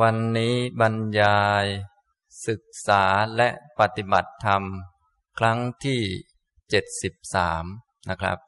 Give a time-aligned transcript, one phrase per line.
[0.00, 1.64] วันนี้บรรยาย
[2.46, 3.04] ศึกษา
[3.36, 3.48] และ
[3.78, 4.62] ปฏิบัติธรรม
[5.38, 6.00] ครั้งที่
[6.70, 7.64] เจ็ดสิบสาม
[8.08, 8.38] นะครับ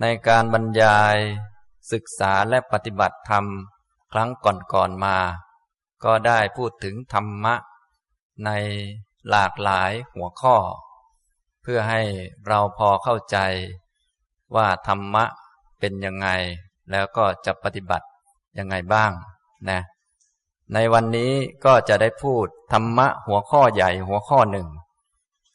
[0.00, 1.16] ในการบรรยาย
[1.92, 3.44] ศึกษาและปฏิบัติธรรม
[4.12, 5.18] ครั้งก่อนๆมา
[6.04, 7.54] ก็ได้พูดถึงธรรมะ
[8.44, 8.50] ใน
[9.30, 10.56] หลากหลายหัวข้อ
[11.62, 12.02] เพื่อให้
[12.46, 13.38] เราพอเข้าใจ
[14.56, 15.24] ว่าธรรมะ
[15.80, 16.28] เป็นยังไง
[16.90, 18.06] แล้วก็จะปฏิบัติ
[18.58, 19.10] ยังไงบ้าง
[19.70, 19.80] นะ
[20.72, 21.32] ในวันนี้
[21.64, 24.68] ก็จะได้พูดธรรมะหัวข้อใหญ่หัวข้อหนึ่ง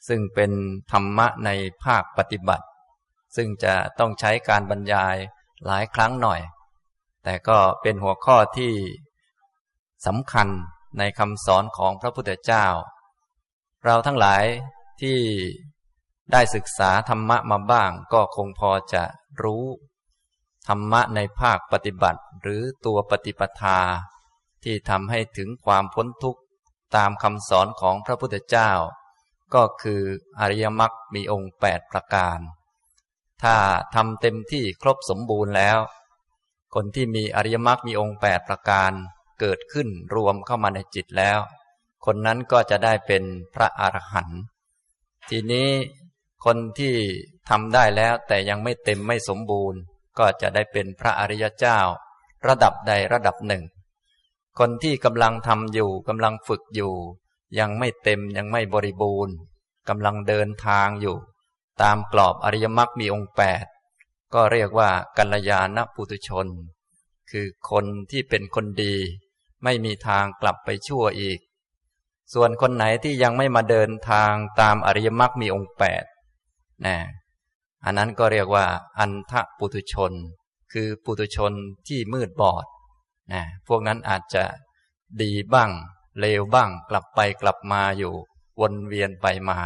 [0.07, 0.52] ซึ่งเป็น
[0.91, 1.49] ธรรมะใน
[1.83, 2.66] ภาคปฏิบัติ
[3.35, 5.16] ซึ่งจะต้องใช้การบรรยาย
[5.66, 6.41] หลายครั้งหน่อย
[7.23, 8.73] แต่ก็เป็นหัวข้อที่
[10.07, 10.47] สำคัญ
[10.97, 12.66] ในคำสอนของพระพุทธเจ้า
[13.85, 14.44] เราทั้งหลาย
[15.02, 15.17] ที่
[16.31, 19.03] ได้ศึกษาธรรมะมาบ้างก็คงพอจะ
[19.44, 19.66] รู้
[20.67, 23.80] ธรรมะในภาคปฏิบัติหรือตัวปฏิปทา
[24.63, 26.41] ที่ทำให้ถึงความพ้นทุกข์
[26.95, 28.71] ตามคำสอนของพระพุทธเจ้า
[29.53, 30.01] ก็คือ
[30.39, 32.39] อริยมรรคมีองค์แปดประการ
[33.43, 33.55] ถ้า
[33.95, 35.79] ทำเต็มที่ครบสมบูรณ์แล้ว
[36.75, 38.91] คนที่มีอริยมรรคมีองค์แปดประการ
[39.39, 41.39] เกิดขึ้นรวมเข้ามาในจิตแล้ว
[42.05, 43.23] คนนั้นก็จะได้เป็น
[43.55, 44.39] พระอรหันต์
[45.29, 45.69] ทีนี้
[46.45, 46.94] คนที่
[47.49, 49.79] ทำได้แล้วแต่ยังไม่เต็มไม่สมบูรณ์
[50.19, 51.79] ก็จะได้เป็นพระอริยเจ้า
[52.47, 53.63] ระดับใดระดับหนึ่ง
[54.61, 56.93] คนที่กำลังทำอยู่กำลังฝึกอยู่
[57.59, 59.35] ยังไม่เต็มยังไม่บริบูรณ์
[59.89, 61.17] กำลังเดินทางอยู่
[61.81, 63.66] ตามกรอบอริยมรรคมีองค์แปด
[64.33, 66.47] ก็เรียกว่ากัลยาณปุตุชน
[67.31, 68.95] คือคนที่เป็นคนดี
[69.63, 71.39] ไม่มีทางกลับไปชั่วอีก
[72.33, 76.03] ส่วนคนไหนที่ยังไม่มาเดินทางตามอริยมรรคมีองค์แปด
[76.85, 76.97] นะ
[77.85, 78.66] อันนั้นก็เรียกว่า
[78.99, 80.11] อันทะปุตุชน
[80.71, 81.53] คือปุตุชน
[81.88, 82.66] ที่มืดบอด
[83.33, 84.44] นะพวกนั้นอาจจะ
[85.22, 85.72] ดีบ้าง
[86.19, 88.13] เลวบ้าง กลับไปกลับมาอยู่
[88.61, 89.59] วนเวียนไปมา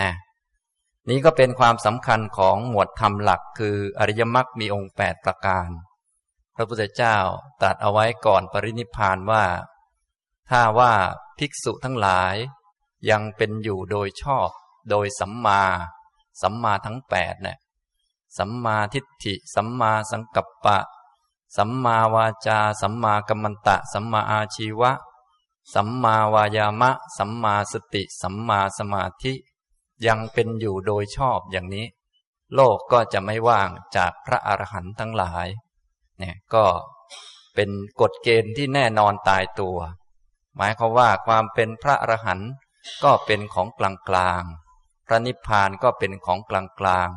[0.00, 0.10] นะ
[1.08, 5.68] นี้ก็เป็นความสำคัญของหมวดธรรมหลัก คืออริยมรรคมีองค์แปดประการ
[6.56, 7.16] พระพุทธเจ้า
[7.60, 9.44] ตรัสเอาไว้ก่อนปรินิพานว่า
[10.50, 10.92] ถ้าว่า
[11.38, 12.34] ภิกษุทั้งหลาย
[13.10, 14.48] ยังเป็นอยู่โดยชอบ
[14.90, 15.62] โดยสัมมา
[16.42, 17.58] สัมมาทั้งแปดเนี่ย
[18.38, 20.78] สัมมาทิฏฐิ สัมมาสังกัปปะ
[21.56, 24.92] สัมมาวาจา สัมมากัมมันตะ สัมมาอาชีวะ
[25.74, 29.32] สัมมาวายามะ สัมมาสติ สัมมาสมาธิ
[30.06, 31.86] ยังเป็นอยู่โดยชอบอย่างนี้
[32.54, 35.46] โลกก็จะไม่ว่างจากพระอรหันต์ทั้งหลาย
[36.18, 36.64] เนี่ยก็
[37.54, 39.78] เป็นกฎเกณฑ์ที่แน่นอนตายตัว
[40.56, 42.50] หมายความว่าความเป็นพระอรหันต์
[43.04, 44.42] ก็เป็นของกลางกลาง
[45.06, 47.08] พระนิพพานก็เป็นของกลางกลาง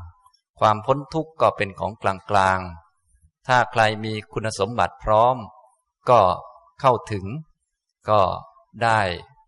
[0.59, 2.59] ความพ้นทุกข์ก็เป็นของกลางกลาง
[3.47, 5.35] ถ้าใครมีคุณสมบัติพร้อม
[6.09, 6.21] ก็
[6.81, 7.25] เข้าถึง
[8.09, 8.21] ก็
[8.83, 8.99] ได้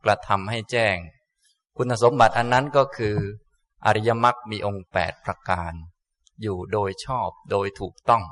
[0.04, 0.98] กระทำให้แจ้ง
[1.78, 3.16] คุณสมบัติอันนั้นก็คือ
[3.86, 5.74] อริยมรรคมีองค์แปดประการ
[6.42, 8.24] อยู่โดยชอบโดยถูกต้อง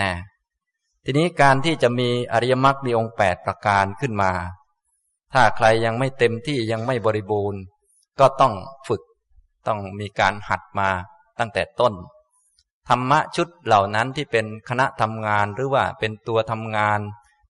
[0.00, 0.12] นะ
[1.04, 4.32] ทีนี้การที่จะมีอริยมรรคมีองค์แปดประการขึ้นมา
[5.32, 7.60] ถ้าใครยังไม่เต็มที่ยังไม่บริบูรณ์
[8.20, 8.54] ก็ต้อง
[8.88, 9.02] ฝึก
[9.66, 10.90] ต้องมีการหัดมา
[11.38, 11.94] ตั้งแต่ต้น
[12.88, 17.00] ธรรมะชุดเหล่านั้นที่เป็นคณะทำงานหรือว่าเป็นตัวทำงาน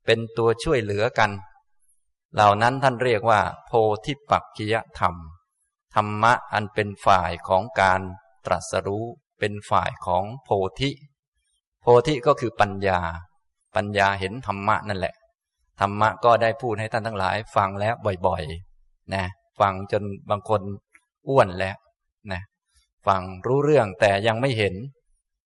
[0.06, 1.30] เป็นตัวช่วยเหลือกัน
[2.34, 3.72] เหล่านั้นท่านเรียกว่า โพ
[4.04, 5.14] ธิปักกิยธรรม
[5.94, 8.00] ธรรมะอันเป็นฝ่ายของการ
[8.46, 9.04] ตรัสรู้
[9.38, 10.48] เป็นฝ่ายของโพ
[10.80, 10.90] ธิ
[11.80, 13.00] โพธิก็คือปัญญา
[13.76, 15.14] ปัญญาเห็นธรรมะนั่นแหละ
[15.80, 17.94] ธรรมะก็ได้พูดให้ท่านทั้งหลาย ฟังแล้ว
[18.26, 19.24] บ่อยๆ นะ
[19.60, 20.60] ฟังจนบางคน
[21.28, 21.76] อ้วนแล้ว
[22.32, 22.40] นะ
[23.06, 24.74] ฟังรู้เรื่องแต่ยังไม่เห็น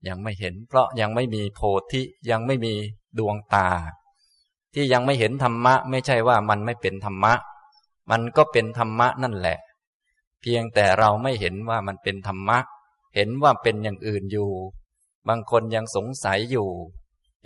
[0.08, 1.60] ยังไม่เห็น เพราะยังไม่มีโพ
[1.92, 2.74] ธิยังไม่มี
[3.18, 3.68] ดวงตา
[4.74, 7.34] ที่ยังไม่เห็นธรรมะ ไม่ใช่ว่ามันไม่เป็นธรรมะ
[8.10, 9.58] มันก็เป็นธรรมะนั่นแหละ
[10.40, 12.58] เพียงแต่เราไม่เห็นว่ามันเป็นธรรมะ
[13.14, 14.50] เห็นว่าเป็นอย่างอื่นอยู่
[15.28, 16.68] บางคนยังสงสัยอยู่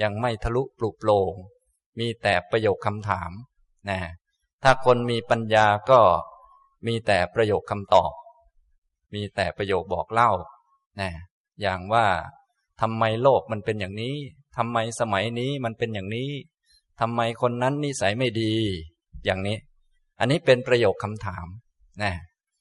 [0.03, 1.33] ยังไม่ทะลุปลุกโปรง
[1.99, 3.31] มีแต่ประโยคคำถาม
[3.89, 4.01] นะ
[4.63, 6.01] ถ้าคนมีปัญญาก็
[6.87, 8.13] มีแต่ประโยคคำตอบ
[9.15, 10.31] มีแต่ประโยคบอกเล่า
[11.01, 11.11] นะ
[11.61, 12.07] อย่างว่า
[12.81, 14.17] ทำไมโลกมันเป็นอย่างนี้
[14.57, 16.31] ทำไมสมัยนี้มันเป็นอย่างนี้
[17.01, 18.55] ทำไมคนนั้นนิสัยไม่ดี
[19.25, 19.59] อย่างนี้
[20.19, 21.47] อันนี้เป็นประโยคคำถาม
[22.03, 22.13] นะ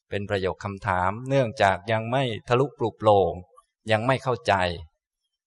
[0.09, 3.33] เป็นประโยคคำถาม เนื่องจากยังไม่ทะลุปลุกโปร่ง
[3.91, 4.53] ยังไม่เข้าใจ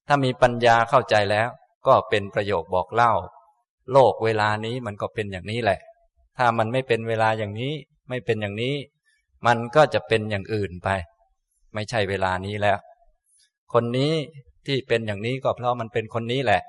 [0.08, 1.48] ถ้ามีปัญญาเข้าใจแล้ว
[1.86, 3.12] ก็เป็นประโยคบอกเล่า
[3.92, 5.80] โลกเวลานี้มันก็เป็นอย่างนี้แหละ
[6.36, 7.72] ถ้ามันไม่เป็นเวลาอย่างนี้
[8.08, 8.74] ไม่เป็นอย่างนี้
[9.46, 10.88] มันก็จะเป็นอย่างอื่นไป
[11.74, 12.78] ไม่ใช่เวลานี้แล้ว
[13.72, 14.12] คนนี้
[14.66, 16.62] ที่เป็นอย่างนี้ก็เพราะมันเป็นคนนี้แหละ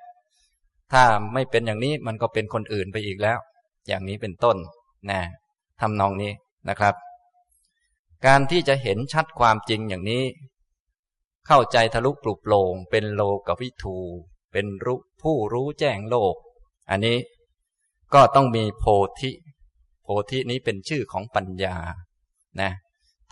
[0.92, 1.04] ถ้า
[1.34, 3.40] ไม่เป็นอย่างนี้มันก็เป็นคนอื่นไปอีกแล้ว
[3.88, 4.58] อย่างนี้เป็นต้น
[5.12, 5.22] นะ
[5.82, 6.32] ทำนองนี้
[6.70, 6.96] นะครับ
[8.26, 10.24] การที่จะเห็นชัดความจริงอย่างนี้
[11.48, 13.98] เข้าใจทะลุปลุกโปร่งเป็นโลกวิทู
[14.52, 16.36] เป็นรู้ผู้รู้แจ้งโลก
[16.90, 17.18] อันนี้
[18.14, 18.86] ก็ต้องมีโพ
[19.20, 19.32] ธิ
[20.04, 21.76] โพธินี้เป็นชื่อของปัญญา
[22.62, 22.72] นะ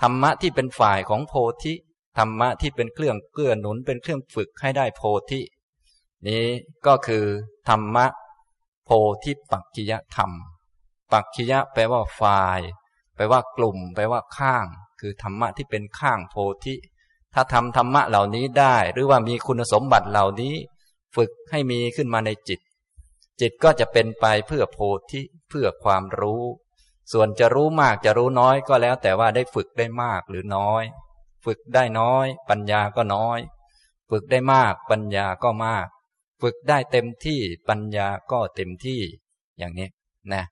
[0.02, 1.34] ธรรมะที่เป็นฝ่ายของโพ
[1.64, 1.74] ธิ
[2.18, 5.02] ธรรมะที่เป็นเครื่องเกื้อหนุนเป็นเครื่องฝึกให้ได้โพ
[5.32, 5.42] ธิ
[6.28, 6.46] นี้
[6.88, 7.26] ก็คือ
[7.70, 8.06] ธรรมะ
[8.86, 8.90] โพ
[9.24, 10.32] ธิปักกิยธรรม
[11.12, 12.60] ปักกิยะแปลว่าฝ่าย
[13.16, 14.66] แปลว่ากลุ่ม แปลว่าข้าง
[15.00, 16.36] คือธรรมะที่เป็นข้างโพ
[16.66, 16.76] ธิ
[17.34, 20.56] ถ้าทำธรรมะเหล่านี้ได้ หรือว่ามีคุณสมบัติเหล่านี้
[21.16, 22.60] ฝึกให้มีขึ้นมาในจิต
[23.42, 24.80] จิตก็จะเป็นไปเพื่อโพ
[25.12, 26.44] ธิเพื่อความรู้
[27.12, 30.84] ส่วนจะรู้มากจะรู้น้อยก็แล้วแต่ว่าได้ฝึกได้มากหรือน้อย
[31.45, 33.39] ฝึกได้น้อย ปัญญาก็น้อย
[34.09, 35.88] ฝึกได้มาก ปัญญาก็มาก
[36.41, 37.39] ฝึกได้เต็มที่
[37.69, 39.01] ปัญญาก็เต็มที่
[39.57, 39.89] อย่างนี้
[40.33, 40.44] นะ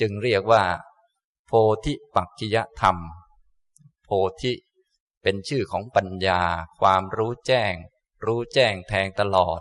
[0.00, 0.62] จึงเรียกว่า
[1.46, 1.50] โพ
[1.84, 2.96] ธิปักจิยธรรม
[4.04, 4.10] โพ
[4.42, 4.52] ธิ
[5.22, 6.40] เป็นชื่อของปัญญา
[6.80, 7.74] ความรู้แจ้ง
[8.24, 9.60] รู้แจ้งแทงตลอด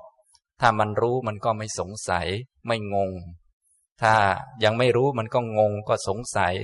[0.62, 2.28] ถ้ามันรู้มันก็ไม่สงสัย
[2.68, 3.12] ไม่งง
[4.02, 4.14] ถ้า
[4.64, 6.56] ยังไม่รู้มันก็งงก็สงสัย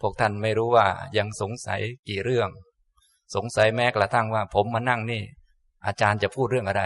[0.00, 0.86] พวกท่านไม่รู้ว่า
[1.18, 2.48] ยังสงสัยกี่เรื่อง
[3.34, 5.22] สงสัยแม้กระทั่งว่า ผมมานั่งนี่
[5.86, 6.82] อาจารย์จะพูดเรื่องอะไร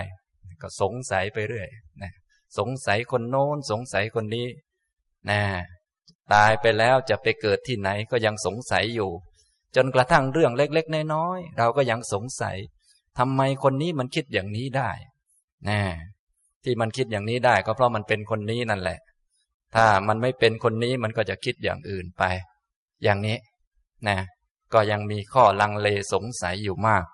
[0.63, 1.69] ก็สงสัยไปเรื่อย
[2.03, 2.13] นะ
[2.59, 4.49] สงสัยคนโน้นสงสัยคนนี้
[5.31, 5.41] นะ
[6.33, 9.11] ตายไปแล้วจะไปเกิดที่ไหนก็ยังสงสัยอยู่
[9.77, 12.57] จนกระทั่งเรื่องเล็ก ๆ น้อยๆเราก็ยังสงสัย
[13.19, 14.91] ทำไมคนนี้มันคิดอย่างนี้ได้
[15.69, 15.81] นะ
[16.65, 18.99] ที่มันคิดอย่างนี้ได้ก็เพราะมันเป็นคนนี้นั่นแหละ
[19.75, 22.25] ถ้ามันไม่เป็นคนนี้มันก็จะคิดอย่างอื่นไป
[23.05, 23.37] อย่างนี้
[24.09, 24.19] นะ
[24.73, 27.05] ก็ยังมีข้อลังเลสงสัยอยู่มาก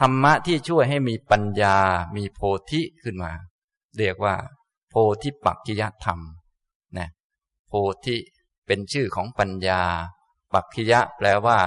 [0.00, 1.76] ธรรมะที่ช่วยให้มีปัญญา
[2.16, 2.40] มีโพ
[2.70, 3.32] ธิขึ้นมา
[3.98, 4.36] เรียกว่า
[4.88, 6.20] โพธิปักกิยธรรม
[6.98, 7.08] นะ
[7.68, 7.72] โพ
[8.04, 8.16] ธิ
[8.66, 9.82] เป็นชื่อของปัญญา
[10.52, 11.58] ปักกิยะแปลว่า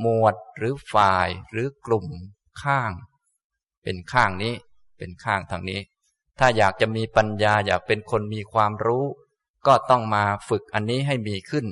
[0.00, 2.06] หมวดหรือฝ่ายหรือกลุ่ม
[2.62, 2.92] ข้าง
[3.82, 4.54] เป็นข้างนี้
[4.98, 5.80] เป็นข้างทางนี้
[6.38, 9.04] ถ้าอยากจะมีปัญญาอยากเป็นคนมีความรู้
[9.66, 11.66] ก็ต้องมาฝึกอันนี้ให้มีขึ้น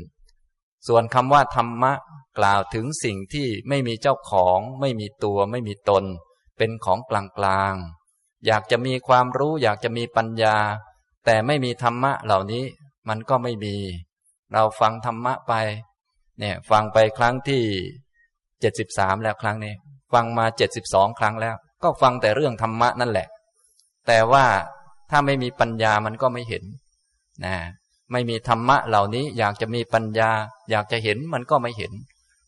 [0.88, 1.92] ส่วนคำว่าธรรมะ
[2.38, 6.04] กล่าวถึงสิ่งที่ไม่มีเจ้าของ ไม่มีตัวไม่มีตน
[6.58, 7.12] เป็นของก
[7.44, 10.56] ลางๆ อยากจะมีความรู้อยากจะมีปัญญา
[11.24, 12.64] แต่ไม่มีธรรมะเหล่านี้
[13.08, 13.76] มันก็ไม่มี
[14.52, 15.52] เราฟังธรรมะไป
[16.38, 17.62] เนี่ยฟังไปครั้งที่
[18.60, 19.74] เจ็ดสิบสามแล้วครั้งนี้
[20.12, 23.28] ฟังมาเจ็ดสิบสองครั้งแล้ว ก็ฟังแต่เรื่องธรรมะนั่นแหละ
[24.06, 24.44] แต่ว่า
[25.10, 26.64] ถ้าไม่มีปัญญามันก็ไม่เห็น
[27.44, 27.54] นะ
[28.12, 30.30] ไม่มีธรรมะเหล่านี้อยากจะมีปัญญา
[30.70, 31.92] อยากจะเห็นมันก็ไม่เห็น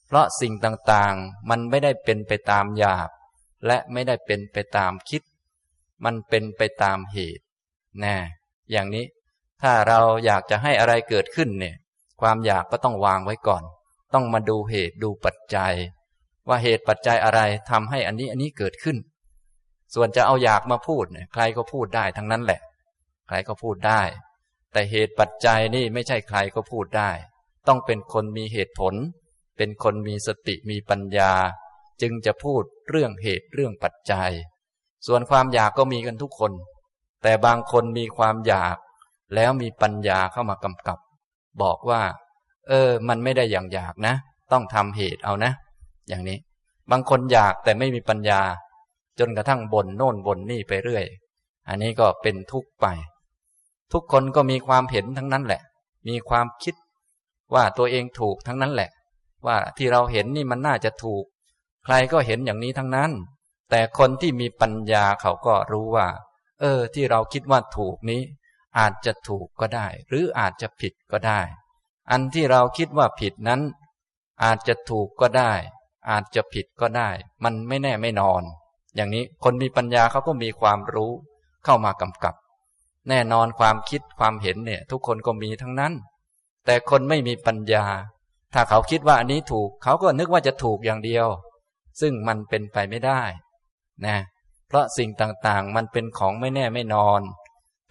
[0.07, 3.09] เพราะสิ่งต่างๆ มันไม่ได้เป็นไปตามอยาก
[3.67, 5.23] และไม่ได้เป็นไปตามคิด
[6.05, 7.45] มันเป็นไปตามเหตุ
[8.05, 8.15] นะ
[8.71, 9.05] อย่างนี้
[9.63, 11.77] ถ้าเราอยากจะให้อะไรเกิดขึ้นเนี่ย
[12.21, 13.63] ความอยากก็ต้องวางไว้ก่อน
[14.15, 15.75] ต้องมาดูเหตุดูปัจจัย
[16.49, 17.41] ว่าเหตุปัจจัยอะไร
[17.71, 18.97] ทำให้อันนี้อันนี้เกิดขึ้น
[19.95, 22.61] ส่วนจะเอาอยากมาพูดเนี่ยใครก็พูดได้ทั้งนั้นแหละ
[23.27, 24.03] ใครก็พูดได้
[24.75, 27.11] แต่เหตุปัจจัยนี่ไม่ใช่ใครก็พูดได้
[27.67, 28.95] ต้องเป็นคนมีเหตุผล
[29.57, 31.33] เป็นคนมีสติมีปัญญา
[32.03, 34.31] จึงจะพูดเรื่องเหตุเรื่องปัจจัย
[35.07, 36.53] ส่วนความอยากก็มีกันทุกคน
[37.23, 38.77] แต่บางคนมีความอยาก
[39.35, 40.99] แล้วมีปัญญาเข้ามากำกับ
[41.63, 42.03] บอกว่า
[42.69, 44.15] เออ มันไม่ได้อย่างอยากนะ
[44.53, 45.53] ต้องทำเหตุเอานะ
[46.09, 46.39] อย่างนี้
[46.91, 48.41] บางคนอยากแต่ไม่มีปัญญา
[49.19, 51.05] จนกระทั่งบ่นโน่นบ่นนี่ไปเรื่อย
[51.69, 52.87] อันนี้ก็เป็นทุกข์ไป
[53.95, 55.63] ทุกคนก็มีความเห็นทั้งนั้นแหละ
[56.09, 56.75] มีความคิด
[57.55, 58.91] ว่าตัวเองถูกทั้งนั้นแหละ
[59.47, 61.25] ว่าที่เราเห็นนี่มันน่าจะถูก
[61.85, 63.11] ใครก็เห็นอย่างนี้ทั้งนั้น
[63.71, 66.09] แต่คนที่มีปัญญาเขาก็รู้ว่า
[66.61, 68.23] เออ ที่เราคิดว่าถูกนี้
[68.79, 71.41] อาจจะถูกก็ได้ หรืออาจจะผิดก็ได้
[72.11, 73.61] อันที่เราคิดว่าผิดนั้น
[74.45, 75.53] อาจจะถูกก็ได้
[76.11, 77.11] อาจจะผิดก็ได้
[77.45, 78.43] มันไม่แน่ไม่นอน
[78.95, 81.13] อย่างนี้คนมีปัญญาเขาก็มีความรู้
[81.65, 82.35] เข้ามากำกับ
[83.09, 85.93] แน่นอนความคิดความเห็นเนี่ย ทุกคนก็มีทั้งนั้น
[86.67, 87.85] แต่คนไม่มีปัญญา
[88.55, 91.27] ถ้าเขาคิดว่าอันนี้ถูก เขาก็นึกว่าจะถูกอย่างเดียว
[92.01, 93.21] ซึ่งมันเป็นไปไม่ได้
[94.07, 94.17] นะ
[94.69, 97.21] เพราะสิ่งต่างๆ มันเป็นของไม่แน่ไม่นอน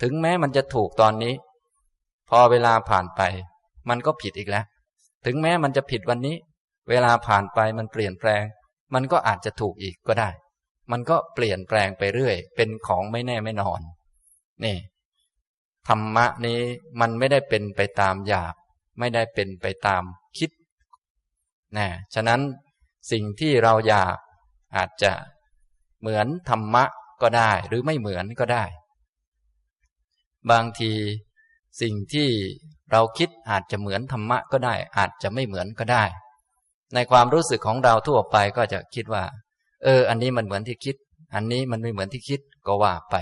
[0.02, 1.34] ถึงแม้มันจะถูกตอนนี้
[2.30, 3.22] พอเวลาผ่านไป
[3.90, 4.66] มันก็ผิดอีกแล้ว
[5.26, 6.36] ถึงแม้มันจะผิดวันนี้
[6.90, 8.44] เวลาผ่านไปมันเปลี่ยนแปลง
[8.94, 10.30] มันก็อาจจะถูกอีกก็ได้
[10.92, 13.82] มันก็เปลี่ยนแปลงไปเรื่อย เป็นของไม่แน่ไม่นอน
[14.64, 14.78] นี่
[15.88, 16.60] ธรรมะนี้
[17.00, 18.54] มันไม่ได้เป็นไปตามอยาก
[19.00, 20.04] ไม่ได้เป็นไปตาม
[20.38, 20.52] คิด
[21.78, 22.42] นะฉะนั้น
[23.12, 24.18] สิ่งที่เราอยาก
[24.76, 25.12] อาจจะ
[26.00, 26.84] เหมือนธรรมะ
[27.22, 28.64] ก็ได้ หรือไม่เหมือนก็ได้
[30.52, 30.92] บางที
[31.82, 32.30] สิ่งที่
[32.92, 36.04] เราคิดอาจจะเหมือนธรรมะก็ได้ อาจจะไม่เหมือนก็ได้
[36.94, 39.24] ในความรู้สึกของเราทั่วไปก็จะคิดว่า
[39.84, 40.96] เออ อันนี้มันเหมือนที่คิด
[41.36, 43.16] อันนี้มันไม่เหมือนที่คิดก็ว่าไป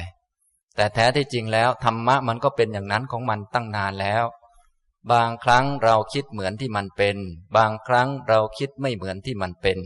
[0.82, 4.26] แต่แท้ที่จริงแล้วธรรมะมันก็เป็นอย่างนั้นของมันตั้งนานแล้ว
[5.12, 7.18] บางครั้งเราคิดเหมือนที่มันเป็น
[7.58, 9.78] บางครั้งเราคิดไม่เหมือนที่มันเป็น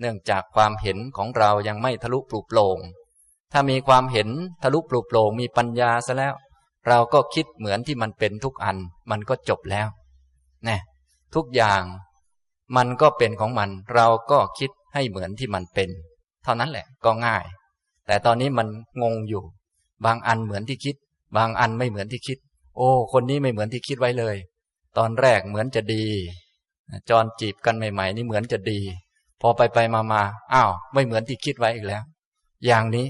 [0.00, 2.78] เนื่องจากความเห็นของเรายังไม่ทะลุปลุกโปร่ง
[3.52, 4.28] ถ้ามีความเห็น
[4.62, 6.34] ทะลุปลุกโปร่งมีปัญญาซะแล้ว
[6.88, 8.76] เราก็คิดเหมือนที่มันเป็นทุกอัน
[9.10, 9.88] มันก็จบแล้ว
[10.68, 10.80] นะ
[11.34, 11.82] ทุกอย่าง
[12.76, 15.90] มันก็เป็นของมัน เราก็คิดให้เหมือนที่มันเป็น
[16.44, 17.44] เท่านั้นแหละก็ง่าย
[18.06, 18.68] แต่ตอนนี้มัน
[19.02, 19.44] งงอยู่
[20.04, 20.96] บางอันเหมือนที่คิด
[21.36, 22.38] บางอันไม่เหมือนที่คิด
[22.76, 24.36] โอ้ คนนี้ไม่เหมือนที่คิดไว้เลย
[24.98, 26.04] ตอนแรกเหมือนจะดี
[27.10, 28.80] จอนจีบกันใหม่ ๆ นี่เหมือนจะดี
[29.40, 30.22] พอไปไปมามา
[30.54, 32.02] อ้าว ไม่เหมือนที่คิดไว้อีกแล้ว
[32.66, 33.06] อย่างนี้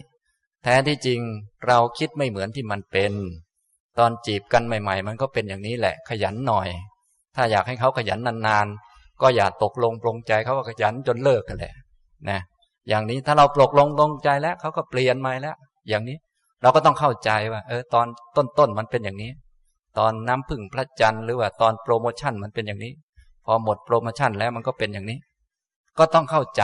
[0.62, 1.20] แท้ที่จริง
[1.66, 3.12] เราคิดไม่เหมือนที่มันเป็น
[3.98, 6.68] ตอนจีบกันใหม่ ๆ มันก็เป็นอย่างนี้แหละ ขยันหน่อย
[7.36, 11.74] ถ้าอยากให้เขาขยันนานๆ ก็อย่าตกลงปรงใจเขาก็ขยันจนเลิกกันแหละ
[12.28, 12.40] นะ
[12.88, 15.56] อย่างนี้ถ้าเราปลกลงปรงใจแล้วเขาก็เปลี่ยนมาแล้ว
[15.88, 16.16] อย่างนี้
[16.64, 18.06] เราก็ต้องเข้าใจว่า เออ ตอน
[18.58, 19.30] ต้นๆมันเป็นอย่างนี้
[19.98, 22.92] ตอนน้ำพึ่งพระจันทร์หรือว่าตอนโปรโมชั่นมันเป็นอย่างนี้
[23.44, 25.18] พอหมดโปรโมชั่นแล้วมันก็เป็นอย่างนี้
[25.98, 26.62] ก็ต้องเข้าใจ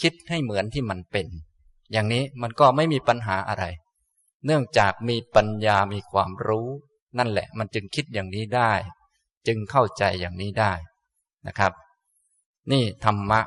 [0.00, 1.26] คิดให้เหมือนที่มันเป็น
[1.92, 3.64] อย่างนี้มันก็ไม่มีปัญหาอะไร
[4.46, 6.68] เนื่องจากมีปัญญามีความรู้
[7.18, 8.72] นั่นแหละ มันจึงคิดอย่างนี้ได้
[9.46, 10.72] จึงเข้าใจอย่างนี้ได้
[11.46, 11.72] นะครับ
[12.72, 13.40] นี่ธรรมะ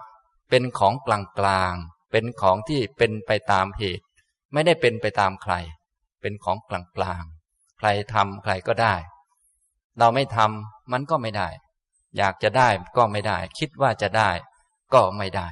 [0.49, 1.73] เป็นของกลางกลาง
[2.11, 4.05] เป็นของที่เป็นไปตามเหตุ
[4.53, 5.53] ไม่ได้เป็นไปตามใคร
[6.21, 7.23] เป็นของกลางกลาง
[7.77, 8.95] ใครทำใครก็ได้
[9.99, 11.47] เราไม่ทำมันก็ไม่ได้
[12.17, 14.29] อยากจะได้ก็ไม่ได้ คิดว่าจะได้
[14.93, 15.47] ก็ไม่ได้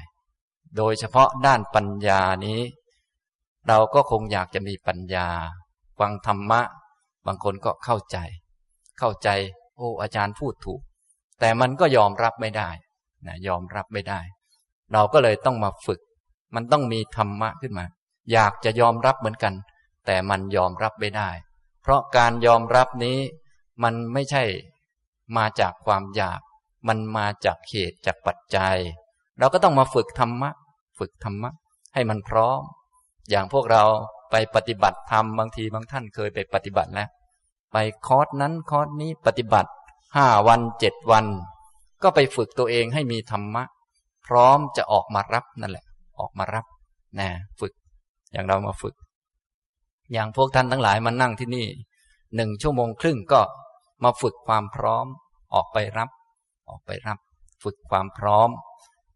[0.78, 2.62] โดยเฉพาะด้านปัญญานี้
[3.68, 5.28] เราก็คงอยากจะมีปัญญา
[6.00, 6.62] ฟังธรรมะ
[7.26, 8.18] บางคนก็เข้าใจ
[9.00, 9.30] เข้าใจ
[9.78, 10.82] โอ้อาจารย์พูดถูก
[11.40, 12.70] แต่มันก็ยอมรับไม่ได้
[13.28, 14.20] นะยอมรับไม่ได้
[14.94, 16.00] เราก็เลยต้องมาฝึก
[16.56, 17.86] มันต้องมีธรรมะขึ้นมา
[18.32, 19.54] อยากจะยอมรับเหมือนกัน
[20.06, 21.30] แต่มันยอมรับไม่ได้
[21.82, 23.18] เพราะการยอมรับนี้
[23.84, 24.44] มันไม่ใช่
[25.38, 26.40] มาจากความอยาก
[26.88, 28.78] มันมาจากเหตุจากปัจจัย
[29.40, 30.50] เราก็ต้องมาฝึกธรรมะ
[31.00, 31.52] ฝึกธรรมะ
[31.94, 32.62] ให้มันพร้อม
[33.30, 33.84] อย่างพวกเรา
[34.32, 37.10] ไปปฏิบัติธรรมบางทีบางท่านเคยไปปฏิบัติแล้ว
[37.74, 39.72] ไปคอร์สนั้นคอร์สนี้ปฏิบัติ
[40.16, 41.26] ห้าวันเจ็ดวัน
[42.04, 43.64] ก็ไปฝึกตัวเองให้มีธรรมะ
[44.28, 45.86] พร้อมจะออกมารับนั่นแหละ
[46.20, 46.66] ออกมารับ
[47.20, 47.30] นะ
[47.60, 47.74] ฝึก
[48.32, 48.96] อย่างเรามาฝึก
[50.14, 51.68] อย่างพวกท่านทั้งหลายมานั่งที่นี่
[52.36, 53.42] หนึ่งชั่วโมงครึ่งก็
[54.04, 55.06] มาฝึกความพร้อม
[55.54, 56.10] ออกไปรับ
[56.70, 57.18] ออกไปรับ
[57.64, 58.50] ฝึกความพร้อม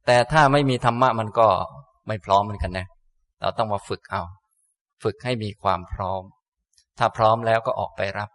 [0.06, 1.48] แต่ถ้าไม่มีธรรมะมันก็
[2.08, 2.88] ไม่พร้อมเหมือนกันนะ
[3.42, 4.24] เราต้องมาฝึกเอา
[5.04, 6.22] ฝึกให้มีความพร้อม
[6.98, 8.30] ถ้าพร้อมแล้วก็ออกไปรับ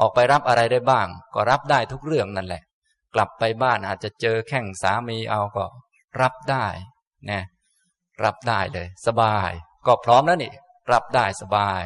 [0.00, 2.62] ออกไปรับอะไรได้บ้าง ก็รับได้ทุกเรื่องนั่นแหละ
[3.14, 5.64] กลับไปบ้านอาจจะเจอแข่งสามีเอาก็
[6.20, 6.66] รับได้
[7.30, 7.42] นะ
[8.24, 9.52] รับได้เลย สบาย
[9.86, 10.52] ก็พร้อมแล้วนี่
[10.92, 11.82] รับได้สบาย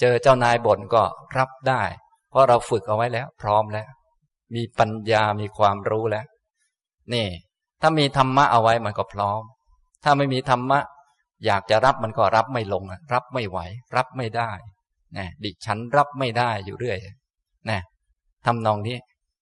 [0.00, 1.02] เจอเจ้านายบ่นก็
[1.38, 1.82] รับได้
[2.30, 3.88] เพราะเราฝึกเอาไว้แล้ว พร้อมแล้ว
[4.54, 6.26] มีปัญญามีความรู้แล้ว
[7.14, 7.26] นี่
[7.80, 9.42] ถ้ามีธรรมะเอาไว้มันก็พร้อม
[10.04, 10.80] ถ้าไม่มีธรรมะ
[11.46, 13.58] อยากจะรับมันก็รับไม่ลงรับไม่ไหว
[13.96, 14.50] รับไม่ได้
[15.16, 16.98] นะดิฉันรับไม่ได้อยู่เรื่อย
[17.70, 17.80] นะ
[18.46, 18.96] ทำนองนี้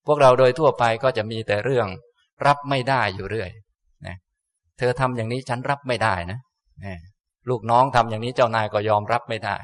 [0.06, 1.86] พวกเราโดยทั่วไปก็จะมีแต่เรื่อง
[2.46, 3.50] รับไม่ได้อยู่เรื่อย
[4.06, 4.16] นะ
[4.78, 6.38] เธอทำอย่างนี้ฉันรับไม่ได้นะ
[6.84, 6.94] นะ
[7.48, 9.56] ลูกน้องทำอย่างนี้เจ้านายก็ยอมรับไม่ได้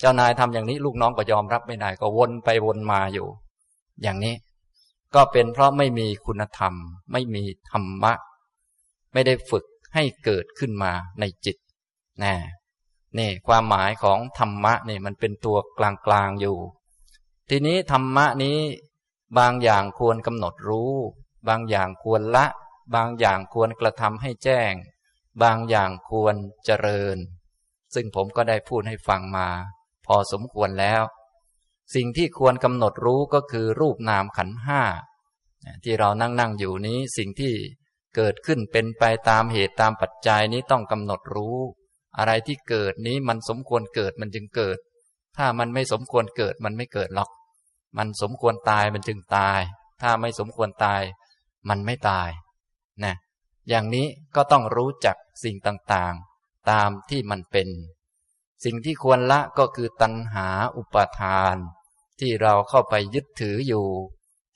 [0.00, 3.26] เจ้านายทำอย่างนี้ลูกน้องก็ยอมรับไม่ได้ ก็วนไปวนมาอยู่
[4.02, 4.34] อย่างนี้
[5.14, 6.74] ก็เป็นเพราะไม่มีคุณธรรม
[7.12, 8.12] ไม่มีธรรมะ
[9.12, 11.56] ไม่ได้ฝึกให้เกิดขึ้นมาในจิต
[12.22, 12.34] นะ
[13.18, 15.80] นี่ความหมายของธรรมะนี่มันเป็นตัวก
[16.12, 16.56] ลางๆอยู่
[17.50, 18.58] ทีนี้ธรรมะนี้
[19.38, 20.92] บางอย่างควรกำหนดรู้
[21.48, 22.46] บางอย่างควรละ
[22.94, 24.72] บางอย่างควรกระทำให้แจ้ง
[25.42, 26.34] บางอย่างควร
[26.64, 27.16] เจริญ
[27.94, 29.48] ซึ่งผมก็ได้พูดให้ฟังมา
[30.06, 31.02] พอสมควรแล้ว
[31.94, 34.82] สิ่งที่ควรกำหนดรู้ก็คือรูปนามขันห้า
[35.84, 37.54] ที่เรานั่งนั่งอยู่นี้สิ่งที่
[38.16, 41.58] เกิดขึ้นเป็นไปตามเหตุตามปัจจัยนี้ต้องกำหนดรู้
[42.18, 44.78] อะไรที่เกิดนี้มันสมควรเกิดมันจึงเกิด
[45.36, 47.30] ถ้ามันไม่สมควรเกิดมันไม่เกิดหรอก
[47.98, 49.60] มันสมควรตายมันจึงตาย
[50.02, 51.02] ถ้าไม่สมควรตาย
[51.68, 52.28] มันไม่ตาย
[53.04, 53.14] นะ
[53.68, 57.68] อย่างนี้ก็ต้องรู้จักสิ่งต่างๆ ตามที่มันเป็น
[58.64, 61.56] สิ่งที่ควรละก็คือตัณหาอุปาทาน
[62.20, 63.86] ที่เราเข้าไปยึดถืออยู่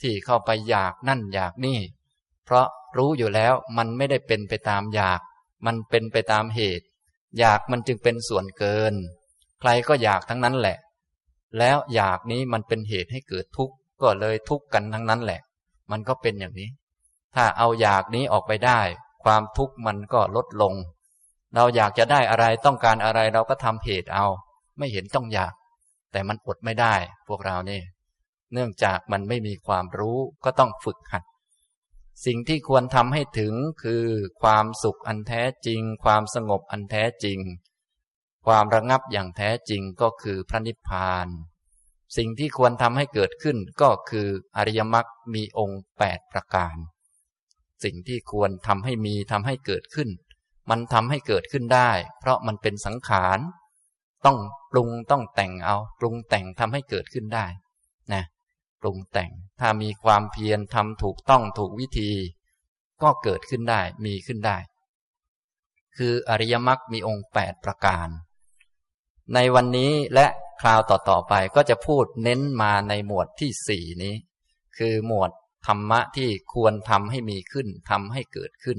[0.02, 1.78] ที่เข้าไปอยากนั่นอยากนี่
[2.44, 5.20] เพราะรู้อยู่แล้วมันไม่ได้เป็นไปตามอยาก
[5.66, 6.86] มันเป็นไปตามเหตุ
[7.38, 8.94] อยากมันจึงเป็นส่วนเกิน
[9.60, 10.78] ใครก็อยากทั้งนั้นแหละ
[11.58, 15.40] แล้วอยากนี้มันเป็นเหตุให้เกิดทุกข์ก็เลยทุกข์กันทั้งนั้นแหละ
[15.90, 16.68] มันก็เป็นอย่างนี้
[17.37, 18.81] ถ้าเอาอยากนี้ออกไปได้
[19.25, 20.75] ความทุกข์มันก็ลดลง
[21.55, 24.26] เราอยากจะได้อะไรต้องการอะไรเราก็ทำเหตุเอา
[24.78, 25.52] ไม่เห็นต้องอยาก
[26.12, 26.95] แต่มันอดไม่ได้
[27.28, 27.85] พวกเราเนี่ย
[28.52, 31.25] เนื่องจากมันไม่มีความรู้ก็ต้องฝึกหัด
[32.26, 34.05] สิ่งที่ควรทำให้ถึงคือ
[34.43, 37.38] ความสุขอันแท้จริง ความสงบอันแท้จริง
[38.47, 41.28] ความระงับอย่างแท้จริงก็คือพระนิพพาน
[42.16, 46.76] สิ่งที่ควรทำให้เกิดขึ้นก็คืออริยมรรคมีองค์แปดประการ
[47.85, 50.09] สิ่งที่ควรทำให้มีทำให้เกิดขึ้น
[50.71, 51.90] มันทำให้เกิดขึ้นได้
[52.21, 53.38] เพราะมันเป็นสังขาร
[54.26, 54.38] ต้อง
[54.73, 57.47] ปรุงต้องแต่งเอาปรุงแต่งทำให้เกิดขึ้นได้
[58.12, 58.25] นะ
[58.80, 59.30] ปรุงแต่ง
[59.61, 62.12] ถ้ามีความเพียรทำถูกต้องถูกวิธี
[63.02, 64.59] ก็เกิดขึ้นได้มีขึ้นได้
[65.97, 68.09] คืออริยมรรคมีองค์แปดประการ
[69.35, 70.26] ในวันนี้และ
[70.61, 74.14] คราวต่อๆไปก็จะพูดเน้นมาในหมวดที่สี่นี้
[74.78, 75.30] คือหมวด
[75.66, 78.78] ธรรมะที่ควรทำให้มีขึ้นทำให้เกิดขึ้น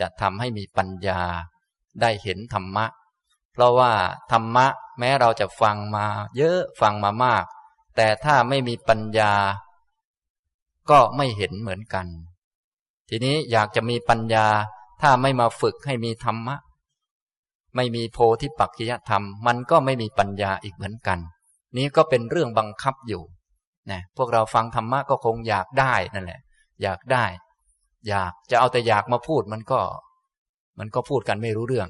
[0.00, 1.20] จะทำให้มีปัญญา
[2.00, 2.86] ได้เห็นธรรมะ
[3.52, 3.92] เพราะว่า
[4.32, 4.66] ธรรมะ
[4.98, 7.44] แม้เราจะฟังมา เยอะฟังมามาก
[7.96, 9.32] แต่ถ้าไม่มีปัญญา
[10.90, 12.06] ก็ไม่เห็นเหมือนกัน
[13.08, 14.46] ทีนี้อยากจะมีปัญญา
[15.02, 16.56] ถ้าไม่มาฝึกให้มีธรรมะ
[17.76, 21.18] ไม่มีโพธิปักขิยธรรม มันก็ไม่มีปัญญาอีกเหมือนกัน
[21.76, 23.22] นี้ก็เป็นเรื่องบังคับอยู่
[23.90, 26.40] นะพวกเราฟังธรรมะก็คงอยากได้นั่นแหละ
[26.82, 27.24] อยากได้
[28.08, 29.80] อยากจะเอาแต่อยากมาพูดมันก็
[30.78, 31.88] มันก็พูดกันไม่รู้เรื่อง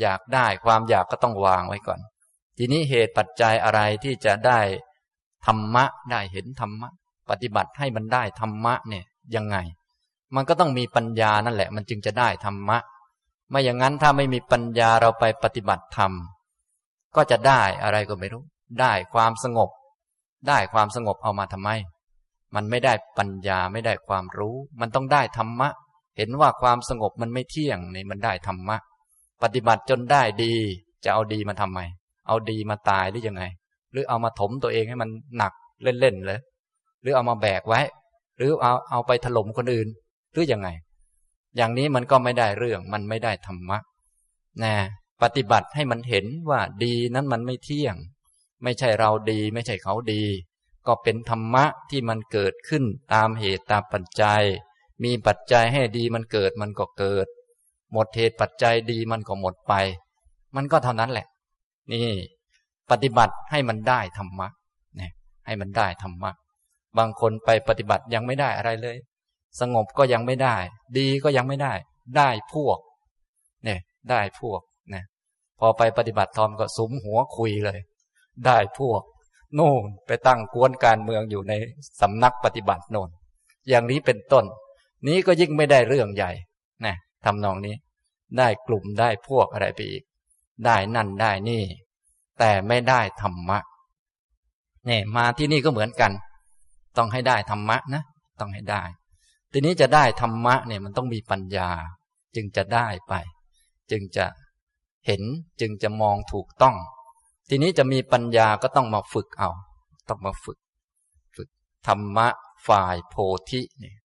[0.00, 2.00] อยากได้ความอยากก็ต้องวางไว้ก่อน
[2.58, 4.60] ทีนี้เหตุปัจจัยอะไรที่จะได้
[5.46, 6.88] ธรรมะได้เห็นธรรมะ
[7.30, 9.56] ปฏิบัติให้มันได้ธรรมะเนี่ยยังไง
[10.34, 12.78] มันก็ต้องมีปัญญานั่นแหละ มันจึงจะได้ธรรมะ
[13.50, 16.12] ไม่อย่างนั้นถ้าไม่มีปัญญาเราไปปฏิบัติธรรม
[17.16, 18.44] ก็จะได้อะไรก็ไม่รู้
[18.80, 19.70] ได้ความสงบ
[20.48, 21.70] ได้ความสงบเอามาทำไม
[22.54, 25.68] มันไม่ได้ปัญญาไม่ได้ความรู้ มันต้องได้ธรรมะ
[26.16, 28.76] เห็นว่าความสงบมันไม่เที่ยงนี่มันได้ธรรมะ
[29.42, 30.54] ปฏิบัติจนได้ดี
[31.04, 31.80] จะเอาดีมาทำไม
[32.26, 33.42] เอาดีมาตายหรือยังไง
[33.92, 36.40] หรือเอามาถมตัวเองให้มันหนักเล่นๆเลย
[37.02, 37.80] หรือเอามาแบกไว้
[38.38, 39.88] หรือเอาเอาไปถล่มคนอื่น
[40.32, 40.68] หรืออยังไง
[41.56, 43.78] อย่างนี้มันก็ไม่ได้เรื่อง มันไม่ได้ธรรมะ
[44.62, 44.74] นะ
[45.22, 47.96] ปฏิบัติให้มันเห็นว่าดีนั้นมันไม่เที่ยง
[48.62, 50.22] ไม่ใช่เราดี ไม่ใช่เขาดี
[50.86, 54.42] ก็เป็นธรรมะที่มันเกิดขึ้นตามเหตุตามปัจจัย
[55.04, 57.26] มีปัจจัยให้ดีมันเกิดมันก็เกิด
[57.92, 59.74] หมดเหตุปัจจัยดีมันก็หมดไป
[60.56, 61.26] มันก็เท่านั้นแหละ
[61.92, 62.08] นี่
[62.90, 64.48] ปฏิบัติให้มันได้ธรรมะ
[64.96, 65.12] เนี่ย
[65.46, 66.30] ให้มันได้ธรรมะ
[66.98, 68.96] บางคนไปปฏิบัติยังไม่ได้อะไรเลย
[69.60, 70.56] สงบก็ยังไม่ได้
[70.98, 71.72] ดีก็ยังไม่ได้
[72.16, 72.78] ได้พวก
[73.64, 74.60] เนี่ย ได้พวก
[74.94, 75.04] นะ
[75.58, 77.78] พอไปปฏิบัติธรรมก็สุมหัวคุยเลย
[78.46, 79.02] ได้พวก
[79.54, 81.52] โน่นไปตั้งกวนการเมืองอยู่ใน
[82.00, 83.10] สำนักปฏิบัติโน่น
[83.68, 84.44] อย่างนี้เป็นต้น
[85.06, 86.30] นี้ก็ยิ่งไม่ได้เรื่องใหญ่
[86.86, 87.74] นะทำนองนี้
[88.38, 90.02] ได้กลุ่มได้พวกอะไรไปอีก
[90.64, 91.62] ได้นั่นได้นี่
[92.38, 93.58] แต่ไม่ได้ธรรมะ
[94.86, 96.12] เนี่ยมาที่นี่ก็เหมือนกัน
[96.96, 98.02] ต้องให้ได้ธรรมะนะ
[98.40, 98.82] ต้องให้ได้
[99.52, 101.70] ทีนี้จะได้ธรรมะเนี่ยมันต้องมีปัญญา
[102.34, 103.14] จึงจะได้ไป
[103.90, 104.26] จึงจะ
[105.06, 105.22] เห็น
[105.60, 106.76] จึงจะมองถูกต้อง
[107.54, 109.50] ทีนี้จะมีปัญญาก็ต้องมาฝึกเอา
[110.08, 110.58] ต้องมาฝึก
[111.36, 111.48] ฝึก
[111.86, 112.28] ธรรมะ
[112.68, 113.16] ฝ่ายโพ
[113.50, 113.96] ธิเนี่ย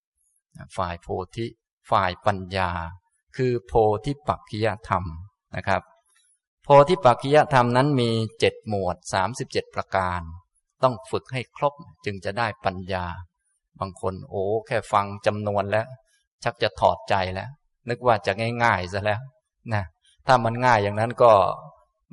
[0.78, 1.46] ฝ่ายโพธิ
[1.92, 2.70] ฝ่ายปัญญา
[3.36, 3.74] คือโพ
[4.06, 5.04] ธิปักขิยธรรม
[5.56, 5.82] นะครับ
[6.64, 10.22] โพธิปักขิยธรรมนั้นมีเจ็ดหมวดสามสิบเจ็ดประการ
[10.84, 11.74] ต้องฝึกให้ครบ
[12.06, 13.06] จึงจะได้ปัญญา
[13.80, 15.88] บางคนโอ้แค่ฟังจำนวนแล้ว
[16.44, 17.50] ชักจะถอดใจแล้ว
[17.90, 18.32] นึกว่าจะ
[18.64, 19.22] ง่ายๆซะแล้ว
[19.74, 19.84] นะ
[20.28, 21.32] ถ้ามันง่ายอย่างนั้นก็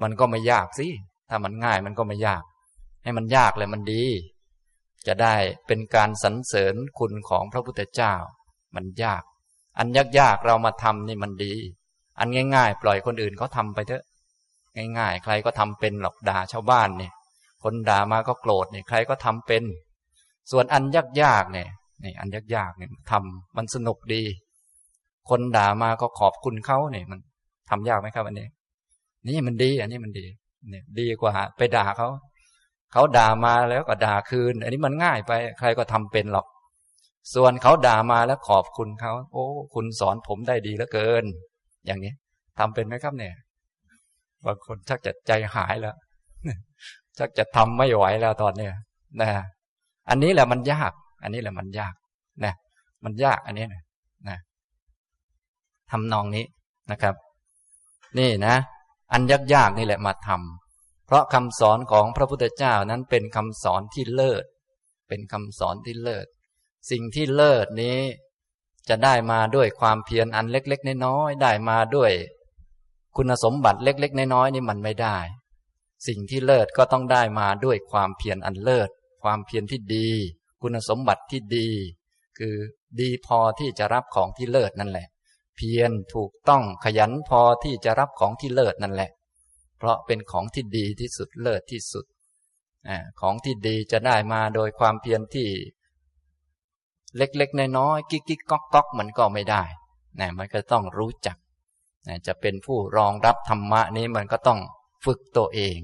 [0.02, 0.88] มันก็ไม่ยากสิ
[1.36, 2.42] ถ้ามันง่ายมันก็ไม่ยาก
[3.02, 4.04] ให้มันยากเลยมันดี
[5.06, 5.34] จะได้
[5.66, 8.14] เป็นการสรรเสริญคุณของพระพุทธเจ้า
[8.76, 9.22] มันยาก
[9.78, 11.54] อันยากๆเรามาทำนี่มันดี
[12.18, 14.04] อันง่าย ๆ ปล่อยคนอื่นเขาทาไปเถอะ
[14.98, 17.12] ง่าย ๆ ใครก็ทำเป็นหรอกด่าชาวบ้านเนี่ย
[17.62, 19.64] คนด่ามาก็โกรธเนี่ยใครก็ทำเป็น
[20.50, 20.84] ส่วนอัน
[21.22, 21.68] ยากๆเนี่ย
[22.04, 24.22] นี่อันยากๆเนี่ยทำมันสนุกดี
[25.30, 27.18] คนด่ามาก็ขอบคุณเขาเนี่ยมัน
[27.70, 28.48] ทำยากไหมครับอันนี้
[29.28, 30.26] นี่มันดี อันนี้มันดี
[30.70, 32.08] เนี่ยดีกว่าไปด่าเขา
[32.92, 36.46] เขาด่ามาแล้วก็ด่าคืน อันนี้มันง่ายไป ใครก็ทำเป็นหรอก
[37.34, 41.24] ส่วนเขาด่ามาแล้วขอบคุณเขา โอ้ คุณสอนผมได้ดีเหลือเกิน
[41.86, 42.12] อย่างนี้
[42.58, 43.34] ทำเป็นไหมครับเนี่ย
[44.44, 45.96] บางคนชักจะใจหายแล้ว
[47.18, 48.72] ชักจะทำไม่ไหวแล้วตอนเนี้ย
[49.20, 49.28] นะ
[50.08, 51.94] อันนี้แหละมันยาก อันนี้แหละมันยาก
[52.44, 52.54] นะ
[53.04, 53.82] มันยากอันนี้นะ
[54.28, 54.38] นะ
[55.90, 56.44] ทำนองนี้
[56.90, 57.14] นะครับ
[58.18, 58.56] นี่นะ
[59.12, 64.44] อันยากยากนี่แหละมาทำเพราะคำสอนของพระพุทธเจ้านั้นเป็นคำสอนที่เลิศ
[65.08, 66.26] เป็นคำสอนที่เลิศ
[66.90, 67.98] สิ่งที่เลิศนี้
[68.88, 72.12] จะได้มาด้วยความเพียรอันเล็ก ๆ น้อยๆได้มาด้วย
[73.16, 75.18] คุณสมบัติเล็ก ๆ น้อยๆนี่มันไม่ได้
[76.06, 78.88] สิ่งที่เลิศก็ต้องได้มาด้วยความเพียรอันเลิศ
[79.22, 80.08] ความเพียรที่ดี
[80.62, 81.68] คุณสมบัติที่ดี
[82.38, 82.56] คือ
[83.00, 85.08] ดีพอที่จะรับของที่เลิศนั่นแหละ
[85.56, 89.10] เพียรถูกต้องขยันพอที่จะรับของที่เลิศนั่นแหละ
[89.78, 92.04] เพราะเป็นของที่ดีที่สุดเลิศที่สุด
[92.88, 92.90] อ
[93.20, 95.48] ของที่ดีจะได้มาโดยความเพียรที่
[97.16, 99.62] เล็กๆน้อยๆกิ๊กๆก๊อกก๊อกมันก็ไม่ได้
[100.20, 101.36] นะมันก็ต้องรู้จัก
[102.08, 104.60] นะจะเป็นผู้รองรับธรรมะนี้มันก็ต้อง
[105.04, 105.78] ฝึกตัวเอง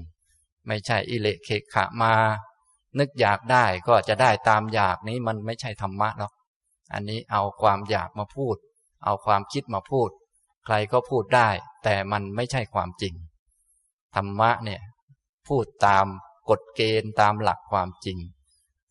[0.67, 2.13] ไม่ใช่อิเลเคขะมา
[2.99, 6.33] นึกอยากได้ก็จะได้ตามอยากนี้มันไม่ใช่ธรรมะหรอก
[6.93, 8.55] อันนี้เอาความอยากมาพูด
[9.03, 10.09] เอาความคิดมาพูด
[10.65, 11.49] ใครก็พูดได้
[11.83, 13.13] แต่มันไม่ใช่ความจริง
[14.15, 14.81] ธรรมะเนี่ย
[15.47, 16.05] พูดตาม
[16.49, 18.17] กฎเกณฑ์ตามหลักความจริง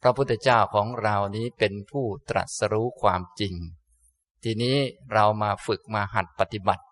[0.03, 3.55] พระพุทธเจ้าของเรานี้เป็นผู้ตรัสรู้ความจริง
[4.45, 4.77] ทีนี้
[5.13, 6.85] เรามาฝึกมาหัดปฏิบัติ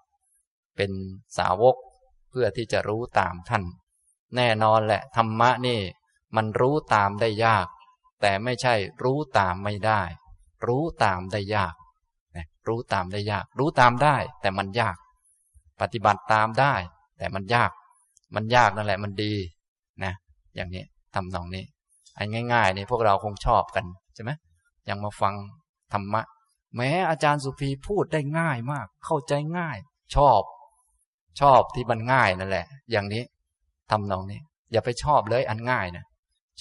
[0.76, 0.92] เป็น
[1.38, 1.76] สาวก
[2.30, 3.64] เพื่อที่จะรู้ตามท่าน
[4.36, 5.80] แน่นอนแหละธรรมะนี่
[6.36, 7.66] มันรู้ตามได้ยาก
[8.20, 10.02] แต่ไม่ใช่รู้ตามไม่ได้
[10.66, 11.74] รู้ตามได้ยาก
[12.68, 14.96] รู้ตามได้ยาก รู้ตามได้ แต่มันยาก
[15.80, 16.74] ปฏิบัติตามได้
[17.18, 17.70] แต่มันยาก
[18.34, 19.34] มันยากนั่นแหละมันดี
[20.04, 20.12] นะ
[20.54, 21.64] อย่างนี้ทำนองนี้
[22.16, 24.30] อันง่ายๆนี่พวกเราคงชอบกันใช่ไหม
[24.88, 25.34] ยังมาฟัง
[25.92, 26.22] ธรรมะ
[26.76, 29.76] แม้อาจารย์สุภีพูดได้ง่ายมาก เข้าใจง่าย
[30.14, 30.42] ชอบ
[31.40, 33.22] ชอบที่มันง่ายนั่นแหละ อย่างนี้
[33.90, 34.40] ทำนองนี้
[34.72, 36.04] อย่าไปชอบเลยอันง่ายนะ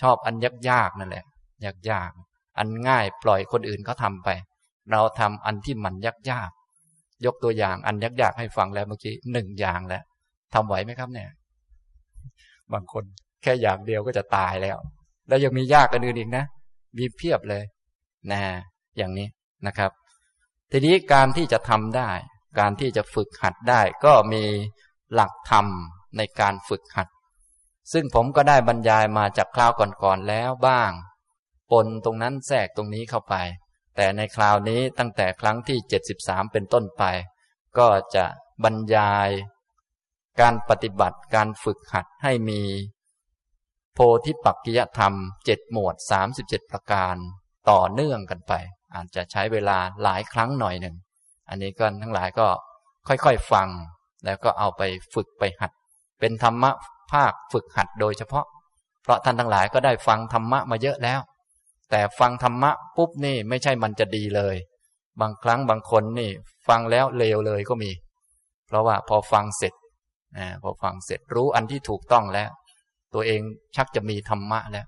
[0.01, 0.35] ชอบอัน
[0.69, 1.25] ยากๆนั่นแหละ
[1.89, 4.29] ยากๆอันง่ายปล่อยคนอื่นเขาทาไป
[4.91, 5.95] เราทำอันที่มัน
[6.31, 10.03] ยากๆยกตัวอย่างอันยากๆให้ฟังแล้วเมื่อกี้หนึ่งอย่างแล้ว
[10.53, 11.29] ทำไหวไหมครับเนี่ย
[12.73, 13.03] บางคน
[13.43, 14.77] แค่อย่างเดียวก็จะตายแล้ว
[15.27, 16.45] แล้วยังมียากกันอื่นอีกนะ
[16.97, 17.63] มีเพียบเลย
[18.31, 18.41] นะ
[18.97, 19.27] อย่างนี้
[19.67, 19.91] นะครับ
[20.71, 22.09] ทีนี้การที่จะทำได้
[22.59, 24.43] การที่จะฝึกหัดได้ ก็มี
[25.13, 25.65] หลักธรรม
[26.17, 27.07] ในการฝึกหัด
[27.93, 30.91] ซึ่งผมก็ได้บรรยายมาจากคราวก่อนๆแล้วบ้าง
[31.71, 33.35] ปนตรงนั้นแทรกตรงนี้เข้าไป
[33.97, 35.77] แต่ในคราวนี้ตั้งแต่ครั้งที่
[36.15, 37.03] 73 เป็นต้นไป
[37.77, 38.25] ก็จะ
[38.63, 39.29] บรรยาย
[40.41, 42.61] การปฏิบัติการฝึกหัดให้มี
[43.93, 45.13] โพธิปักกิยธรรม
[45.45, 47.15] เจ็ดหมวดสามสิบเจ็ดประการ
[47.69, 48.53] ต่อเนื่องกันไป
[48.95, 50.95] อาจจะใช้เวลาหลายครั้งหน่อยหนึ่ง
[51.49, 52.47] อันนี้ก็ทั้งหลายก็
[53.07, 53.67] ค่อยๆฟัง
[54.25, 54.81] แล้วก็เอาไป
[55.13, 55.71] ฝึกไปหัด
[56.19, 56.71] เป็นธรรมะ
[57.11, 58.45] ภาคฝึกหัดโดยเฉพาะ
[59.03, 61.19] เพราะท่านทั้งหลายก็ได้ฟังธรรมะมาเยอะแล้ว
[61.91, 64.55] แต่ฟังธรรมะปุ๊บนี่ไม่ใช่มันจะดีเลย
[65.21, 66.29] บางครั้งบางคนนี่
[66.67, 67.91] ฟังแล้วเลวเลยก็มี
[68.67, 69.73] เพราะว่าพอฟังเสร็จ
[70.37, 72.49] อพอฟังเสร็จรู้อันที่ถูกต้องแล้ว
[73.13, 73.41] ตัวเอง
[73.75, 74.87] ชักจะมีธรรมะแล้ว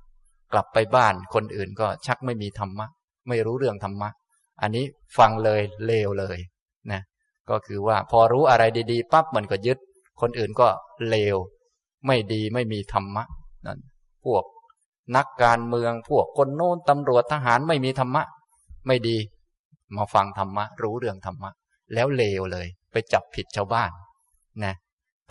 [0.54, 2.88] กลับไปบ้านคนอื่นก็ชักไม่มีธรรมะ
[3.28, 4.10] ไม่รู้เรื่องธรรมะ
[4.62, 4.86] อันนี้
[5.18, 6.38] ฟังเลยเลวเลย
[6.92, 7.02] นะ
[7.50, 9.78] ก็คือว่าพอรู้อะไรดีๆปั๊บมันก็ยึด
[10.22, 10.68] คนอื่นก็
[11.10, 11.36] เลว
[12.08, 13.24] ไม่ดีไม่มีธรรมะ
[13.66, 13.80] นั่น
[14.26, 14.44] พวก
[15.16, 18.24] นักการเมืองพวกคนโน้นตำรวจทหารไม่มีธรรมะ
[18.88, 19.18] ไม่ดี
[19.96, 21.52] มาฟังธรรมะ รู้เรื่องธรรมะ
[21.94, 23.92] แล้วเลวเลย ไปจับผิดชาวบ้าน
[24.64, 24.74] นะ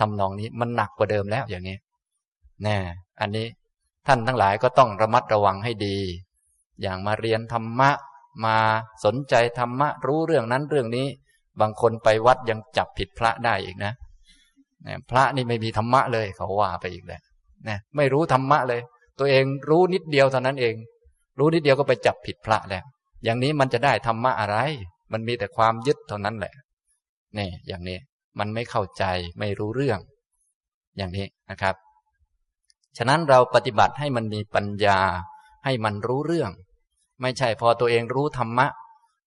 [0.00, 1.76] ทำนองนี้มันหนักกว่าเดิมแล้วอย่างนี้
[2.66, 2.76] น่
[3.20, 3.46] อันนี้
[4.06, 5.96] ท่านทั้งหลายก็ต้องระมัดระวังให้ดี
[6.82, 7.90] อย่างมาเรียนธรรมะ
[8.44, 8.56] มา
[9.04, 11.06] สนใจธรรมะ รู้เรื่องนั้นเรื่องนี้
[11.60, 13.92] บางคนไปวัดยังจับผิดพระได้อีกนะ
[15.10, 17.22] พระนี่ไม่มีธรรมะเลยเขาว่าไปอีกแล้ว
[17.68, 18.80] นะไม่รู้ธรรมะเลย
[19.18, 20.74] ตัวเองรู้นิดเดียวเท่านั้นเอง
[21.38, 22.85] รู้นิดเดียวก็ไปจับผิดพระแล้ว
[23.24, 24.57] อย่างนี้มันจะได้ธรรมะอะไร
[25.12, 26.54] มันมีแต่ความยึดเท่านั้นแหละ
[27.38, 27.98] นี่อย่างนี้
[28.38, 29.04] มันไม่เข้าใจ
[29.38, 30.00] ไม่รู้เรื่อง
[30.96, 31.74] อย่างนี้นะครับ
[32.96, 34.98] ฉะนั้นเราปฏิบัติให้มันมีปัญญา
[35.64, 36.50] ให้มันรู้เรื่อง
[37.22, 38.66] ไม่ใช่พอตัวเองรู้ธรรมะ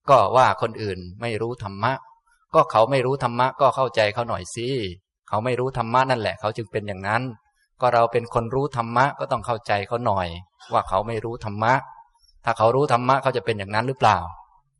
[0.09, 1.93] ก็ว่าคนอื่นไม่รู้ธรรมะ
[2.53, 4.67] ก็เขาไม่รู้ธรรมะ ก็เข้าใจเขาหน่อยสิ
[5.27, 7.21] เขาไม่รู้ธรรมะนั่นแหละ เขาจึงเป็นอย่างนั้น
[7.81, 10.27] ก็เราเป็นคนรู้ธรรมะก็ต้องเข้าใจเขาหน่อย
[10.73, 11.73] ว่าเขาไม่รู้ธรรมะ
[12.45, 14.17] ถ้าเขารู้ธรรมะเขาจะเป็นอย่างนั้นหรือเปล่า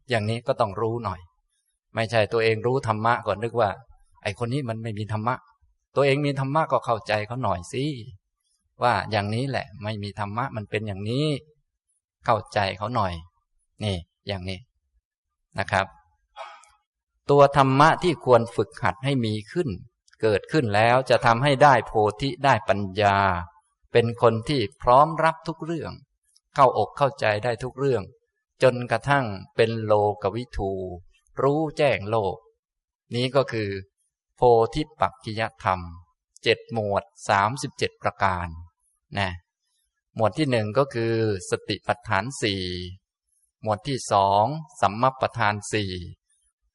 [0.10, 1.20] อย่างนี้ก็ต้องรู้หน่อย
[1.96, 3.70] ไม่ใช่ตัวเองรู้ธรรมะก่อนนึกว่า
[4.24, 5.36] ไอคนนี้มันไม่มีธรรมะ
[5.96, 7.84] ตัวเองมีธรรมะก็เข้าใจเขาหน่อยสิ
[8.84, 11.26] ว่าอย่างนี้แหละ ไม่มีธรรมะมันเป็นอย่างนี้
[12.26, 13.14] เข้าใจเขาหน่อย
[13.84, 14.60] นี่ อย่างนี้
[15.60, 15.86] นะครับ
[17.30, 19.70] ตัวธรรมะที่ควรฝึกหัดให้มีขึ้น
[20.22, 23.18] เกิดขึ้นแล้วจะทำให้ได้โพธิได้ปัญญา
[23.92, 25.92] เป็นคนที่พร้อมรับทุกเรื่อง
[26.56, 28.04] เข้าอกเข้าใจได้ทุกเรื่อง
[28.64, 30.72] จนกระทั่งเป็นโลกวิทู
[31.42, 32.36] รู้แจ้งโลก
[33.16, 33.70] นี้ก็คือ
[34.36, 34.42] โพ
[34.74, 35.80] ธิปักกิยธรรม
[36.44, 38.48] เจ็ดหมวดสามสิบเจ็ดประการ
[39.18, 39.30] นะ
[40.16, 41.14] หมวดที่หนึ่งก็คือ
[41.50, 42.64] สติปัฏฐานสี่
[43.62, 44.46] หมวดที่สอง
[44.82, 45.92] สัมมาปัฏฐานสี่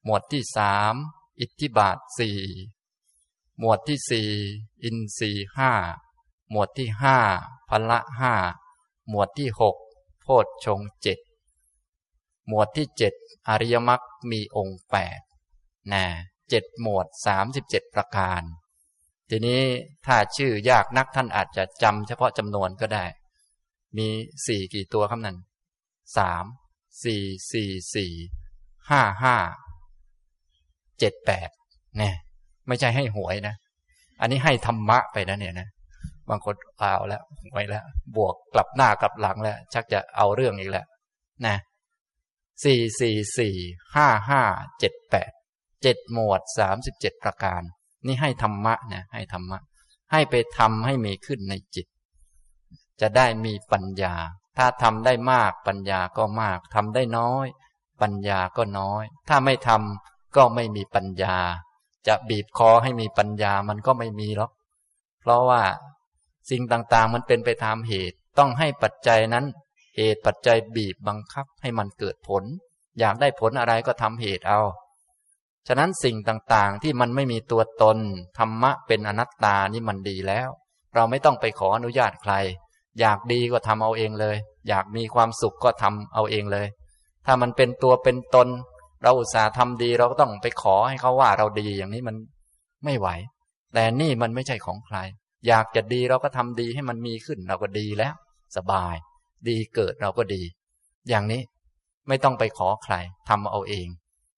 [0.03, 0.93] หมวดที่สาม
[1.39, 2.39] อิทธิบาทสี่
[3.59, 4.29] หมวดที่สี่
[4.83, 5.71] อินทรีห้า
[6.51, 7.17] หมวดที่ห้า
[7.69, 8.33] พละห้า
[9.09, 9.75] หมวดที่หก
[10.21, 11.19] โพชฌงเจ็ด
[12.47, 13.13] หมวดที่เจ็ด
[13.47, 15.19] อริยมรรคมีองค์แปด
[15.93, 16.03] นะ
[16.49, 18.41] เจ็ดหมวดสามสิบเจ็ดประการ
[19.29, 19.61] ทีนี้
[20.05, 23.05] ถ้าชื่อยากนักท่านอาจจะจำเฉพาะจำนวนก็ได้
[23.97, 24.07] มี
[24.45, 25.37] สี่กี่ตัวคำนั้น
[26.17, 26.45] สาม
[27.03, 28.13] สี่สี่สี่
[28.89, 29.35] ห้าห้า
[30.99, 31.49] เจ็ดแปด
[31.97, 32.15] เนี่ย
[32.67, 33.55] ไม่ใช่ให้หวยนะ
[34.21, 35.67] อันนี้ให้ธรรมะไปนะเนี่ยนะ
[36.29, 37.83] บางคนเปล่าแล้วหวยแล้ว
[38.15, 40.85] บวกกลับหน้ากลับหลังแล้ว ชักจะเอาเรื่องอีกแล้ว
[41.45, 41.55] นะ
[42.63, 43.55] สี่สี่สี่
[43.95, 44.41] ห้าห้า
[44.79, 45.31] เจ็ดแปด
[45.83, 47.61] เจ็ดหมวดสามสิบเจ็ดประการ
[48.05, 49.59] นี่ให้ธรรมะนะให้ธรรมะ
[50.11, 51.87] ให้ไปทำให้มีขึ้นในจิต
[53.01, 54.15] จะได้มีปัญญา
[54.57, 57.47] ถ้าทำได้มากปัญญาก็มากทำได้น้อย
[58.01, 61.37] ปัญญาก็น้อย ถ้าไม่ทำก็ไม่มีปัญญา
[62.07, 64.51] จะบีบคอให้มีปัญญามันก็ไม่มีหรอก
[65.21, 65.61] เพราะว่า
[66.49, 69.45] สิ่งต่างๆมันเป็นไปตามเหตุ ต้องให้ปัจจัยนั้น
[69.95, 72.43] เหตุปัจจัยบีบบังคับให้มันเกิดผล
[72.99, 74.59] อยากได้ผลอะไรก็ทำเหตุเอา
[75.67, 77.97] ฉะนั้นสิ่งต่างๆที่มันไม่มีตัวตน
[78.37, 80.49] ธรรมะเป็นอนัตตานี่มันดีแล้ว
[80.95, 82.33] เราไม่ต้องไปขออนุญาตใคร
[82.99, 86.67] อยากดีก็ทำเอาเองเลย อยากมีความสุขก็ทำเอาเองเลย
[87.25, 88.47] ถ้ามันเป็นตัวเป็นตน
[89.03, 92.15] เราอุตส่าห์ทำดีเราก็ต้องไปขอให้เขาว่าเราดีอย่างนี้มัน
[92.85, 93.07] ไม่ไหว
[93.73, 94.97] แต่นี่มันไม่ใช่ของใคร
[95.47, 98.13] อยากจะดีเราก็ทำดีให้มันมีขึ้น เราก็ดีแล้ว
[98.57, 98.95] สบาย
[99.47, 100.41] ดีเกิดเราก็ดี
[101.09, 101.41] อย่างนี้
[102.07, 102.95] ไม่ต้องไปขอใคร
[103.29, 103.87] ทำเอาเอง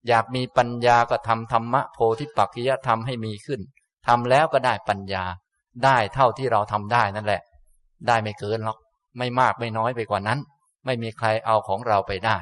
[0.07, 3.61] อยากมีปัญญาก็ทำธรรมะโพธิปักขิยธรรมให้มีขึ้น
[4.07, 5.23] ทำแล้วก็ได้ปัญญา
[5.83, 7.41] ได้เท่าที่เราทำได้นั่นแหละ
[8.07, 8.77] ได้ไม่เกินหรอก
[9.17, 10.39] ไม่มากไม่น้อยไปกว่านั้น
[10.85, 12.37] ไม่มีใครเอาของเราไปได้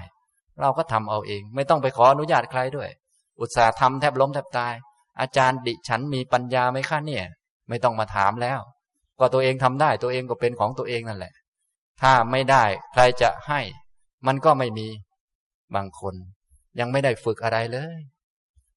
[0.61, 2.89] เราก็ทำเอาเอง ไม่ต้องไปขออนุญาตใครด้วย
[3.39, 4.73] อุตส่าห์ทำแทบล้มแทบตาย
[5.19, 7.25] อาจารย์ดิฉันมีปัญญาไหมคะเนี่ย
[7.69, 8.59] ไม่ต้องมาถามแล้ว
[9.19, 11.33] ก็ตัวเองทำได้ตัวเองก็เป็นของตัวเองนั่นแหละ
[12.01, 13.61] ถ้าไม่ได้ใครจะให้
[14.27, 14.87] มันก็ไม่มี
[15.75, 16.15] บางคน
[16.79, 17.99] ยังไม่ได้ฝึกอะไรเลย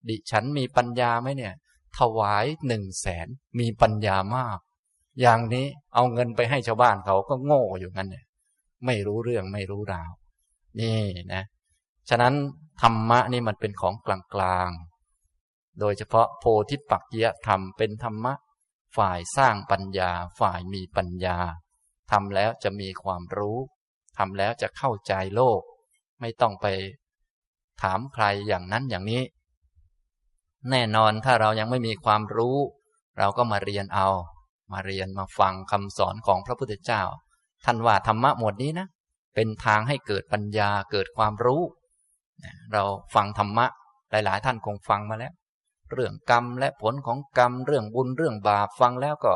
[0.09, 1.55] ดิฉันมีปัญญาไหมเนี่ย
[1.99, 3.27] ถวายหนึ่งแสน
[3.61, 4.59] มีปัญญามาก
[5.21, 8.25] อย่างนี้เอาเงินไปให้ชาวบ้านเขาก็โง่อยู่งั้นเนี่ย
[8.87, 10.11] ไม่รู้เรื่องไม่รู้ราว
[10.81, 11.01] นี่
[11.35, 11.43] นะ
[12.11, 12.35] ฉะนั้น
[12.83, 14.09] ธรรมะนี่มันเป็นของก
[14.41, 18.35] ลางๆ โดยเฉพาะโพธิปักยธรรมเป็นธรรมะ
[18.97, 21.39] ฝ่ายสร้างปัญญา ฝ่ายมีปัญญา
[22.11, 23.59] ทำแล้วจะมีความรู้
[24.19, 25.61] ทำแล้วจะเข้าใจโลก
[26.21, 26.67] ไม่ต้องไป
[27.83, 29.23] ถามใครอย่างนั้นอย่างนี้
[30.71, 32.57] แน่นอนถ้าเรายังไม่มีความรู้
[33.19, 34.09] เราก็มาเรียนเอา
[34.73, 37.03] มาเรียนมาฟังคำสอนของพระพุทธเจ้า
[37.65, 38.87] ท่านว่าธรรมะหมวดนี้นะ
[39.35, 41.63] เป็นทางให้เกิดปัญญาเกิดความรู้
[42.73, 42.83] เรา
[43.15, 43.67] ฟังธรรมะ
[44.11, 45.33] หลาย ๆ ท่านคงฟังมาแล้ว
[45.93, 49.35] เรื่องกรรมและผลของกรรม เรื่องบุญเรื่องบาปฟังแล้วก็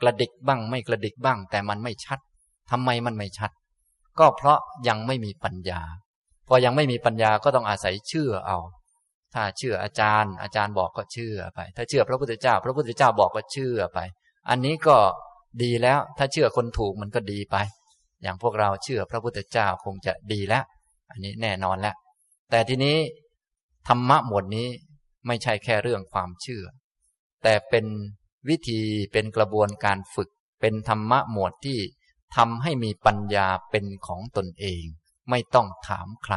[0.00, 2.18] กระดิกบ้างไม่กระดิกบ้าง แต่มันไม่ชัด
[2.70, 3.50] ทำไมมันไม่ชัด
[4.18, 5.80] ก็เพราะยังไม่มีปัญญา
[6.48, 8.58] พอยังไม่มีปัญญาก็ต้องอาศัยเชื่อเอา
[9.34, 13.98] ถ้าเชื่ออาจารย์ อาจารย์บอกก็เชื่อไป ถ้าเชื่อพระพุทธเจ้า พระพุทธเจ้าบอกก็เชื่อไป
[14.48, 14.96] อันนี้ก็
[15.62, 17.56] ดีแล้ว ถ้าเชื่อคนถูกมันก็ดีไป
[18.22, 20.64] อย่างพวกเราเชื่อพระพุทธเจ้าคงจะดีแล้ว
[21.10, 21.94] อันนี้แน่นอนแล้ว
[22.50, 22.96] แต่ทีนี้
[23.88, 24.68] ธรรมะหมวดนี้
[25.26, 26.64] ไม่ใช่แค่เรื่องความเชื่อ
[27.42, 27.86] แต่เป็น
[28.48, 28.80] วิธี
[29.12, 30.30] เป็นกระบวนการฝึก
[30.60, 31.78] เป็นธรรมะหมวดที่
[32.36, 34.82] ทำให้มีปัญญาเป็นของตนเอง
[35.30, 36.34] ไม่ต้องถามใคร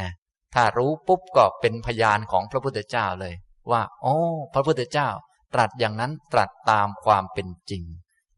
[0.00, 0.10] นะ
[0.54, 3.34] ถ้ารู้ปุ๊บก็เป็นพยานของพระพุทธเจ้าเลย
[3.70, 4.16] ว่าโอ้
[4.54, 5.08] พระพุทธเจ้า
[5.54, 7.82] ตรัสอย่างนั้นตรัสตามความเป็นจริง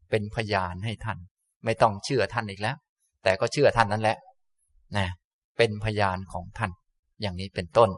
[0.09, 1.19] เป็นพยานให้ท่าน
[1.65, 2.77] ไม่ต้องเชื่อท่านอีกแล้ว
[3.23, 4.17] แต่ก็เชื่อท่านนั้นแหละ
[4.97, 5.07] นะ
[5.57, 6.71] เป็นพยานของท่าน
[7.21, 7.89] อย่างนี้เป็นต้น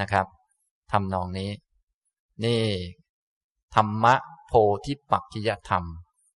[0.00, 0.26] นะครับ
[0.92, 1.50] ทำนองนี้
[2.44, 2.62] นี่
[3.74, 4.14] ธรรมะ
[4.48, 4.52] โพ
[4.86, 5.84] ธิปักขิยธรรม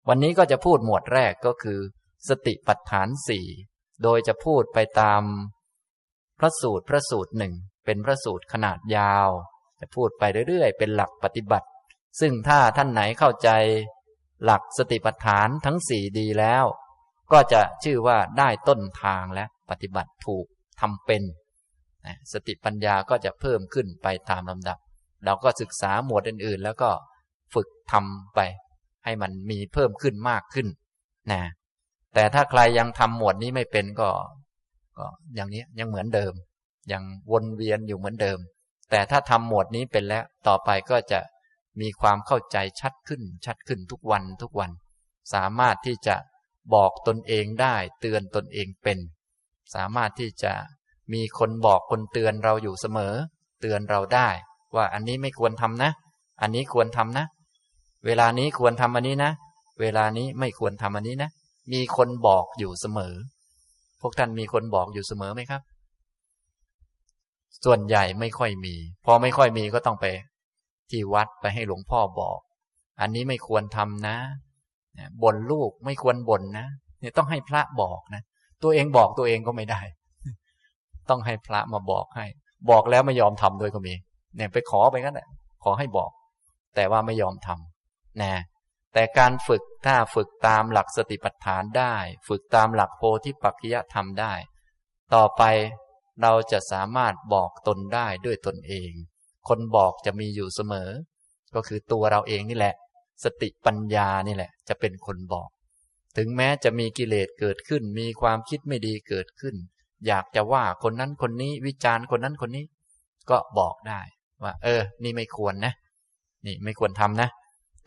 [0.09, 1.79] วันนี้ก็จะพูดหมวดแรกก็คือ
[2.29, 3.47] สติปัฏฐานสี่
[4.03, 5.23] โดยจะพูดไปตาม
[6.39, 7.55] พระสูตรพระสูตรหนึ่ง
[7.85, 9.29] เป็นพระสูตรขนาดยาว
[9.81, 11.69] จะพูดไปเรื่อยๆ เป็นหลักปฏิบัติ
[12.21, 13.51] ซึ่งถ้าท่านไหนเข้าใจ
[14.45, 16.65] หลักสติปัฏฐานทั้งสี่ดีแล้ว
[17.33, 20.47] ก็จะชื่อว่าได้ต้นทางและปฏิบัติถูก
[20.81, 21.23] ทำเป็น
[22.33, 24.79] สติปัญญาก็จะเพิ่มขึ้นไปตามลำดับ
[25.25, 26.91] เราก็ศึกษาหมวดอื่น ๆ แล้วก็
[27.55, 28.41] ฝึกทำไป
[29.05, 30.69] ให้มันมีเพิ่มขึ้นมากขึ้น
[31.33, 31.43] นะ
[32.15, 34.09] แต่ถ้าใครยังทำหมวดนี้ไม่เป็นก็
[34.99, 36.33] ก็อย่างนี้ยังเหมือนเดิม
[36.93, 38.39] ยังวนเวียนอยู่เหมือนเดิม
[38.91, 41.21] แต่ถ้าทำหมวดนี้เป็นแล้วต่อไปก็จะ
[41.81, 44.71] มีความเข้าใจชัดขึ้น ชัดขึ้นทุกวันทุกวัน
[45.35, 46.17] สามารถที่จะ
[46.75, 48.99] บอกตนเองได้เตือนตนเองเป็น
[49.75, 50.53] สามารถที่จะ
[51.13, 53.15] มีคนบอกคนเตือนเราอยู่เสมอ
[53.61, 54.29] เตือนเราได้
[54.75, 55.91] ว่าอันนี้ไม่ควรทำนะ
[56.43, 57.27] อันนี้ควรทำนะ
[58.07, 59.33] เวลานี้ควรทำอันนี้นะ
[59.81, 61.31] เวลานี้ไม่ควรทำอันนี้นะ
[61.73, 63.15] มีคนบอกอยู่เสมอ
[64.01, 65.63] พวกท่านมีคนบอกอยู่เสมอไหมครับ
[67.65, 70.07] ส่วนใหญ่ไม่ค่อยมี พอไม่ค่อยมีก็ต้องไป
[70.91, 72.39] ที่วัดไปให้หลวงพ่อบอก
[73.01, 74.17] อันนี้ไม่ควรทำนะ
[75.23, 76.67] บ่นลูกไม่ควรบ่นนะ
[77.01, 78.23] เนี่ยต้องให้พระบอกนะ
[78.63, 79.81] ตัวเองบอกตัวเองก็ไม่ได้
[81.09, 82.27] ต้องให้พระมาบอกให้
[82.71, 83.95] บอกแล้วไม่ยอมทำด้วยก็มี
[84.37, 85.29] เนี่ยไปขอไปงั้นแหละ
[85.65, 86.11] ขอให้บอก
[86.75, 88.35] แต่ว่าไม่ยอมทำนะ
[88.95, 91.95] แต่การฝึกถ้าฝึกตามหลักสติปัฏฐานได้
[92.29, 94.33] ฝึกตามหลักโพธิปัจจยธรรมได้
[95.15, 95.43] ต่อไป
[96.23, 98.93] เราจะสามารถบอกตนได้ด้วยตนเอง
[99.49, 100.91] คนบอกจะมีอยู่เสมอ
[101.55, 102.75] ก็คือตัวเราเองนี่แหละ
[103.25, 105.49] สติปัญญานี่แหละ จะเป็นคนบอก
[106.17, 109.55] ถึงแม้จะมีกิเลสเกิดขึ้น มีความคิดไม่ดีเกิดขึ้น
[110.07, 112.65] อยากจะว่าคนนั้นคนนี้วิจารณ์คนนั้นคนนี้
[113.31, 114.01] ก็บอกได้
[114.45, 115.73] ว่า เออ นี่ไม่ควรนะ
[116.47, 117.29] นี่ไม่ควรทำนะ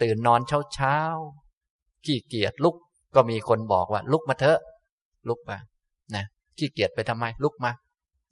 [0.01, 0.97] ตื่นนอนเช้าเช้า
[2.05, 2.75] ขี้เกียจลุก
[3.15, 4.59] ก็มีคนบอกว่า ลุกมาเถอะ
[5.29, 5.57] ลุกมา
[6.15, 6.25] นะ
[6.57, 7.71] ขี้เกียจไปทำไมลุกมา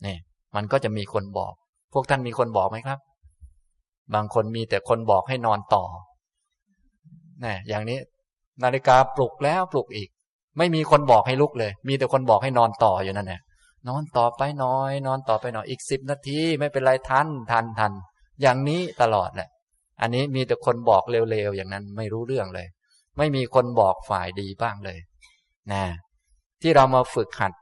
[0.03, 0.17] เนี่ย
[0.55, 1.53] มันก็จะมีคนบอก
[1.93, 2.99] พวกท่านมีคนบอกไหมครับ
[4.13, 5.83] บางคนมีแต่คนบอกให้นอนต่อ
[7.43, 7.99] นี่อย่างนี้
[8.63, 10.09] นาฬิกาปลุกแล้วปลุกอีก
[10.57, 13.41] ไม่มีคนบอกให้ลุกเลย มีแต่คนบอกให้นอนต่ออยู่นั่นแหละ
[13.87, 17.91] นอนต่อไปหน่อย นอนต่อไปหน่อยอีกสิบนาทีไม่เป็นไรทันทันทัน
[18.41, 19.49] อย่างนี้ตลอดแหละ
[20.01, 22.67] อันนี้มีแต่คนบอกเร็วๆอย่างนั้นไม่รู้เรื่องเลย
[23.17, 24.99] ไม่มีคนบอกฝ่ายดีบ้างเลย
[25.71, 25.83] นะ
[26.61, 27.53] ที่เรามาฝึกหัด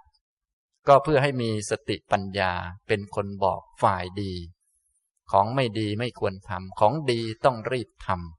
[0.88, 2.52] ก็เพื่อให้มีสติปัญญา
[2.88, 4.34] เป็นคนบอกฝ่ายดี
[5.32, 8.39] ของไม่ดีไม่ควรทำของดีต้องรีบทำ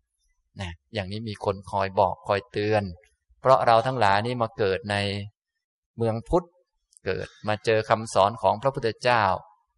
[0.61, 2.83] นะอย่างนี้มีคนคอยบอกคอยเตือน
[3.41, 4.97] เพราะเราทั้งหลายนี้มาเกิดใน
[5.97, 6.47] เมืองพุทธ
[7.05, 9.23] เกิดมาเจอคำสอนของพระพุทธเจ้า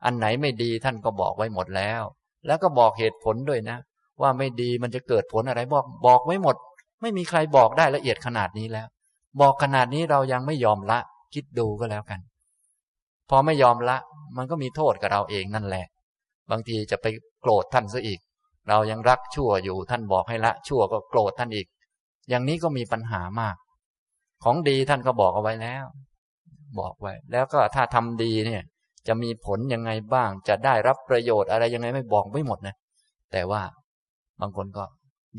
[0.04, 2.02] อันไหนไม่ดีท่านก็บอกไว้หมดแล้ว
[2.46, 3.78] แล้วก็บอกเหตุผลด้วยนะ
[4.20, 6.56] ว่าไม่ดีมันจะเกิดผลอะไรบอก บอกไว้หมด
[7.00, 8.86] ไม่มีใครบอกได้ละเอียดขนาดนี้แล้ว
[9.40, 10.98] บอกขนาดนี้เรายังไม่ยอมละ
[11.34, 12.20] คิดดูก็แล้วกัน
[13.30, 13.96] พอไม่ยอมละ
[14.36, 15.86] มันก็มีโทษกับเราเองนั่นแหละ
[16.50, 17.06] บางทีจะไป
[17.40, 18.20] โกรธท่านซะอีก
[18.68, 21.66] เรายังรักชั่วอยู่ท่านบอกให้ละชั่วก็โกรธท่านอีก
[22.28, 23.56] อย่างนี้ก็มีปัญหามาก
[24.44, 25.84] ของดีท่านก็บอกเอาไว้แล้ว
[26.78, 28.62] บอกไว้ แล้วก็ถ้าทำดีเนี่ย
[29.08, 32.74] จะมีผลยังไงบ้าง จะได้รับประโยชน์อะไรยังไงไม่บอกไม่หมดนะ
[33.32, 33.62] แต่ว่า
[34.40, 34.84] บางคนก็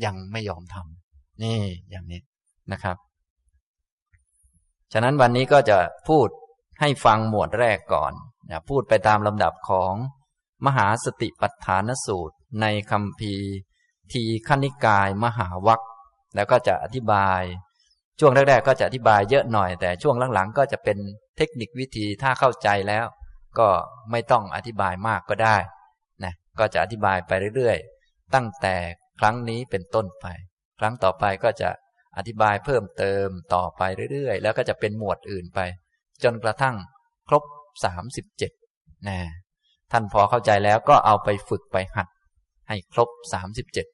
[0.04, 1.60] ยังไม่ยอมทำนี่
[1.90, 2.20] อย่างนี้
[2.72, 2.96] นะครับ
[4.92, 6.28] ฉะนั้นวันนี้ก็จะพูด
[6.80, 8.12] ให้ฟังหมวดแรกก่อน
[8.50, 9.92] นะพูดไปตามลำดับของ
[10.66, 13.34] มหาสติปัฏฐานสูตร ในคำพี
[14.12, 15.80] ทีขณิกายมหาวัค
[16.34, 17.42] แล้วก็จะอธิบาย
[18.20, 20.98] ช่วงแรกๆก็จะอธิบายเยอะหน่อย แต่ช่วงหลังๆ ก็จะเป็น
[21.36, 23.04] เทคนิควิธีถ้าเข้าใจแล้ว
[23.58, 23.68] ก็
[24.10, 25.56] ไม่ต้องอธิบายมากก็ได้
[26.24, 28.74] นะก็จะอธิบายไปเรื่อยๆ ตั้งแต่
[29.20, 30.26] ครั้งนี้เป็นต้นไป
[30.80, 31.70] ครั้งต่อไปก็จะ
[32.16, 35.60] อธิบายเพิ่มเติมต่อไปเรื่อยๆ แล้วก็จะเป็นหมวดอื่นไป
[36.24, 36.74] จนกระทั่ง
[37.28, 37.42] ครบ
[37.84, 38.52] สามสิบเจ็ด
[39.08, 39.18] นะ
[39.92, 42.06] ท่านพอเข้าใจแล้วก็เอาไปฝึกไปหัด
[42.68, 43.86] ให้ครบสามสิบเจ็ด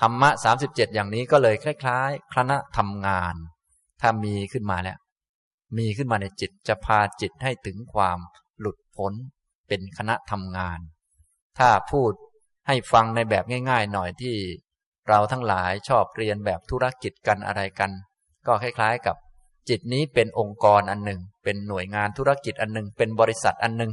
[0.00, 3.34] ธรรมะสามสิบเจ็ดอย่างนี้ก็เลยคล้ายๆ คณะทำงาน
[4.00, 4.98] ถ้ามีขึ้นมาแล้ว
[5.78, 8.18] มีขึ้นมาในจิตจะพาจิตให้ถึงความ
[8.60, 9.12] หลุดพ้น
[9.68, 10.80] เป็นคณะทำงาน
[11.58, 12.12] ถ้าพูด
[12.66, 14.36] ให้ฟังในแบบง่าย ๆ หน่อยที่
[15.08, 17.90] เราทั้งหลายชอบเรียนแบบธุรกิจกันอะไรกัน
[18.46, 19.16] ก็คล้ายๆ กับ
[19.68, 23.92] จิตนี้เป็นองค์กรอันหนึ่ง เป็นหน่วยงานธุรกิจอันหนึ่ง เป็นบริษัทอันหนึ่ง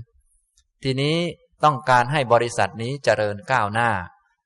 [0.84, 1.16] ทีนี้
[1.64, 3.90] ต้องการให้บริษัทนี้เจริญก้าวหน้า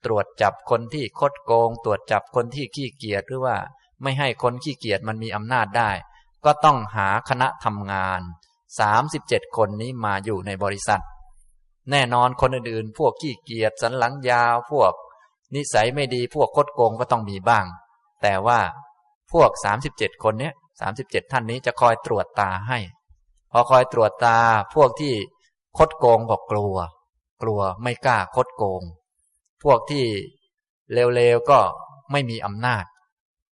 [0.05, 3.57] ตรวจจับคนที่คดโกง ตรวจจับคนที่ขี้เกียจหรือว่า
[4.01, 5.91] ไม่ให้คนขี้เกียจมันมีอำนาจได้
[6.45, 8.21] ก็ต้องหาคณะทำงาน
[8.87, 11.01] 37 คนนี้มาอยู่ในบริษัท
[11.91, 14.93] แน่นอนคนอื่นๆ พวกขี้เกียจสันหลังยาว พวก
[15.55, 17.65] นิสัยไม่ดีพวกคดโกงก็ต้องมีบ้าง
[18.21, 18.59] แต่ว่า
[19.31, 19.51] พวก
[19.87, 22.79] 37 คนเนี้ยสามสิบเจ็ดท่านนี้จะคอยตรวจตาให้
[23.51, 24.39] พอคอยตรวจตา
[24.75, 25.13] พวกที่
[25.77, 26.75] คดโกงก็กลัว
[27.41, 28.83] กลัวไม่กล้าคดโกง
[29.63, 30.05] พวกที่
[30.93, 31.59] เลวๆก็
[32.11, 32.85] ไม่มีอำนาจ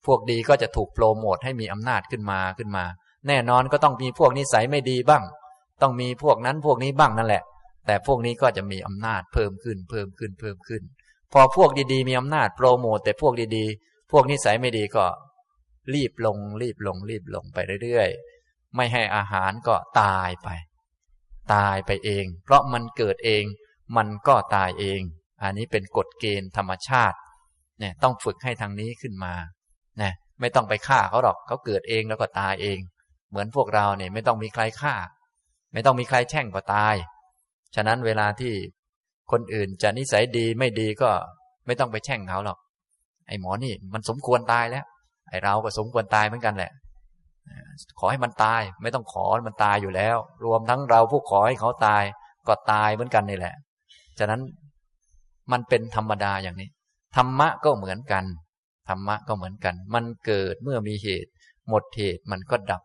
[0.05, 2.85] พวกดีก็จะถูกโปรโมทให้มีอำนาจขึ้นมาขึ้นมา
[3.27, 5.23] แน่นอนก็ต้องมีพวกนิสัยไม่ดีบ้าง
[5.81, 7.43] ต้องมีพวกนั้นพวกนี้บ้างนั่นแหละ
[7.85, 10.83] แต่พวกนี้ก็จะมีอำนาจเพิ่มขึ้นเพิ่มขึ้นเพิ่มขึ้น
[11.33, 15.05] พอพวกดีๆ มีอำนาจโปรโมทแต่พวกดีๆ พวกนิสัยไม่ดีก็
[15.93, 20.49] รีบลงรีบลงรีบลงไปเรื่อยๆ ไม่ให้อาหารก็ตายไป
[21.53, 23.43] ตายไปเอง เพราะมันเกิดเอง
[23.97, 25.01] มันก็ตายเอง
[25.43, 27.17] อันนี้เป็นกฎเกณฑ์ธรรมชาติ
[27.79, 29.33] เนี่ยต้องฝึกให้ทางนี้ขึ้นมา
[30.01, 32.79] นี่ไม่ต้องไปฆ่าเขาหรอกเขาเกิดเองแล้วก็ตายเอง
[33.29, 34.95] เหมือนพวกเราเนี่ยไม่ต้องมีใครฆ่า
[35.73, 36.95] ไม่ต้องมีใครแช่งก็ตาย
[37.75, 38.53] ฉะนั้นเวลาที่
[39.31, 41.09] คนอื่นจะนิสัยดีไม่ดีก็
[41.65, 42.57] ไม่ต้องไปแช่งเขาหรอก
[43.27, 44.85] ไอ้หมอนี่มันสมควรตายแล้ว
[45.29, 46.71] ไอ้เราก็สมควรตายเหมือนกันแหละ
[47.99, 52.03] ขอให้มันตาย ไม่ต้องขอมันตายอยู่แล้ว รวมทั้งเราผู้ขอให้เขาตาย
[52.47, 53.55] ก็ตายเหมือนกันนี่แหละ
[54.19, 54.41] ฉะนั้น
[55.51, 56.69] มันเป็นธรรมดาอย่างนี้
[57.15, 58.23] ธรรมะก็เหมือนกัน
[58.89, 61.31] ธรรมะก็เหมือนกัน มันเกิดเมื่อมีเหตุ
[61.69, 62.81] หมดเหตุมันก็ดับ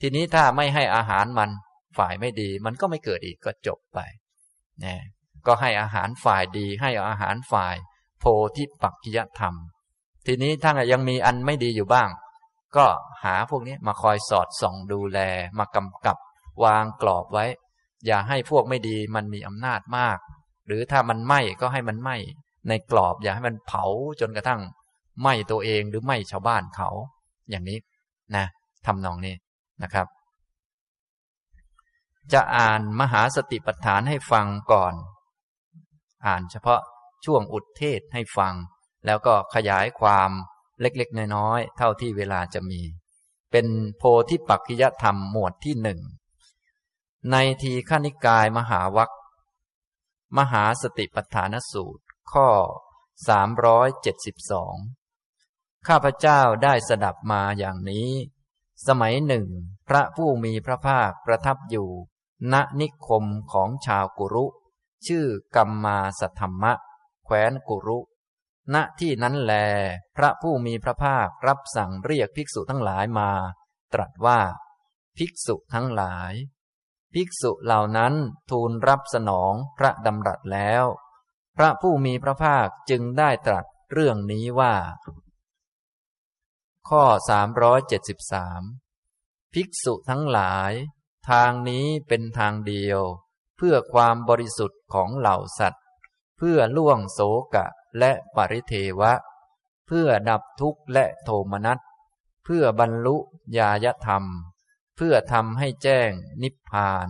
[0.00, 1.50] ทีนี้ถ้าไม่ให้อาหารมัน
[1.98, 3.98] ฝ่ายไม่ดี มันก็ไม่เกิดอีกก็จบไป
[4.84, 4.96] นะ
[5.46, 7.76] ก็ให้อาหารฝ่ายดี ให้อาหารฝ่าย
[8.20, 8.24] โพ
[8.56, 9.54] ธิปักกิยธรรม
[10.26, 12.08] ทีนี้ถ้ายังมีอันไม่ดีอยู่บ้าง
[12.76, 12.86] ก็
[13.24, 15.18] หาพวกนี้มาคอยสอดส่องดูแล
[15.58, 16.16] มากำกับ
[16.64, 17.46] วางกรอบไว้
[18.06, 20.18] อย่าให้พวกไม่ดีมันมีอำนาจมาก
[20.66, 22.16] หรือถ้ามันไหม้ก็ให้มันไหม้
[22.68, 23.84] ในกรอบอย่าให้มันเผา
[24.20, 24.60] จนกระทั่ง
[25.20, 26.88] ไหม้ตัวเองหรือไหม้ชาวบ้านเขา
[27.50, 27.78] อย่างนี้
[28.36, 28.46] นะ
[28.86, 29.34] ทำนองนี้
[29.82, 30.06] นะครับ
[32.32, 34.94] จะอ่านมหาสติปัฏฐานให้ฟังก่อน
[36.26, 36.80] อ่านเฉพาะ
[37.24, 38.54] ช่วงอุดเทศให้ฟัง
[39.06, 40.30] แล้วก็ขยายความ
[40.80, 42.80] เล็กๆ น้อยๆ เท่าที่เวลาจะมี
[43.50, 46.00] เป็นโพธิปักขิยธรรมหมวดที่หนึ่ง
[47.30, 49.10] ในทีขณิกายมหาวัค
[50.36, 52.48] มหาสติปัฏฐานสูตร ข้อ
[53.38, 55.06] 372
[55.88, 58.10] ข้าพเจ้าได้สดับมาอย่างนี้
[58.86, 59.46] สมัยหนึ่ง
[59.88, 61.90] พระผู้มีพระภาคประทับอยู่
[62.52, 64.46] ณนิคมของชาวกุรุ
[65.06, 66.72] ชื่อกัมมาสัทธรรมะ
[67.24, 67.98] แคว้นกุรุ
[68.74, 69.52] ณที่นั้นแล
[70.16, 73.30] พระผู้มีพระภาครับสั่งเรียกภิกษุทั้งหลายมา
[73.94, 74.40] ตรัสว่า
[75.16, 76.32] ภิกษุทั้งหลาย
[77.18, 78.14] ภิกษุเหล่านั้น
[78.50, 80.84] ทูลรับสนองพระดำรัสแล้ว
[81.56, 84.74] พระผู้มีพระภาคจึงได้ตรัสเรื่องนี้ว่า
[86.88, 87.04] ข้อ
[88.70, 90.72] 373 ภิกษุทั้งหลาย
[91.30, 93.00] ทางนี้เป็นทางเดียว
[93.56, 95.84] เพื่อความบริสุทธิ์ของเหล่าสัตว์
[96.38, 97.20] เพื่อล่วงโศ
[97.54, 97.66] กะ
[97.98, 99.12] และปริเทวะ
[99.86, 101.78] เพื่อดับทุกข์และโทมนัส
[102.44, 103.16] เพื่อบรรลุ
[103.56, 104.24] ญาญธรรม
[104.96, 106.10] เพื่อทำให้แจ้ง
[106.42, 107.08] นิพพาน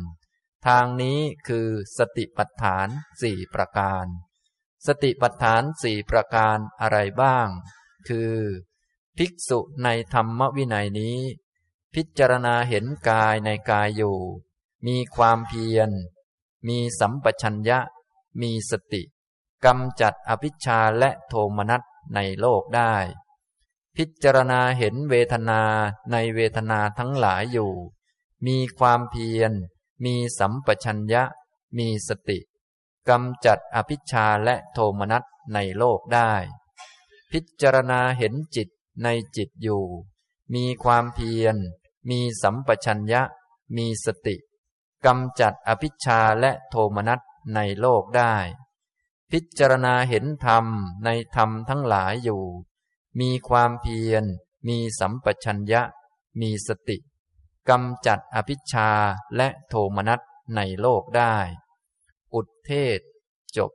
[0.66, 1.68] ทางนี้คือ
[1.98, 2.88] สติปัฏฐาน
[3.22, 4.06] สี่ประการ
[4.86, 7.48] สติปัฏฐานสี่ประการอะไรบ้าง
[8.08, 8.34] คือ
[9.18, 11.18] ภิกษุในธรรมวินัยนี้
[11.94, 14.18] พิจารณาเห็นกายในกายอยู่
[14.86, 15.90] มีความเพียร
[16.68, 17.78] มีสัมปชัญญะ
[18.42, 19.02] มีสติ
[19.64, 21.82] กำจัดอภิชาและโทมนัส
[22.14, 22.94] ในโลกได้
[23.96, 25.62] พิจารณาเห็นเวทนา
[26.12, 27.72] ในเวทนาทั้งหลายอยู่
[28.46, 29.52] มีความเพียร
[30.04, 31.22] มีสัมปชัญญะ
[31.78, 32.38] มีสติ
[33.08, 35.22] กำจัดอภิชาและโทมนัส
[35.54, 36.32] ในโลกได้
[37.32, 38.68] พิจารณาเห็นจิต
[39.02, 39.84] ในจิตอยู่
[40.54, 41.56] มีความเพียร
[42.10, 43.22] มีสัมปชัญญะ
[43.76, 44.36] มีสติ
[45.06, 47.20] กำจัดอภิชาและโทมนัส
[47.54, 48.34] ในโลกได้
[49.32, 50.64] พิจารณาเห็นธรรม
[51.04, 52.42] ในธรรมทั้งหลายอยู่
[53.20, 54.24] มีความเพียร
[54.68, 55.82] มีสัมปชัญญะ
[56.40, 56.96] มีสติ
[57.68, 58.90] กำจัดอภิชา
[59.36, 60.20] และโทมนัส
[60.56, 61.36] ในโลกได้
[62.34, 63.00] อุทเทศ
[63.56, 63.72] จบ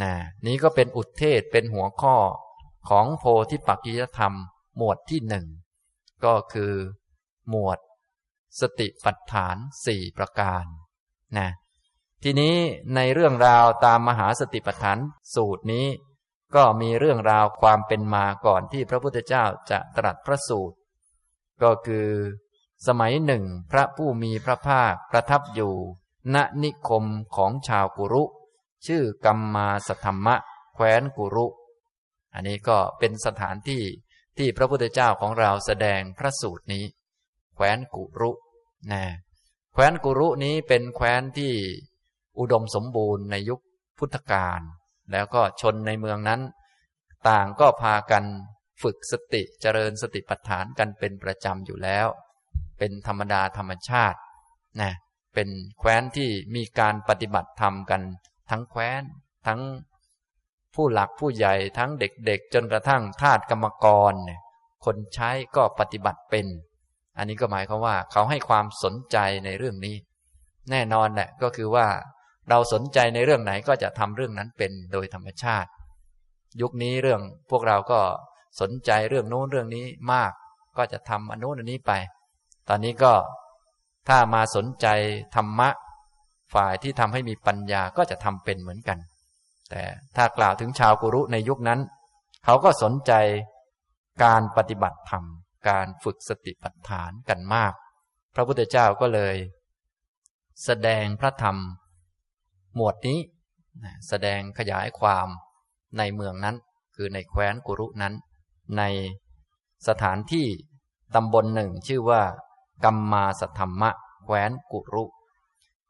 [0.00, 0.12] นะ
[0.46, 2.16] นี้ก็เป็นอุทเทศเป็นหัวข้อ
[2.88, 4.34] ของโพธิปักกิยธรรม
[4.76, 5.46] หมวดที่หนึ่ง
[6.24, 6.72] ก็คือ
[7.48, 7.78] หมวด
[8.60, 10.64] สติปัฏฐานสี่ประการ
[11.38, 11.48] นะ
[12.22, 12.56] ทีนี้
[12.94, 14.98] ในเรื่องราวตามมหาสติปัฏฐาน
[15.34, 15.86] สูตรนี้
[16.54, 20.76] ก็มีเรื่องราวความเป็นมาก่อนที่พระพุทธเจ้าจะตรัสพระสูตร
[21.62, 22.08] ก็คือ
[22.86, 25.74] สมัยหนึ่งพระผู้มีพระภาคประทับอยู่
[26.34, 27.04] ณนิคม
[27.36, 28.24] ของชาวกุรุ
[28.86, 30.36] ชื่อกัมมาสธรรมะ
[30.74, 31.46] แคว้นกุรุ
[32.34, 33.82] อันนี้ก็เป็นสถานที่
[34.38, 36.84] ที่พระพุทธเจ้าของเราแสดงพระสูตรนี้
[37.54, 38.30] แคว้นกุรุ
[38.92, 39.04] นะ
[39.72, 41.52] แคว้นกุรุนี้เป็นแคว้นที่
[42.38, 43.60] อุดมสมบูรณ์ในยุค
[43.98, 44.60] พุทธกาล
[45.12, 46.40] แล้วก็ชนในเมืองนั้น
[47.28, 48.24] ต่างก็พากัน
[48.82, 52.06] ฝึกสติเจริญสติปัฏฐานกันเป็นประจำอยู่แล้ว
[52.78, 54.18] เป็นธรรมดาธรรมชาติ
[54.80, 54.92] นะ
[55.34, 55.48] เป็น
[55.78, 58.02] แคว้นที่มีการปฏิบัติธรรมกัน
[58.50, 59.02] ทั้งแคว้น
[59.46, 59.60] ทั้ง
[60.74, 64.12] ผู้หลักผู้ใหญ่ทั้งเด็กๆ จนกระทั่งทาสกรรมกร
[64.84, 66.46] คนใช้ก็ปฏิบัติเป็น
[67.18, 69.96] อันนี้ก็หมายความว่าเขาให้ความสนใจในเรื่องนี้
[70.70, 71.86] แน่นอนแหละก็คือว่า
[72.50, 75.70] เราสนใจในเรื่องไหนก็จะทำเรื่องนั้นเป็นโดยธรรมชาติ
[76.60, 78.00] ยุคนี้เรื่องพวกเราก็
[78.60, 80.32] สนใจเรื่องโน้นเรื่องนี้มาก
[80.76, 81.92] ก็จะทำอันโน้นอันนี้ไป
[82.68, 83.12] ตอนนี้ก็
[84.08, 84.86] ถ้ามาสนใจ
[85.36, 85.68] ธรรมะ
[86.54, 88.98] ฝ่ายที่ทำให้มีปัญญาก็จะทำเป็นเหมือนกัน
[89.70, 89.82] แต่
[90.16, 91.80] ถ้ากล่าวถึงชาวกุรุในยุคนั้น
[92.44, 93.12] เขาก็สนใจ
[94.24, 95.24] การปฏิบัติธรรม
[95.68, 97.72] การฝึกสติปัฏฐานกันมาก
[98.34, 99.36] พระพุทธเจ้าก็เลย
[100.64, 101.56] แสดงพระธรรม
[102.78, 103.18] หมวดนี้
[104.08, 105.28] แสดงขยายความ
[105.98, 106.56] ในเมืองนั้น
[106.96, 108.14] คือในแคว้นกุรุนั้น
[108.78, 108.82] ใน
[109.88, 110.46] สถานที่
[111.14, 112.22] ตำบลหนึ่งชื่อว่า
[112.84, 113.90] กัมมาสธรรมะ
[114.24, 115.04] แคว้นกุรุ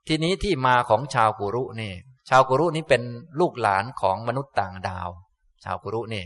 [0.06, 1.92] ทีนี้ที่มาของชาวกุรุนี่
[2.28, 3.02] ชาวกุรุนี้เป็น
[3.40, 5.08] ลูกหลานของมนุษย์ต่างดาว
[5.64, 6.24] ชาวกุรุนี่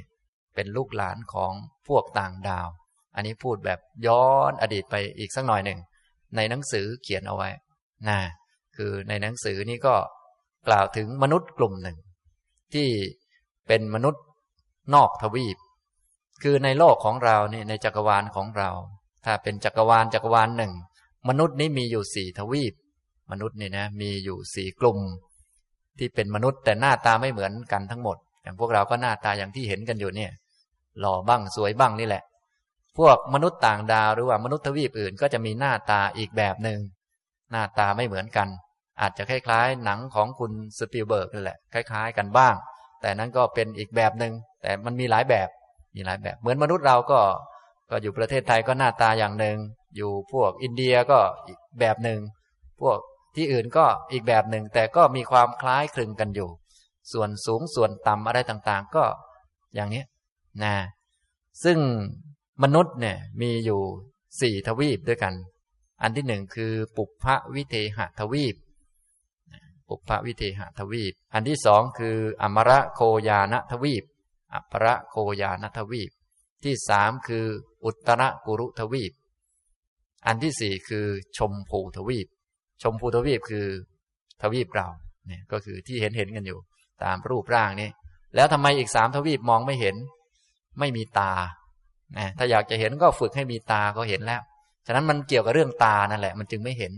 [0.55, 1.53] เป็นลูกหลานของ
[1.89, 2.69] พวกต่างดาว
[3.15, 5.79] อันนี้พูดแบบย้อนอดีตไปอีกสักหน่อยหนึ่ง
[6.37, 7.49] ในหนังสือเขียนเอาไว้
[8.09, 8.19] นะ
[8.77, 9.95] คือในหนังสือนี้ก็
[10.67, 11.99] กล่าวถึงมนุษย์กลุ่มหนึ่ง
[12.75, 12.89] ที่
[13.69, 14.23] เป็นมนุษย์
[14.95, 15.57] นอกทวีป
[16.43, 18.71] คือในโลกของเราเนี่ยในจักรวาลของเรา
[19.25, 20.73] ถ้าเป็นจักรวาลจักรวาลหนึ่ง
[21.29, 22.75] มนุษย์นี้มีอยู่สี่ทวีป
[23.31, 24.99] มนุษย์นี่นะมีอยู่สี่กลุ่ม
[25.99, 30.31] ที่เป็นมนุษย์แต่หน้าตาไม่เหมือนกันทั้งหมด อย่างพวกเราก็หน้าตาอย่างที่เห็นกันอยู่เนี่ย
[31.01, 32.23] หล่อบ้างสวยบ้างนี่แหละ
[32.99, 36.79] พวกมนุษย์ต่างดาวหรือว่ามนุษย์ทวีปอื่นก็จะมีหน้าตาอีกแบบหนึ่ง
[37.51, 38.49] หน้าตาไม่เหมือนกัน
[39.03, 42.55] อาจจะคล้ายๆ หนังของคุณสปิลเบิร์กนั่นแหละคล้าย ๆ กันบ้าง
[43.01, 44.33] แต่นั้นก็เป็นอีกแบบหนึ่ง
[44.63, 45.49] แต่มันมีหลายแบบ
[45.97, 47.21] มีหลายแบบ เหมือนมนุษย์เราก็
[47.91, 49.57] ก็อยู่ประเทศไทยก็หน้าตาอย่างหนึ่ง
[49.97, 52.21] อยู่พวกอินเดียก็อีกแบบหนึ่ง
[52.81, 52.99] พวก
[53.37, 56.51] ที่อื่นก็อีกแบบหนึ่งแต่ก็มีความคล้ายคลึงกันอยู่
[57.13, 59.05] ส่วนสูงส่วนต่ำอะไรต่างๆ ก็
[59.75, 60.05] อย่างนี้
[60.63, 60.75] นะ
[61.65, 61.79] ซึ่ง
[62.63, 63.81] มนุษย์เนี่ยมีอยู่
[64.41, 65.35] สี่ทวีปด้วยกัน
[66.03, 67.25] อันที่หนึ่งคือปุพพ
[67.55, 68.55] วิเทหทวีป
[69.93, 74.05] ปุพพวิเทหทวีป อันที่สองคืออมระโคยานทวีป
[74.55, 76.11] อัประโคยานทวีป
[76.65, 77.47] ที่สามคือ
[77.85, 79.13] อุตรกุรุทวีป
[80.27, 81.07] อันที่สี่คือ
[81.39, 82.27] ชมพูทวีป
[82.83, 83.67] ชมพูทวีปคือ
[84.43, 84.89] ทวีปเรา
[85.27, 86.59] เนี่ยก็คือที่เห็นเห็นกันอยู่
[87.03, 87.91] ตามรูปร่างนี้
[88.35, 89.97] แล้วทำไมอีกสามทวีปมองไม่เห็น
[90.79, 91.33] ไม่มีตา
[92.19, 94.43] นะถ้าอยากจะเห็นก็ฝึกให้มีตาก็เห็นแล้ว
[94.87, 96.93] ฉะนั้นมันเกี่ยวกับเรื่องตานั่นแหละ มันจึงไม่เห็น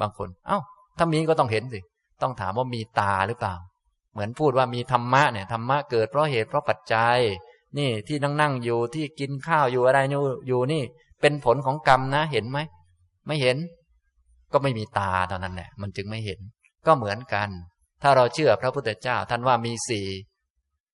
[0.00, 0.58] บางคน เอา้า
[0.98, 1.80] ถ้ามีก็ต้องเห็นสิ
[2.22, 3.54] ต้องถามว่ามีตาหรือเปล่า
[4.12, 7.18] เหมือนพูดว่ามีธรรมะเนี่ยธรรมะเกิดเพราะเหตุเพราะปัจจัย
[7.78, 9.98] นี่ที่นั่งนั่งอยู่ที่กินข้าวอยู่อะไร
[10.48, 10.82] อยู่นี่
[11.20, 12.58] เป็นผลของกรรมนะเห็นไหม
[13.26, 13.56] ไม่เห็น
[14.52, 16.40] ก็ไม่มีตาตอนนั้นแหละมันจึงไม่เห็น
[16.86, 17.48] ก็เหมือนกัน
[18.02, 20.06] ถ้าเราเชื่อพระพุทธเจ้า ท่านว่ามีสี่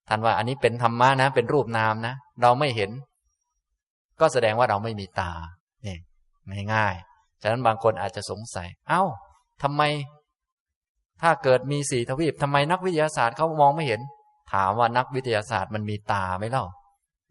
[0.08, 2.90] ท่านว่าอันนี้เป็นธรรมะนะ เป็นรูปนามนะ เราไม่เห็น
[4.20, 5.32] ก็แสดงว่าเราไม่มีตา
[5.82, 5.98] เนี่ย
[6.74, 9.02] ง่ายๆฉะนั้นบางคนอาจจะสงสัย เอา้า
[9.62, 9.82] ทำไม
[11.22, 14.00] ถ้าเกิดมีสี่ทวีปทำไมนักวิทยาศาสตร์เขามองไม่เห็น
[14.52, 16.64] ถามว่านักวิทยาศาสตร์มันมีตาไหมเล่า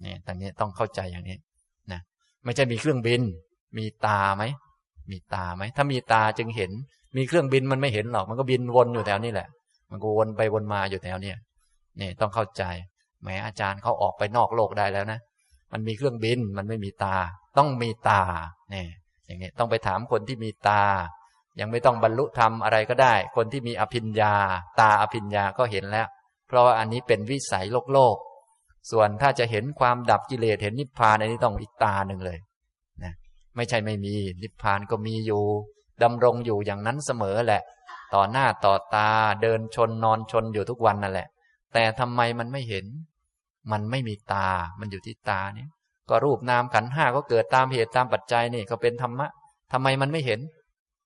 [0.02, 1.38] เนี่ยตรงนี้ต้องเข้าใจอย่างนี้
[1.92, 2.02] นะ
[2.44, 3.22] ไม่ใช่มีเครื่องบิน
[3.78, 4.44] มีตาไหม
[5.12, 6.72] มีตาไหมถ้ามีตาจึงเห็น
[7.18, 9.48] มีเครื่องบินมันไม่เห็นหรอก มันก็บินวนอยู่แถวนี้แหละ
[9.90, 11.38] มันก็วนไปวนมาอยู่แถวเนี้ย
[12.00, 12.64] นี่ต้องเข้าใจ
[13.24, 15.20] แม้อาจารย์เขาออกไปนอกโลกได้แล้วนะ
[15.72, 17.16] มันมีเครื่องบินมันไม่มีตา
[17.58, 18.22] ต้องมีตา
[18.72, 18.88] เนี่ย
[19.26, 20.82] อย่างนี้ต้องไปถามคนที่มีตา
[21.60, 24.34] ยังไม่ต้องบรรลุธรรมอะไรก็ได้ คนที่มีอภิญญา
[24.80, 26.08] ตาอภิญญาก็เห็นแล้ว
[26.48, 28.16] เพราะว่าอันนี้เป็นวิสัยโลกโลก
[28.92, 32.38] ส่วนถ้าจะเห็นความดับกิเลสเห็นนิพพานอันนี้ต้องอีกตาหนึ่งเลย
[33.04, 33.14] นะ
[33.56, 35.44] ไม่ใช่ไม่มีนิพพานก็มีอยู่
[36.04, 37.62] ดำรงอยู่อย่างนั้นเสมอแหละ
[38.14, 39.10] ต่อหน้าต่อตา
[39.42, 41.28] เดินชนนอนชนอยู่ทุกวันนั่นแหละ
[41.74, 42.86] แต่ทำไมมันไม่เห็น
[43.72, 44.50] มันไม่มีตา
[44.80, 45.70] มันอยู่ที่ตาเนี่ย
[46.10, 49.28] ก็รูปนามขันห้าก็เกิดตามเหตุตามปัจจัยนี่ก็เป็นธรรมะ
[49.72, 50.40] ทำไมมันไม่เห็น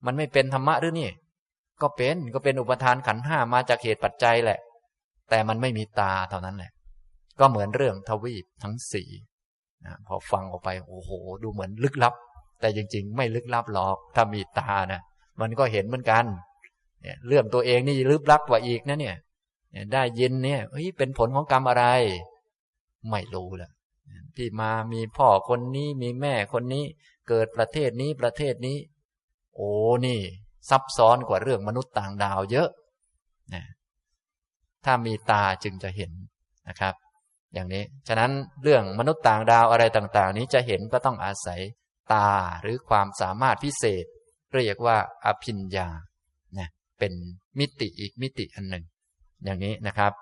[0.06, 1.10] มันไม่เป็นธรรมะหรือนี่
[1.82, 4.60] ก็เป็นก็เป็นอุปทานขันห้ามาจากเหตุปัจจัยแหละ
[5.30, 6.72] แต่มันไม่มีตาเท่านั้นแหละ
[7.40, 9.10] ก็เหมือนเรื่องทวีปทั้งสี่
[10.08, 11.12] พอฟังออกไปโอ้โห
[11.44, 12.14] ดูเหมือนลึกลับ
[12.60, 15.02] แต่จริง ๆ ไม่ลึกลับหรอกถ้ามีตานะ
[15.42, 16.26] มันก็เห็นเหมือนกัน
[17.02, 19.16] เนี่ยเรื่องตัวเองนี่ลึกลับกว่าอีกนะเนี่ย
[19.94, 21.86] ได้ยินเนี่ยเฮ้ยเป็นผลของกรรมอะไร
[23.10, 23.72] ไม่รู้ละ
[24.38, 26.84] ที่มามีพ่อคนนี้มีแม่คนนี้
[27.28, 28.78] เกิดประเทศนี้ประเทศนี้
[29.56, 29.72] โอ้
[30.06, 30.20] นี่
[30.70, 32.70] ซับซ้อนกว่าเรื่องมนุษย์ต่างดาวเยอะ
[33.54, 33.64] นะ
[34.86, 36.12] ถ้ามีตาจึงจะเห็น
[36.70, 36.94] นะครับ
[37.54, 38.32] อย่างนี้ ฉะนั้น
[38.64, 41.60] เรื่องมนุษย์ต่างดาวอะไรต่าง ๆ นี้จะเห็นก็ต้องอาศัย
[42.14, 42.30] ตา
[42.62, 44.06] หรือความสามารถพิเศษ
[44.54, 45.88] เรียกว่าอภิญญา
[46.58, 46.68] นะ
[47.00, 47.14] เป็น
[47.60, 48.86] มิติอีกมิติอันหนึ่ง
[49.46, 50.14] อย่างนี้นะครับ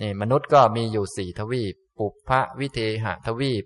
[0.00, 3.64] นี่มนุษย์ก็มีอยู่สี่ทวีป ปุพพะวิเทหทวีป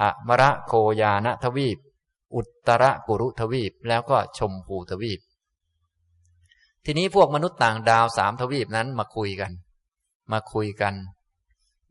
[0.00, 1.78] อมระโคยานทวีป
[2.34, 5.20] อุตรกุรุทวีป แล้วก็ชมพูทวีป
[6.84, 9.52] ทีนี้พวกมนุษย์ต่างดาวสามทวีปนั้นมาคุยกัน
[10.32, 10.94] มาคุยกัน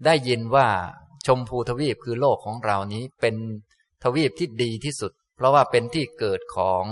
[0.06, 0.68] ได้ยินว่า
[1.28, 3.36] ชมพูทวีปคือโลกของเรานี้เป็น
[4.04, 6.84] ทวีปที่ดีที่สุด เพราะว่าเป็นที่เกิดของ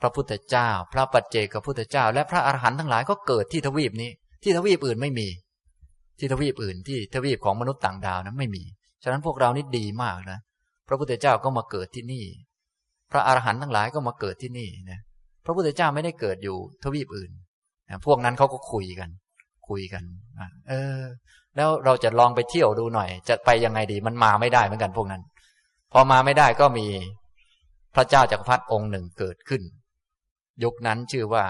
[0.00, 4.10] พระพุทธเจ้า พระปัจเจกพระพุทธเจ้า และพระอรหันต์ทั้งหลายก็เกิดที่ทวีปนี้
[4.42, 5.28] ที่ทวีปอื่นไม่มี
[6.18, 8.64] ที่ทวีปอื่น ที่ทวีปของมนุษย์ต่างดาวนั้นไม่มี
[9.02, 10.40] ฉะนั้นพวกเรานี่ดีมากนะ
[10.88, 12.24] พระพุทธเจ้าก็มาเกิดที่นี่
[13.10, 15.00] พระอรหันต์ทั้งหลายก็มาเกิดที่นี่นะ
[15.44, 17.30] พระพุทธเจ้าไม่ได้เกิดอยู่ทวีปอื่น
[17.88, 19.10] นะพวกนั้นเขาก็คุยกัน
[19.68, 20.02] คุยกัน
[20.68, 21.00] เออ
[21.56, 25.22] แล้วเราจะลองไปเที่ยวดูหน่อย จะไปยังไงดี มันมาไม่ได้เหมือนกันพวกนั้น
[25.92, 26.86] พอมาไม่ได้ก็มี
[27.94, 29.62] พระเจ้าจักรพรรดิองค์หนึ่งเกิดขึ้น
[30.62, 31.44] ยุคนั้นชื่อว่า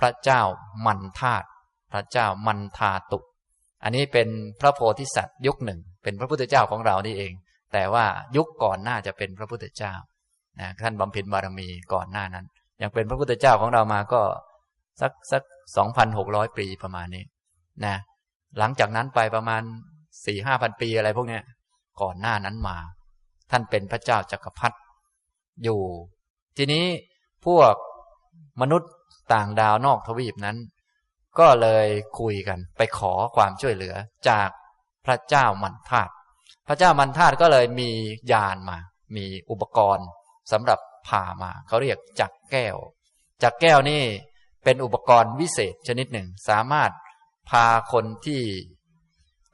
[0.00, 0.42] พระเจ้า
[0.86, 1.46] มันธาตุ
[1.92, 3.18] พระเจ้ามันทาตุ
[3.82, 4.28] อันนี้เป็น
[4.60, 7.32] พระโพธิสัตว์ยุคหนึ่ง เป็นพระพุทธเจ้าของเรานี่เอง
[7.72, 8.06] แต่ว่า
[8.36, 9.94] ยุคก่อนหน้าจะเป็นพระพุทธเจ้า
[10.60, 12.46] นะท่านบำเพ็ญบารมีก่อนหน้านั้น
[12.82, 14.20] ยังเป็นพระพุทธเจ้าของเรามาก็
[15.00, 15.42] สักสัก
[15.76, 17.24] สองพันหกร้อยปีประมาณนี้
[17.84, 17.96] นะ
[18.58, 19.62] หลังจากนั้นไปประมาณ
[20.26, 21.42] สี่ห้าพันปีอะไรพวกเนี้ย
[22.00, 22.76] ก่อนหน้านั้นมา
[23.50, 24.78] ท่านเป็นพระเจ้าจักรพรรดิ
[25.64, 25.80] อยู่
[26.56, 26.84] ทีนี้
[27.46, 27.74] พวก
[28.60, 28.90] มนุษย์
[29.32, 30.56] ต่างดาวนอกทวีปนั้น
[31.38, 31.86] ก็เลย
[32.20, 33.94] คุยกันไปขอความช่วยเหลือ
[34.28, 34.48] จาก
[35.06, 36.12] พระเจ้ามันธาตุ
[36.68, 37.90] พระเจ้ามันธาตุก็เลยมี
[38.32, 38.78] ยานมา
[39.16, 40.06] มีอุปกรณ์
[40.52, 42.76] สำหรับพามาเขาเรียกจักแก้ว
[43.42, 44.02] จักแก้วนี่
[44.64, 46.90] เป็นอุปกรณ์วิเศษชนิดหนึ่ง สามารถ
[47.50, 48.42] พาคนที่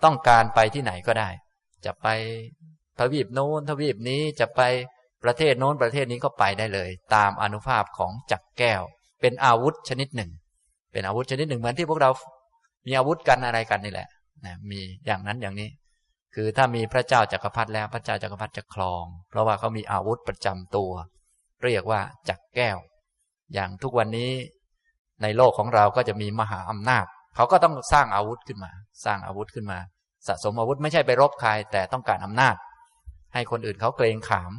[0.04, 1.28] ต้องการไปที่ไหนก็ได้
[1.84, 2.06] จะไป
[2.98, 4.60] ทวีปโน้นทวีปนี้จะไป
[5.24, 8.82] ประเทศโน้นประเทศนี้ก็ไปได้เลย ตามอนุภาพของจักแก้ว
[9.20, 10.30] เป็นอาวุธชนิดหนึ่ง
[10.92, 12.10] เป็นอาวุธชนิดหนึ่งเหมือนที่พวกเรา
[12.86, 14.08] มีอาวุธกันอะไรกันนี่แหละ
[14.44, 15.68] นะมีอย่างนั้นอย่างนี้
[16.35, 20.93] คือถ้ามีพระเจ้าจักรพรรดิแล้วพระเจ้าจักรพรรดิจะครอง เพราะว่าเขามีอาวุธประจำตัว
[21.64, 22.78] เรียกว่าจักแก้ว
[23.55, 24.30] อย่างทุกวันนี้
[25.22, 27.07] ในโลกของเราก็จะมีมหาอำนาจ
[27.37, 28.72] เขาก็ต้องสร้างอาวุธขึ้นมา
[29.05, 29.78] สร้างอาวุธขึ้นมา
[30.26, 32.57] สะสมอาวุธไม่ใช่ไปรบใครแต่ต้องการอำนาจ
[33.35, 34.53] ให้คนอื่นเขาเกรงขาม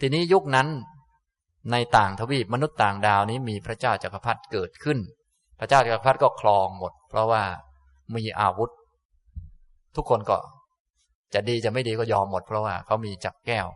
[0.00, 0.68] ทีนี้ยุคนั้น
[1.72, 4.98] ในต่างทวีปมนุษย์ต่างดาวนี้มีพระเจ้าจักรพรรดิเกิดขึ้น
[5.58, 7.42] พระเจ้าจักรพรรดิก็ครองหมด เพราะว่า
[8.14, 8.70] มีอาวุธ
[9.96, 10.36] ทุกคนก็
[11.34, 13.66] จะดีจะไม่ดีก็ยอมหมดเพราะว่าเขามีจักแก้ว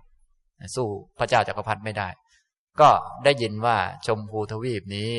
[0.76, 0.88] สู้
[1.18, 2.08] พระเจ้าจักรพรรดิไม่ได้
[2.80, 2.90] ก็
[3.24, 3.76] ได้ยินว่า
[4.06, 5.14] ชมพูทวีปนี้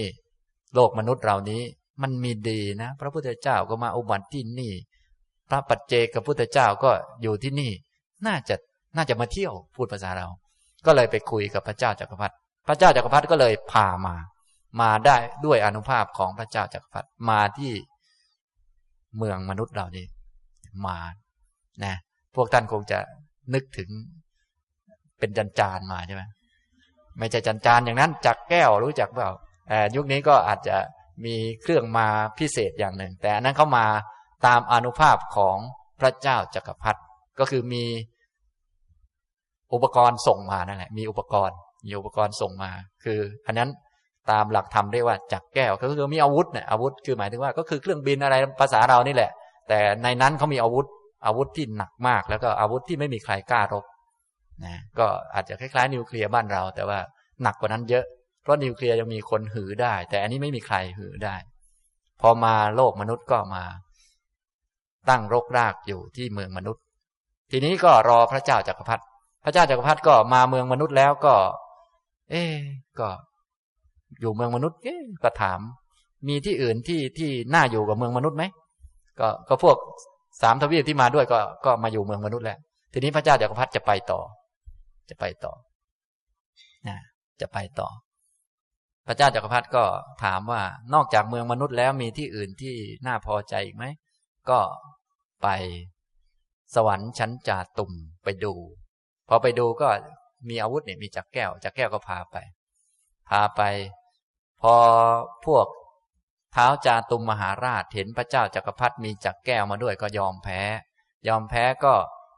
[0.76, 1.62] โลกมนุษย์เรานี้
[2.02, 4.74] มันมีดีนะ พระพุทธเจ้าก็มาอุบัติที่นี่
[5.50, 7.72] พระปัจเจกพุทธเจ้าก็อยู่ที่นี่
[8.28, 8.56] น่าจะ
[8.96, 10.28] น่าจะมาเที่ยวพูดภาษาเรา
[10.86, 12.36] ก็เลยไปคุยกับพระเจ้าจักรพรรดิ
[12.68, 14.16] พระเจ้าจักรพรรดิก็เลยพามา
[14.82, 17.74] มาได้ด้วยอนุภาพของพระเจ้าจักรพรรดิมาที่
[19.18, 20.06] เมืองมนุษย์เรานี่
[20.88, 20.98] มา
[21.84, 21.96] นะ
[22.36, 23.00] พวกท่านคงจะ
[23.54, 23.90] นึกถึง
[25.20, 26.24] เป็นจันจานมาใช่ไหม
[27.20, 29.30] ไม่ใช่จันจานอย่างนั้นจักแก้วรู้จักเปล่า
[29.96, 30.78] ยุคนี้ก็อาจจะ
[31.26, 32.08] มีเครื่องมา
[32.38, 33.86] พิเศษอย่างหนึ่ง แต่อันนั้นเข้ามา
[34.46, 35.58] ตามอนุภาพของ
[36.00, 37.00] พระเจ้าจักรพรรดิ
[37.40, 37.84] ก็คือมี
[39.74, 42.72] อุปกรณ์ส่งมานั่นแหละมีอุปกรณ์มีอุปกรณ์ส่งมา
[43.04, 43.70] คือ อันนั้น
[44.32, 49.32] ตามหลักธรรมเรียกว่าจักแก้วก็คือมีอาวุธเนี่ยอาวุธคือหมายถึงว่าก็คือเครื่องบินอะไรภาษาเรานี่แหละ
[49.70, 50.86] แต่ในนั้นเขามีอาวุธ
[51.26, 53.86] อาวุธที่หนักมาก แล้วก็อาวุธที่ไม่มีใครกล้ารบ
[54.66, 57.00] นะก็อาจจะคล้ายๆนิวเคลียร์บ้านเรา แต่ว่า
[57.44, 58.06] หนักกว่านั้นเยอะ
[58.42, 61.36] เพราะนิวเคลียร์ยังมีคนหือได้ แต่อันนี้ไม่มีใครหือได้
[62.22, 63.64] พอมาโลกมนุษย์ก็มา
[65.10, 66.82] ตั้งรกรากอยู่ที่เมืองมนุษย์
[67.52, 69.04] ทีนี้ก็รอพระเจ้าจักรพรรดิ
[69.44, 71.36] พระเจ้าจักรพรรดิก็มาเมืองมนุษย์แล้วก็
[72.32, 72.44] เอ๊
[73.00, 73.08] ก็
[74.20, 75.60] อยู่เมืองมนุษย์เอ๊ก็ถาม
[76.28, 78.44] มีที่อื่นที่ที่น่าอยู่กับเมืองมนุษย์ไหม
[79.20, 79.78] ก็ก็พวก
[80.42, 82.58] สามทวีปที่มาด้วยก็ก็มาอยู่เมืองมนุษย์แล้ว
[82.94, 84.22] ทีนี้พระเจ้าจักรพรรดิจะไปต่อ
[85.10, 85.54] จะไปต่อ
[86.88, 86.98] นะ
[87.42, 87.90] จะไปต่อ
[89.08, 89.84] พระเจ้าจักรพรรดิก็
[90.24, 90.62] ถามว่า
[90.94, 92.76] นอกจากเมืองมนุษย์แล้วมีที่อื่นที่
[93.08, 93.86] น่าพอใจอีกไหม
[94.50, 94.60] ก็
[95.44, 95.48] ไป
[96.76, 97.92] สวรรค์ชั้นจาตุ่ม
[98.24, 98.54] ไปดู
[99.30, 99.90] พอไปดูก็
[100.50, 102.38] มีอาวุธเนี่ยมีจักแก้วจักแก้วก็พาไป
[103.30, 103.62] พาไป
[104.62, 104.74] พอ
[105.46, 105.66] พวก
[106.56, 110.62] ท้าจาตุมมหาราชเห็นพระเจ้าจักรพรรดิมีจักแก้วมาด้วยก็ยอมแพ้
[111.28, 111.94] ยอมแพ้ก็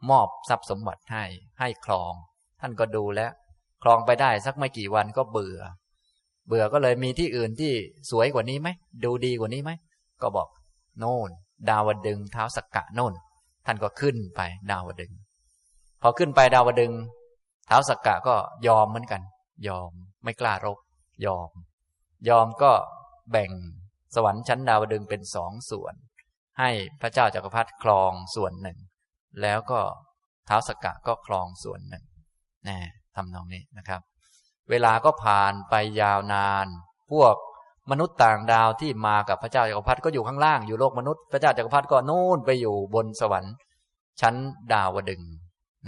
[0.10, 1.24] มอบทรัพย์สมบัติให้
[1.60, 2.14] ให้ครอง
[2.62, 3.22] ท่านก็ดูแล
[3.84, 5.60] คลองไปได้สักไม่กี่วันก็เบื่อ
[6.48, 7.74] เบื่อก็เลยมีที่อื่นที่
[8.12, 8.70] สวยกว่านี้ไหม
[9.04, 9.72] ดูดีกว่านี้ไหม
[10.22, 10.48] ก็บอก
[11.00, 11.30] โน่น
[11.70, 13.14] ดาวดึงเท้าสกกะโน่น
[13.66, 14.42] ท่านก็ขึ้นไป
[14.72, 15.12] ดาวดึง
[16.02, 16.94] พอขึ้นไปดาวดึง
[17.68, 18.36] เท้าสกกะก็
[18.68, 19.22] ยอมเหมือนกัน
[19.68, 19.92] ยอม
[20.24, 20.78] ไม่กล้ารบ
[21.26, 21.50] ยอม
[22.30, 22.72] ยอมก็
[23.32, 23.52] แบ่ง
[24.16, 25.94] สวรรค์ชั้นดาวดึงเป็นสองส่วน
[26.60, 26.70] ให้
[27.02, 28.78] พระเจ้าจากักรพรรดิครองส่วนหนึ่ง
[29.42, 29.80] แล้วก็
[30.46, 32.04] เท้าสกกะก็ครองส่วนหนึ่ง
[32.68, 32.78] นะ
[33.16, 34.02] ทำนองนี้นะครับ
[34.70, 36.68] เวลาก็ผ่านไปยาวนาน
[37.12, 37.36] พวก
[37.92, 43.54] มนุษย์ต่างดาวที่มากับพระเจ้าจักรพรรดิก็อยู่ข้างล่างอยู่โลกมนุษย์พระเจ้าจักรพรรดิก็นู่นไปอยู่บนสวรรค์
[44.22, 44.36] ชั้น
[44.74, 45.22] ดาวดึง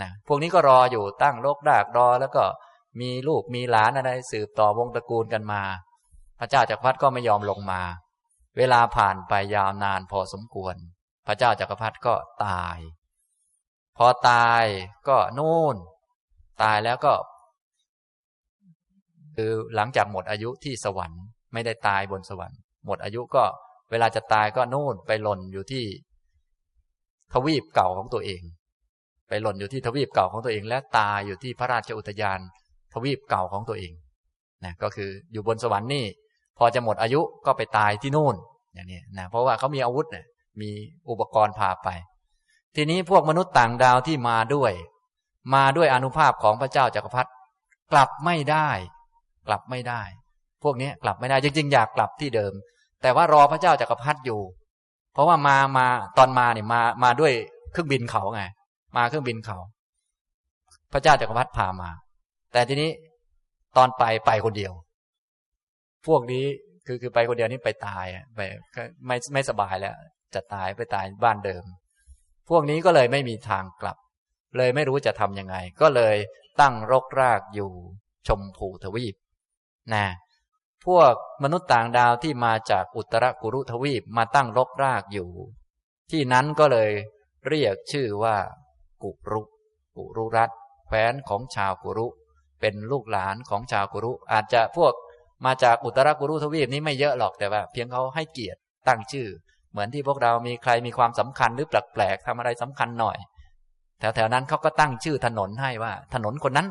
[0.02, 2.44] นะพวกนี้ก็รออยู่ตั้งโลกดากรอ แล้วก็
[3.00, 5.62] มีลูกมีหลานอะไรสืบต่อวงตระกูลกันมา
[6.40, 7.82] พระเจ้าจักรพรรดิก็ไม่ยอมลงมา
[8.58, 10.76] เวลาผ่านไปยาวนานพอสมควร
[11.28, 12.78] พระเจ้าจักรพรรดิก็ตาย
[13.98, 14.64] พอตาย
[15.08, 15.76] ก็นู่น
[16.64, 17.14] ตายแล้วก็
[19.36, 23.44] คือหลังจากหมดอายุที่สวรรค์ไม่ได้ตายบนสวรรค์ หมดอายุก็
[23.92, 25.86] เวลาจะตายก็นู่นไปหล่นอยู่ที่
[27.34, 28.42] ทวีปเก่าของตัวเอง
[29.28, 32.40] ไปหล่นอยู่ที่ทวีปเก่าของตัวเอง และตายอยู่ที่พระราชอุทยาน
[32.94, 33.94] ทวีปเก่าของตัวเอง
[34.64, 36.06] นะก็คืออยู่บนสวรรค์นี่
[36.58, 38.36] พอจะหมดอายุก็ไปตายที่นู่น
[38.74, 40.26] อย่างนี้นะเพราะว่าเขามีอาวุธเนี่ย
[40.62, 40.70] มี
[41.10, 41.90] อุปกรณ์พาไป
[42.76, 44.72] ทีนี้พวกมนุษย์ต่างดาวที่มาด้วย
[45.56, 47.30] มาด้วยอนุภาพของพระเจ้าจากักรพรรดิ
[47.92, 48.70] กลับไม่ได้
[49.48, 50.02] กลับไม่ได้
[50.64, 52.54] พวกนี้กลับไม่ได้จริงๆอยากกลับที่เดิม
[53.02, 54.42] แต่ว่ารอพระเจ้าจากักรพรรดิอยู่
[55.14, 55.88] เพราะว่ามามา
[56.18, 57.34] ตอนมาเนี่ยมามาด้วย
[57.72, 58.42] เครื่องบินเขาไง
[58.98, 59.58] มาเครื่องบินเขา
[60.94, 61.90] พระเจ้าจากักรพรรดิพามา
[62.54, 62.90] แต่ทีนี้
[63.78, 64.74] ตอนไปไปคนเดียว
[66.06, 66.46] พวกนี้
[66.86, 68.40] คือคือไปคนเดียวนี่ไปตายไป
[69.08, 69.96] ไม่ไม่สบายแล้ว
[70.36, 71.64] จะตายไปตายบ้านเดิม
[72.50, 73.98] พวกนี้ก็เลยไม่มีทางกลับ
[74.58, 76.16] เลยไม่รู้จะทำยังไง ก็เลย
[76.62, 77.72] ตั้งรกรากอยู่
[78.28, 79.16] ชมพูทวีป
[79.94, 80.06] นะ
[80.86, 85.30] พวกมนุษย์ต่างดาวที่มาจากอุตรกุรุทวีปมาตั้งรกรากอยู่
[86.12, 86.92] ที่นั้นก็เลย
[87.48, 88.38] เรียกชื่อว่า
[89.04, 89.42] กุรุ
[89.98, 90.52] กุรุรัต
[90.86, 92.08] แคว้นของชาวกุรุ
[92.62, 94.94] เป็นลูกหลานของชาวกุรุ อาจจะพวก
[95.46, 99.28] มาจากอุตรกุรุทวีปนี้ไม่เยอะหรอกแต่ว่า เพียงเขาให้เกียรติตั้งชื่อ
[99.72, 103.18] เหมือนที่พวกเรามีใครมีความสำคัญหรือแปลกๆทำอะไรสำคัญหน่อย
[104.00, 106.68] แถวๆนั้นเขาก็ตั้งชื่อถนนให้ว่า ถนนคนนั้น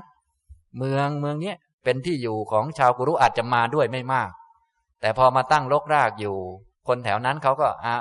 [0.79, 4.31] เมืองเมืองเนี้ยเป็นที่อยู่ของชาวกุรุอาจจะมาด้วยไม่มาก
[5.01, 6.37] แต่พอมาตั้งรกรากอยู่
[6.89, 7.95] คนแถวนั้นเขาก็อา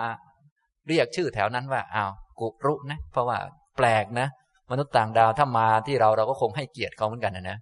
[0.88, 3.38] เรียกชื่อแถวนั้นว่าอ้าวกุรุนะ เพราะว่า
[3.78, 4.28] แปลกนะ
[4.72, 7.57] มนุษย์ต่างดาวถ้ามาที่เราเราก็คงให้เกียรติเขาเหมือนกันนะนะ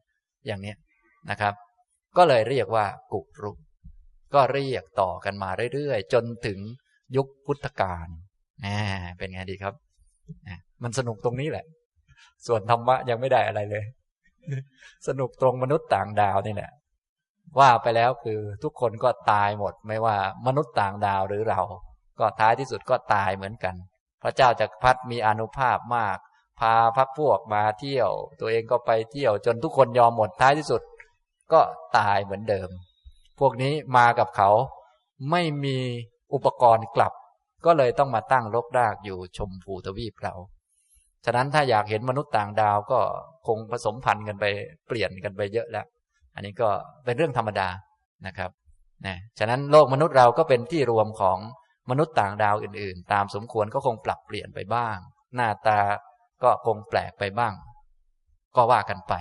[0.46, 0.76] อย่างเนี้ย
[1.30, 1.54] นะครับ
[2.18, 3.52] ก็เลยเรียกว่ากุรุ
[4.34, 6.60] ก็เรียกต่อกันมาเรื่อยๆ จนถึง
[7.16, 8.08] ยุคพุทธกาล
[8.66, 8.78] นะ
[9.18, 9.74] เป็นไงดีครับ
[10.48, 11.66] นะมันสนุกตรงนี้แหละ
[12.48, 13.84] ส่วนธรรมะยังไม่ได้อะไรเลย
[15.08, 16.72] สนุกตรงมนุษย์ต่างดาวนี่แหละ
[17.60, 21.62] ว่าไปแล้วคือทุกคนก็ตายหมด ไม่ว่ามนุษย์ต่างดาวหรือเรา
[22.20, 23.76] ก็ท้ายที่สุดก็ตายเหมือนกัน
[24.24, 26.18] พระเจ้าจากรพัดมีอนุภาพมาก
[26.60, 28.10] พาพักพวกมาเที่ยว
[28.40, 30.82] ตัวเองก็ไปเที่ยว จนทุกคนยอมหมดท้ายที่สุด
[31.54, 31.62] ก็
[31.98, 32.70] ตายเหมือนเดิม
[33.40, 34.50] พวกนี้มากับเขา
[35.32, 35.78] ไม่มี
[36.34, 37.14] อุปกรณ์กลับ
[37.66, 40.34] ก็เลยต้องมาตั้งรกรากอยู่ชมพูทวีปเรา
[41.26, 43.00] ฉะนั้นถ้าอยากเห็นมนุษย์ต่างดาวก็
[43.48, 44.46] คงผสมพันธุ์กันไป
[44.88, 45.86] เปลี่ยนกันไปเยอะแล้ว
[46.36, 46.70] อันนี้ก็
[47.06, 47.68] เป็นเรื่องธรรมดา
[48.28, 48.52] นะครับ
[49.06, 51.38] นะฉะนั้นโลกมนุษย์เราก็เป็นที่รวมของ
[51.90, 54.98] มนุษย์ต่างดาวอื่น ๆ ตามสมควรก็คงปรับเปลี่ยนไปบ้าง
[55.36, 55.80] หน้าตา
[56.44, 57.54] ก็คงแปลกไปบ้าง
[58.56, 59.14] ก็ว่ากันไป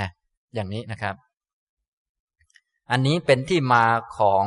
[0.00, 0.08] นะ
[0.54, 1.14] อย่างนี้นะครับ
[2.90, 3.84] อันนี้เป็นที่มา
[4.18, 4.44] ของ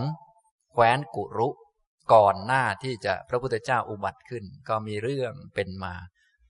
[0.71, 1.49] แคว้นกุรุ
[2.13, 5.93] ก่อนหน้าที่จะพระพุทธเจ้าอุบัติขึ้น ก็มีเรื่องเป็นมา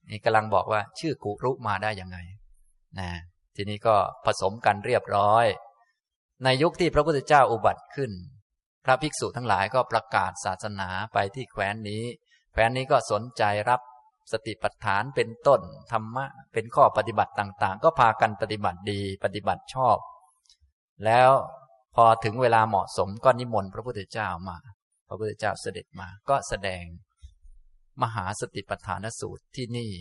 [0.09, 2.17] นี่กำลังบอกว่าชื่อกุรุมาได้ยังไง
[2.99, 3.11] นะ
[3.55, 5.45] ทีนี้ก็ผสมกันเรียบร้อย
[6.43, 8.11] ในยุคที่พระพุทธเจ้าอุบัติขึ้น
[8.85, 12.03] พระภิกษุทั้งหลายก็ประกาศศาสนาไปที่แคว้นนี้
[12.51, 13.81] แคว้นนี้ก็สนใจรับ
[14.31, 15.61] สติปัฏฐานเป็นต้น
[15.91, 19.97] ธรรมะเป็นข้อปฏิบัติต่างๆ ก็พากันปฏิบัติดีปฏิบัติชอบ
[21.05, 21.31] แล้ว
[21.95, 24.57] พอถึงเวลาเหมาะสมก็นิมนต์พระพุทธเจ้ามา
[25.07, 26.83] พระพุทธเจ้าเสด็จมาก็แสดง
[28.01, 29.91] มหาสติปัฏฐานสูตรที่นี่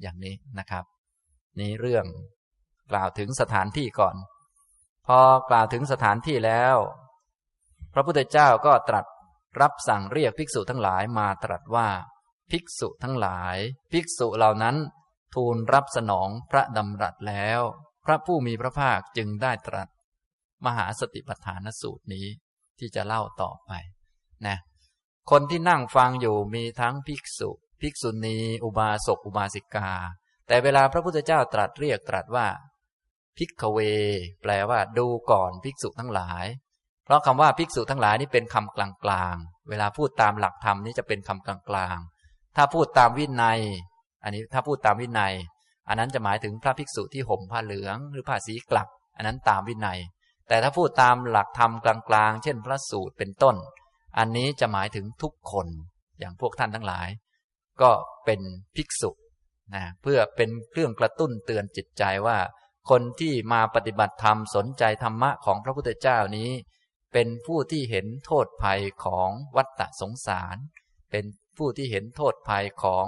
[0.00, 0.84] อย่างนี้นะครับ
[1.58, 2.06] นี่เรื่อง
[2.90, 4.16] กล่าวถึงสถานที่ก่อน
[5.06, 5.20] พอ
[5.50, 6.76] กล่าวถึงสถานที่แล้ว
[7.94, 9.06] พระพุทธเจ้าก็ตรัส
[9.60, 11.88] รับสั่งเรียกภิกษุทั้งหลายมาตรัสว่า
[12.50, 13.56] ภิกษุทั้งหลาย
[13.92, 14.76] ภิกษุเหล่านั้น
[15.34, 17.60] ทูลรับสนองพระดำรัสแล้ว
[18.04, 19.88] พระผู้มีพระภาคจึงได้ตรัส
[20.66, 22.26] มหาสติปัฏฐานสูตรนี้
[22.78, 23.72] ที่จะเล่าต่อไป
[24.46, 24.56] นะ
[25.30, 27.50] คนที่นั่งฟังอยู่มีทั้งภิกษุ
[27.80, 29.90] ภิกษุณี อุบาสกอุบาสิกา
[30.46, 32.46] แต่เวลาพระพุทธเจ้าตรัสเรียกตรัสว่า
[33.38, 33.78] ภิกขเว
[34.42, 36.46] แปลว่าดูก่อนภิกษุทั้งหลาย
[37.04, 38.78] เพราะคำว่าภิกษุทั้งหลายนี่เป็นคำก
[39.10, 43.60] ลางๆ เวลาพูดตามหลักธรรมนี่จะเป็นคำกลางๆ ถ้าพูดตามวินัย
[44.24, 45.34] อันนี้ถ้าพูดตามวินัย
[45.88, 49.98] อันนั้นจะหมายถึงพระภิกษุที่ห่มผ้าเหลืองหรือผ้าสีกลัก อันนั้นตามวินัย
[50.48, 53.56] แต่ถ้าพูดตามหลักธรรมกลางๆ เช่นพระสูตรเป็นต้น
[54.18, 55.66] อันนี้จะหมายถึงทุกคน
[56.18, 57.08] อย่างพวกท่านทั้งหลาย
[57.82, 57.90] ก็
[58.24, 58.40] เป็น
[58.76, 59.10] ภิกษุ
[59.74, 62.38] นะเพื่อเป็นเครื่องกระตุ้นเตือนจิตใจว่า
[62.90, 66.50] คนที่มาปฏิบัติธรรมสนใจธรรมะของพระพุทธเจ้านี้
[67.12, 70.56] เป็นผู้ที่เห็นโทษภัยของวัฏฏสงสาร
[71.10, 71.24] เป็น
[71.56, 73.06] ผู้ที่เห็นโทษภัยของ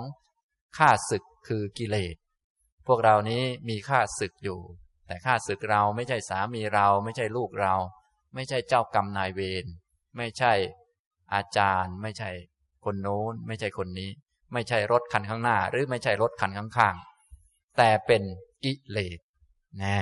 [0.78, 2.16] ข้าศึกคือกิเลส
[2.86, 4.60] พวกเรานี้มีข้าศึกอยู่
[5.08, 7.74] แต่ข้าศึกเราไม่ใช่สามีเรา ไม่ใช่ลูกเรา
[8.34, 9.64] ไม่ใช่เจ้ากรรมนายเวร
[10.16, 10.52] ไม่ใช่
[11.34, 12.30] อาจารย์ ไม่ใช่
[12.84, 14.10] คนโน้น ไม่ใช่คนนี้
[14.52, 18.22] ไม่ใช่รถคันข้างหน้า หรือไม่ใช่รถคันข้างๆแต่เป็น
[18.64, 19.18] กิเลส
[19.82, 19.98] นะ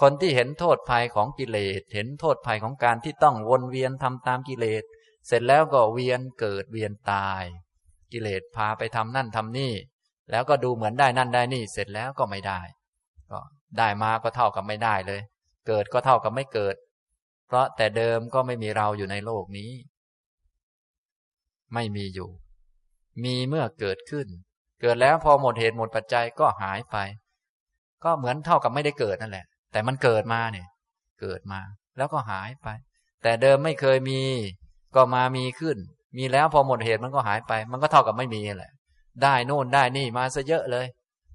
[0.00, 4.82] คนที่เห็นโทษภัยของกิเลสเห็นโทษภัยของการที่ต้องวนเวียนทำตามกิเลส
[5.26, 7.42] เสร็จแล้วก็เวียนเกิดเวียนตาย
[8.12, 9.72] กิเลสพาไปทำนั่นทำนี่
[10.30, 12.60] แล้วก็ดูเหมือนได้นั่นได้นี่ เสร็จแล้วก็ไม่ได้
[13.30, 13.38] ก็
[13.78, 15.20] ได้มาก็เท่ากับไม่ได้เลย
[15.66, 16.74] เกิดก็เท่ากับไม่เกิด
[17.46, 19.70] เพราะแต่เดิมก็ไม่มีเราอยู่ในโลกนี้
[21.74, 22.30] ไม่มีอยู่
[23.24, 24.26] มีเมื่อเกิดขึ้น
[24.80, 26.96] เกิดแล้วพอหมดเหตุหมดปัจจัยก็หายไป
[28.04, 30.66] ก็เหมือนเท่ากับไม่ได้เกิดนั่นแหละ แต่มันเกิดมาเนี่ย
[31.20, 31.60] เกิดมา
[31.96, 32.68] แล้วก็หายไป
[33.22, 34.20] แต่เดิมไม่เคยมี
[34.94, 35.76] ก็มามีขึ้น
[36.16, 38.72] มีแล้วพอหมดเหตุมันก็หายไป มันก็เท่ากับไม่มีแหละ
[39.22, 40.86] ได้โน่นได้นี่มาซะเยอะเลย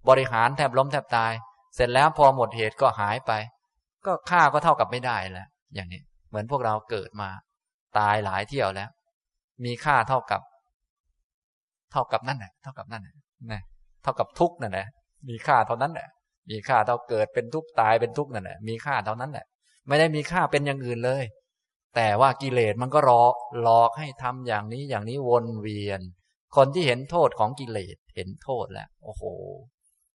[0.10, 1.32] บริหารแทบล้มแทบตาย
[1.76, 3.32] เสร็จแล้วพอหมดเหตุก็หายไป
[4.06, 7.30] ก็ค่าก็เท่ากับไม่ได้แล้วอย่างนี้ เหมือนพวกเราเกิดมา
[7.98, 8.90] ตายหลายเที่ยวแล้ว
[9.66, 10.42] มีค่าเท่ากับ
[11.92, 13.16] เท่ากับนั่นแหละเท่ากับนั่นแหละ
[13.52, 13.62] นะ
[14.04, 14.88] เท่ากับทุกนั่นแหละ
[15.30, 16.08] มีค่าเท่านั้นแหละ
[16.50, 19.46] มีค่าเท่าเกิดเป็นทุกข์ตายเป็นทุกข์นั่นแหละมีค่าเท่านั้นแหละ
[19.88, 21.24] ไม่ได้มีค่าเป็นอย่างอื่นเลย
[21.96, 23.22] แต่ว่ากิเลสมันก็รอ
[23.62, 26.02] หลอกให้ทำอย่างนี้อย่างนี้วนเวียน
[26.56, 29.24] คนที่เห็นโทษของกิเลสเห็นโทษแล้ว โอ้โห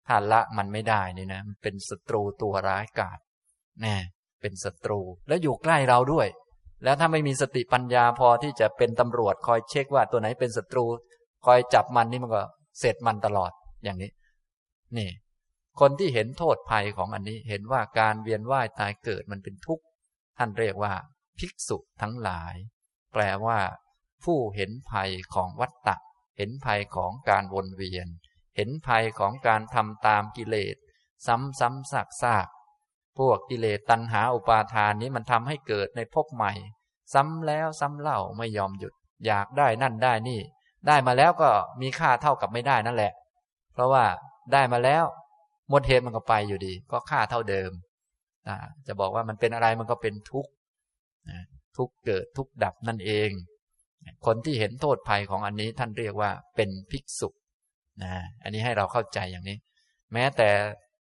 [0.08, 3.20] ถ้าละมันไม่ได้นี่นะมันเป็นศัตรูตัวร้ายกาจ
[3.82, 3.95] แน่
[4.41, 6.28] เป็นศัตรูแล้วอยู่ใกล้เราด้วย
[6.84, 10.86] แล้วถ้าไม่มีสติปัญญาพอที่จะเป็นตำรวจคอยเช็คว่าตัวไหนเป็นศัตรู
[11.45, 12.43] คอยจับมันนี่มันก็
[12.80, 13.51] เสร็จมันตลอด
[13.84, 14.12] อย่างนี้
[14.97, 15.10] นี่
[15.80, 19.84] คนที่เห็นโทษภัยของอันนี้เห็นว่าการเวียนว่ายตายเกิดมันเป็นทุกข์
[20.38, 20.93] ท่านเรียกว่า
[21.39, 22.56] ภิกษุทั้งหลาย
[23.14, 23.60] แปลว่า
[24.24, 25.95] ผู้เห็นภัยของวัฏฏะ
[26.38, 28.08] เห็นภัยของการวนเวียน
[28.56, 30.76] เห็นภัยของการทำตามกิเลส
[31.28, 32.47] ซ้ำซ้ำซากซาก
[33.18, 36.54] พวกกิเลสตัณหาอุปาทานนี้มันทำให้เกิดในภพใหม่
[37.14, 38.93] ซ้ำแล้วซ้ำเล่าไม่ยอมหยุด
[39.26, 40.39] อยากได้นั่นได้นี่
[40.88, 41.49] ได้มาแล้วก็
[41.82, 43.14] มีค่าเท่ากับไม่ได้นั่นแหละ
[43.74, 44.04] เพราะว่า
[44.54, 45.04] ได้มาแล้ว
[45.70, 47.72] หมดเหตุมันก็ไปอยู่ดี ก็ค่าเท่าเดิม
[48.88, 50.51] จะบอกว่ามันเป็นอะไรมันก็เป็นทุกข์
[51.78, 53.30] ทุกเกิดทุกดับนั่นเอง
[54.26, 57.30] คนที่เห็นโทษภัยของอันนี้ท่านเรียกว่าเป็นภิกษุ
[58.04, 58.12] นะ
[58.44, 59.58] อันนี้ให้เราเข้าใจอย่างนี้
[60.14, 60.50] แม้แต่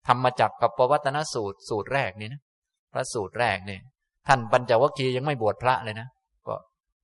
[0.08, 2.42] ธรรมจักกับปวัตนสูตรสูตรแรกนี้นะ
[2.94, 3.80] พระสูตรแรกนี่
[4.28, 6.08] ท่านปัญจวัคคีย์ยังไม่บวชพระเลยนะ
[6.48, 6.56] ก็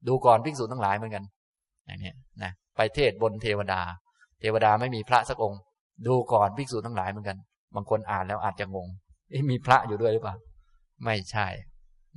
[0.08, 1.24] ดูก่อนภิกษุทั้งหลายเหมือนกัน
[1.86, 2.14] อย่างนี้
[2.44, 3.82] นะไปเทศบนเทวดา
[4.40, 5.60] เทวดาไม่มีพระสักองค์
[6.08, 7.38] ดูก่อนภิกษุทั้งหลายเหมือนกัน
[7.76, 8.88] บางคนอ่านแล้วอาจจะงง
[9.50, 10.36] มีพระอยู่ด้วยหรือเปล่า
[11.06, 11.48] ไม่ใช่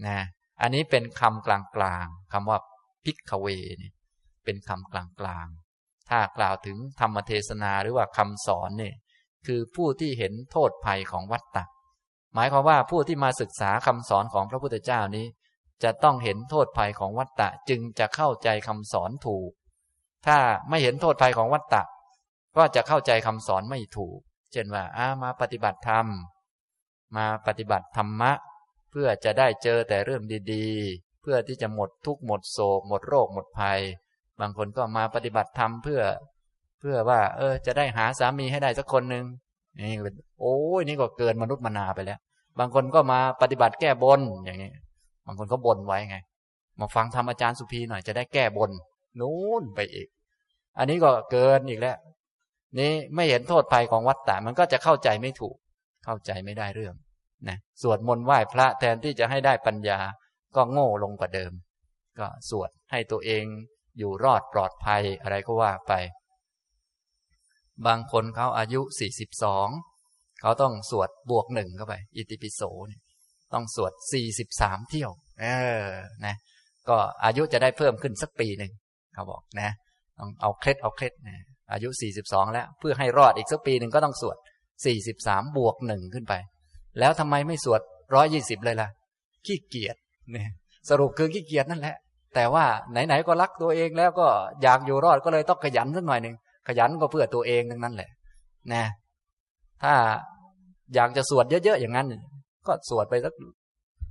[0.07, 0.19] นะ
[0.63, 2.59] อันนี้เป็นคำกลางๆคำว่า
[3.05, 3.47] พิกเว
[3.79, 3.93] เนี่ย
[4.45, 5.70] เป็นคำกลางๆ
[6.11, 8.95] ถ้ากล่าวถึงธรรมเทศนาหรือว่าคำสอนเนี่ย
[9.47, 11.65] คือผู้ที่เห็นโทษภัยของวัฏฏะ
[12.35, 15.27] หมายความว่าผู้ที่มาศึกษาคำสอนของพระพุทธเจ้านี้
[15.83, 19.51] จะต้องเห็นโทษภัยของวัฏฏะจึงจะเข้าใจคำสอนถูก
[20.27, 20.39] ถ้า
[20.69, 21.83] ไม่เห็นโทษภัยของวัฏฏะ
[22.57, 24.19] ก็จะเข้าใจคำสอนไม่ถูก
[24.53, 26.07] เช่นว่าอามาปฏิบัติธรรม
[27.17, 28.33] มาปฏิบัติธรรมะ
[28.91, 33.81] เพื่อจะได้เจอแต่เรื่องดีๆ เพื่อที่จะหมดทุกข์หมดโศกหมดโรคหมดภัย
[34.41, 36.01] บางคนก็มาปฏิบัติธรรมเพื่อ
[36.81, 39.25] เพื่อว่า เออ จะได้หาสามีให้ได้สักคนหนึ่ง
[39.79, 42.19] นี่เป็นโอ้ยนี่ก็เกินมนุษย์มนาไปแล้ว
[42.59, 44.71] บางคนก็มาปฏิบัติแก้บนอย่างนี้
[45.27, 46.17] บางคนเขาบนไว้ไง
[46.81, 48.71] มาฟังธรรมอาจารย์สุภีหน่อยจะได้แก้บน
[49.21, 50.09] นู้นไปอีก
[50.79, 51.97] อันนี้ก็เกินอีกแล้ว
[52.79, 55.57] นี้ไม่เห็นโทษภัยของวัฏฏะมันก็จะเข้าใจไม่ถูก
[56.05, 56.95] เข้าใจไม่ได้เรื่อง
[57.49, 59.99] นะสวดมนต์ไหว้พระแทนที่จะให้ได้ปัญญา
[60.57, 61.53] ก็โง่ลงกว่าเดิม
[62.19, 63.45] ก็สวดให้ตัวเอง
[63.99, 65.93] อยู่รอดปลอดภัยอะไรก็ว่าไป
[67.87, 69.69] บางคนเขาอายุสี่สิบสอง
[70.41, 73.01] เขาต้องสวดบวกหนึ่งเข้าไป อิติปิโสเนี่ย
[73.55, 75.11] ต้องสวดสี่สิบสามเที่ยว
[75.41, 75.47] เอ
[75.85, 75.87] อ
[76.25, 76.35] นะ
[76.89, 78.73] ก็อายุจะได้เพิ่มขึ้นสักปีหนึ่ง
[79.15, 79.71] เขาบอกนะ
[80.19, 81.37] ต้องเอาเคล็ดเอาเคล็ดนะ
[81.73, 81.89] อายุ
[82.23, 84.37] 42 แล้ว เพื่อให้รอดอีกสักปีหนึ่งก็ต้องสวด
[84.97, 86.35] 43 บวกหนึ่งขึ้นไป
[86.99, 87.81] แล้วทำไมไม่สวด
[88.23, 88.89] 120 เลยล่ะ
[89.47, 89.97] ขี้เกียจ
[90.31, 90.51] เนี่ย
[90.89, 91.97] สรุปคือขี้เกียจนั่นแหละ
[92.35, 94.29] แต่ว่าไหนๆก็รักตัวเองแล้วก็
[94.63, 96.35] อยากอยู่รอดก็เลยต้องขยันสักหน่อยหนึ่ง
[96.69, 98.11] ขยันก็เพื่อตัวเองทั้งนั้นแหละ
[98.73, 98.85] นะ
[99.83, 99.95] ถ้า
[100.95, 102.07] อยากจะสวดเยอะๆอย่างนั้น
[102.67, 103.35] ก็สวดไปสัก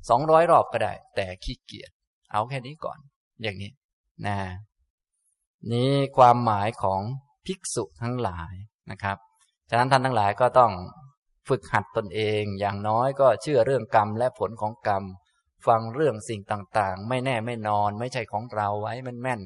[0.10, 1.92] สองร้อยรอบก็ได้ แต่ขี้เกียจ
[2.32, 2.98] เอาแค่นี้ก่อน
[3.44, 3.72] อย่างนี้
[4.26, 4.38] นะ
[5.72, 7.02] นี่ความหมายของ
[7.46, 8.54] ภิกษุทั้งหลาย
[8.92, 9.18] นะครับ
[9.70, 10.72] ฉะนั้นท่านทั้งหลายก็ต้อง
[11.50, 15.04] ฝึกหัดตนเอง อย่างน้อยก็เชื่อเรื่องกรรมและผลของกรรม
[15.68, 19.42] ฟังเรื่องสิ่งต่างๆ ไม่แน่ไม่นอน ไม่ใช่ของเราไว้มันแม่น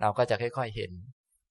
[0.00, 0.92] เราก็จะค่อย ๆเห็น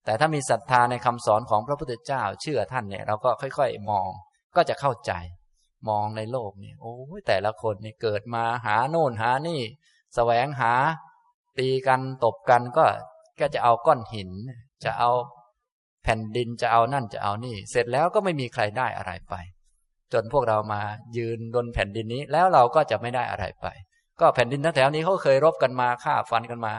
[0.05, 4.07] แต่ถ้ามีศรัทธาในคำสอนของพระพุทธเจ้า เชื่อท่านเนี่ย เราก็ค่อยๆมอง
[4.55, 5.11] ก็จะเข้าใจ
[5.89, 9.65] มองในโลกเนี่ยโอ้ยแต่ละคนเนี่ยเกิดมาหาโน่นหานี่ส
[10.15, 10.73] แสวงหา
[11.59, 12.85] ตีกันตบกันก็
[13.39, 14.31] ก็จะเอาก้อนหิน
[14.83, 15.11] จะเอา
[16.03, 19.35] แผ่นดินจะเอานั่นจะเอานี่ เสร็จแล้วก็ไม่มีใครได้อะไรไป
[20.13, 20.81] จนพวกเรามา
[21.17, 23.67] ยืนบนแผ่นดินนี้แล้วเราก็จะไม่ได้อะไรไป
[24.21, 26.73] ก็แผ่นดินแถวนี้เขาเคยรบกันมาฆ่าฟันกันมา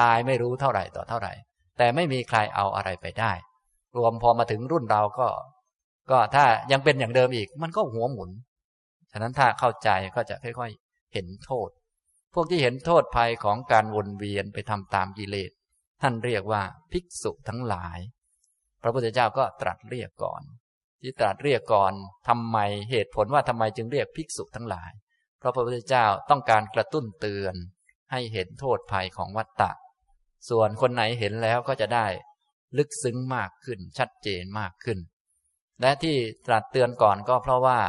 [0.00, 1.32] ตายไม่รู้เท่าไหร่ต่อเท่าไหร่
[1.78, 3.32] แต่ไม่มีใครเอาอะไรไปได้
[3.96, 5.28] รวมพอมาถึงรุ่นเราก็
[6.10, 8.30] ก็ถ้ายังเป็นอย่างเดิมอีก มันก็หัวหมุน
[9.12, 11.68] ฉะนั้นถ้าเข้าใจก็จะค่อยๆเห็นโทษ
[12.34, 15.50] พวกที่เห็นโทษภัยของการวนเวียนไปทำตามกิเลส
[16.02, 16.62] ท่านเรียกว่า
[16.92, 17.98] ภิกษุทั้งหลาย
[18.82, 20.42] พระพุทธเจ้าก็ตรัสเรียกก่อน
[21.02, 21.92] ที่ตรัสเรียกก่อน
[22.28, 22.58] ทำไม
[22.90, 24.90] เหตุผลว่าทำไมจึงเรียกภิกษุทั้งหลาย
[25.40, 27.54] เพราะพระพุทธเจ้าต้องการกระตุ้นเตือน
[28.12, 29.72] ให้เห็นโทษภัยของวัฏฏะ
[30.48, 32.06] ส่วนคนไหนเห็นแล้วก็จะได้
[32.78, 34.98] ลึกซึ้งมากขึ้นชัดเจนมากขึ้น
[35.80, 36.16] และที่
[36.46, 37.80] ตรัสเตือนก่อนก็เพราะว่า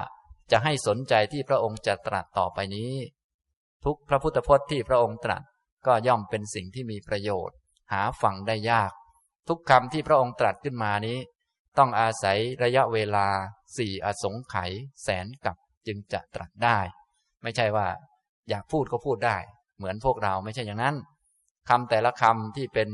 [0.52, 2.94] จะให้สนใจที่พระองค์จะตรัสต่อไปนี้
[3.86, 5.44] ทุกพระพุทธพจน์ที่พระองค์ตรัส
[5.88, 7.58] ก็ย่อมเป็นสิ่งที่มีประโยชน์
[7.92, 8.92] หาฟังได้ยาก
[9.48, 11.18] ทุกคำที่พระองค์ตรัสขึ้นมานี้
[11.78, 13.28] ต้องอาศัยระยะเวลา
[13.78, 14.72] สี่อสงไขย
[15.04, 15.56] แสนกับ
[15.88, 16.80] จึงจะตรัสได้
[17.44, 17.88] ไม่ใช่ว่า
[18.50, 19.38] อยากพูดก็พูดได้
[19.78, 20.96] เหมือนพวกเราไม่ใช่อย่างนั้น
[21.70, 22.90] คำแต่ละคำที่เป็น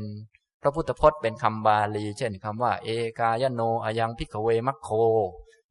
[0.62, 2.88] พระพุทธพจน์เป็นคำบาลี เช่นคำว่า เอ
[3.20, 4.90] กายโนอายังพิกเวมัคโค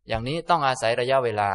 [0.08, 1.50] อย่างนี้ต้องอาศัยระยะเวลา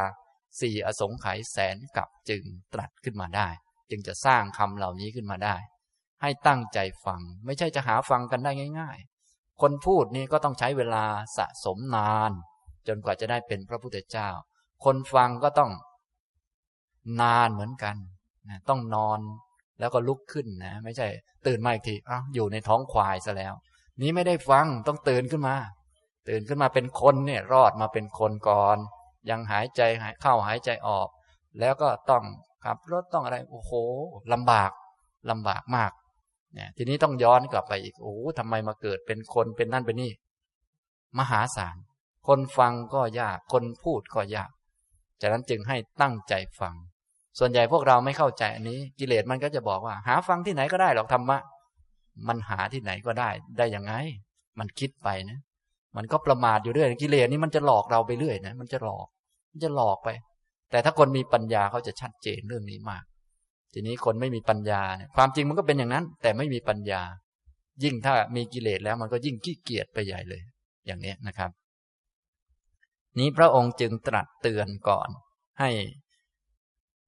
[0.59, 2.43] สี่อสงไขยแสนกับจึง
[2.73, 3.47] ตรัสขึ้นมาได้
[3.89, 5.55] จึงจะสร้างคำเหล่านี้ขึ้นมาได้
[6.21, 8.97] ให้ตั้งใจฟัง ไม่ใช่จะหาฟังกันได้ง่าย
[9.29, 11.03] ๆ คนพูดนี่ก็ต้องใช้เวลา
[11.37, 12.31] สะสมนาน
[12.87, 14.29] จนกว่าจะได้เป็นพระพุทธเจ้า
[14.85, 15.71] คนฟังก็ต้อง
[17.21, 17.95] นานเหมือนกัน
[18.49, 19.19] นะต้องนอน
[19.79, 21.07] แล้วก็ลุกขึ้นนะไม่ใช่
[21.47, 23.53] ตื่นมาอีกทีอ้าวอยู่ในท้องควายซะแล้ว
[24.01, 25.55] นี้ไม่ได้ฟังต้องตื่นขึ้นมา
[26.29, 28.77] ตื่นขึ้นมาเป็นคนเนี่ยรอดมาเป็นคนก่อน
[29.29, 31.07] ยังหายใจหายเข้าหายใจออก
[31.59, 32.23] แล้วก็ต้อง
[32.63, 33.71] ขับรถต้องอะไรโอ้โห
[34.33, 34.71] ลำบาก
[35.29, 35.91] ลำบากมาก
[36.53, 40.11] เนี่ยทีนี้ต้องย้อนกลับไปอีกโอ้ทำไมมาเกิดเป็นคนเป็นนั่นเป็นนี่
[41.19, 41.77] มหาศาล
[42.27, 44.51] คนฟังก็ยาก คนพูดก็ยาก
[45.21, 46.75] จากนั้นจึงให้ตั้งใจฟัง
[47.39, 51.37] ส่วนใหญ่พวกเราไม่เข้าใจอันนี้ กิเลสมันก็จะบอกว่า หาฟังที่ไหนก็ได้หรอกธรรมะ
[52.27, 53.93] มันหาที่ไหนก็ได้ ได้ยังไง
[54.59, 55.39] มันคิดไปนะ
[55.97, 59.07] มันก็ประมาทอยู่เรื่อยกิเลสนี่มันจะหลอกเราไปเรื่อยนะมันจะหลอก
[59.51, 60.09] มันจะหลอกไป
[60.71, 63.03] แต่ถ้าคนมีปัญญาเขาจะชัดเจนเรื่องนี้มาก
[63.73, 67.01] ทีนี้คนไม่มีปัญญาเนี่ยความจริงมันก็เป็นอย่างนั้น แต่ไม่มีปัญญา
[67.83, 70.41] ยิ่งถ้ามีกิเลสแล้วมันก็ยิ่งขี้เกียจไปใหญ่เลย
[70.85, 71.51] อย่างนี้นะครับ
[73.19, 75.09] นี้พระองค์จึงตรัสเตือนก่อน
[75.59, 75.69] ให้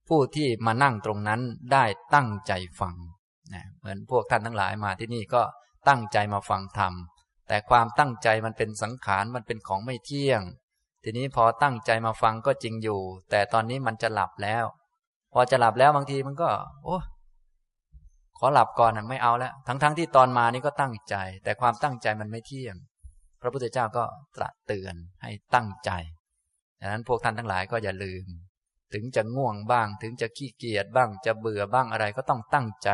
[0.08, 1.41] ผู้ที่มานั่งตรงนั้น
[1.74, 1.84] ได้
[2.16, 2.95] ตั้งใจฟัง
[3.53, 5.41] นะเหมือนพวกท่านทั้งหลายมาที่นี่ก็
[5.88, 6.93] ตั้งใจมาฟังธรรม
[7.47, 10.41] แต่ความตั้งใจมันเป็นสังขารมันเป็นของไม่เที่ยง
[11.03, 12.99] ทีนี้พอตั้งใจมาฟังก็จริงอยู่
[13.30, 14.66] แต่ตอนนี้มันจะหลับแล้ว
[15.34, 16.49] พอจะหลับแล้วบางทีมันก็
[16.84, 16.97] โอ้
[18.38, 22.76] ขอหลับก่อนไม่เอาแล้ว ทั้งๆทที่ตอนมานี่ก็ตั้งใจ แต่ความตั้งใจมันไม่เที่ยง
[23.41, 24.03] พระพุทธเจ้าก็
[24.38, 25.91] ตรัสเตือนให้ตั้งใจ
[26.80, 28.26] ดังนั้นพวกท่านทั้งหลายก็อย่าลืม
[28.93, 32.91] ถึงจะง่วงบ้าง ถึงจะขี้เกียจบ้าง จะเบื่อบ้างอะไรก็ต้องตั้งใจ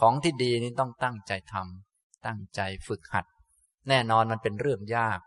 [0.00, 3.26] ของที่ดีนี่ต้องตั้งใจทำตั้งใจฝึกหัด
[3.88, 5.20] แน่นอนมันเป็นเรื่องยาก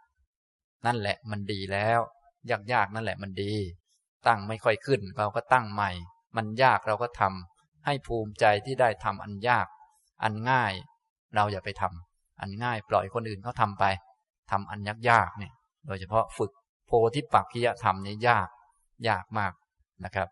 [0.86, 2.00] นั่นแหละมันดีแล้ว
[2.50, 3.54] ยากยากนั่นแหละมันดี
[4.28, 5.92] ตั้งไม่ค่อยขึ้นเราก็ตั้งใหม่
[6.38, 9.68] มันยากเราก็ทำให้ภูมิใจที่ได้ทำอันยาก
[10.24, 10.74] อันง่าย
[11.36, 13.84] เราอย่าไปทำอันง่ายปล่อยคนอื่นเขาทาไป
[14.52, 15.54] ทำอันยากยากเนี่ย
[15.88, 16.52] โดยเฉพาะฝึก
[16.88, 18.48] โพธิปักขิยธรรมนี้ยาก
[19.10, 19.54] ยากมาก
[20.06, 20.28] นะครับ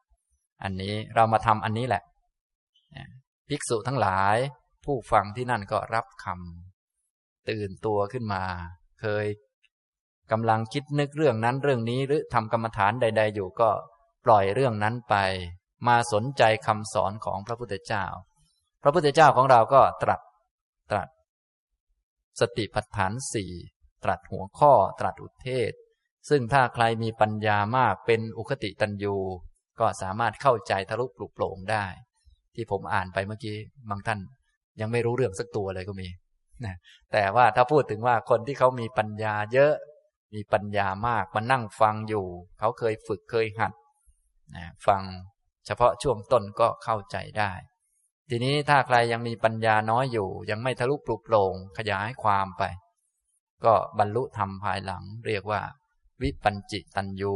[0.63, 2.03] อันนี้เรามาทำอันนี้แหละ
[3.49, 4.37] ภิกษุทั้งหลาย
[4.85, 8.43] ผู้ฟังที่นั่นก็รับคำตื่นตัวขึ้นมา
[9.01, 9.25] เคย
[10.31, 13.69] กำลังคิดนึกเรื่องนั้นเรื่องนี้หรือทำกรรมฐานใด ๆ อยู่ก็
[14.25, 15.15] ปล่อยเรื่องนั้นไป
[15.87, 18.05] มาสนใจคำสอนของพระพุทธเจ้า
[18.83, 20.21] พระพุทธเจ้าของเราก็ตรัส
[20.91, 21.07] ตรัส
[22.39, 23.51] สติปัฏฐานสี่
[24.03, 25.71] ตรัสหัวข้อตรัสอุเทศ
[26.29, 29.15] ซึ่งถ้าใครมีปัญญามากเป็นอุคติตันยู
[29.79, 31.85] ก็สามารถเข้าใจทะลุปลุกโปร่งได้
[32.55, 33.55] ที่ผมอ่านไปเมื่อกี้
[33.89, 34.19] บางท่าน
[34.79, 36.07] ยังไม่รู้เรื่องสักตัวเลยก็มี
[36.65, 36.75] นะ
[37.11, 39.73] แต่ว่าถ้าพูดถึงว่าคนที่เขามีปัญญาเยอะ
[40.35, 42.25] มีปัญญามากมานั่งฟังอยู่
[42.59, 43.73] เขาเคยฝึกเคยหัด
[44.55, 45.01] นะฟัง
[45.65, 47.51] เฉพาะช่วงต้นก็เข้าใจได้
[48.29, 52.63] ทีนี้ถ้าใครยังมีปัญญาน้อยอยู่ ยังไม่ทะลุปลุกโปร่งขยายความไป
[53.65, 55.61] ก็บรรลุธรรมภายหลัง เรียกว่า
[56.21, 57.33] วิปัญจิตันยู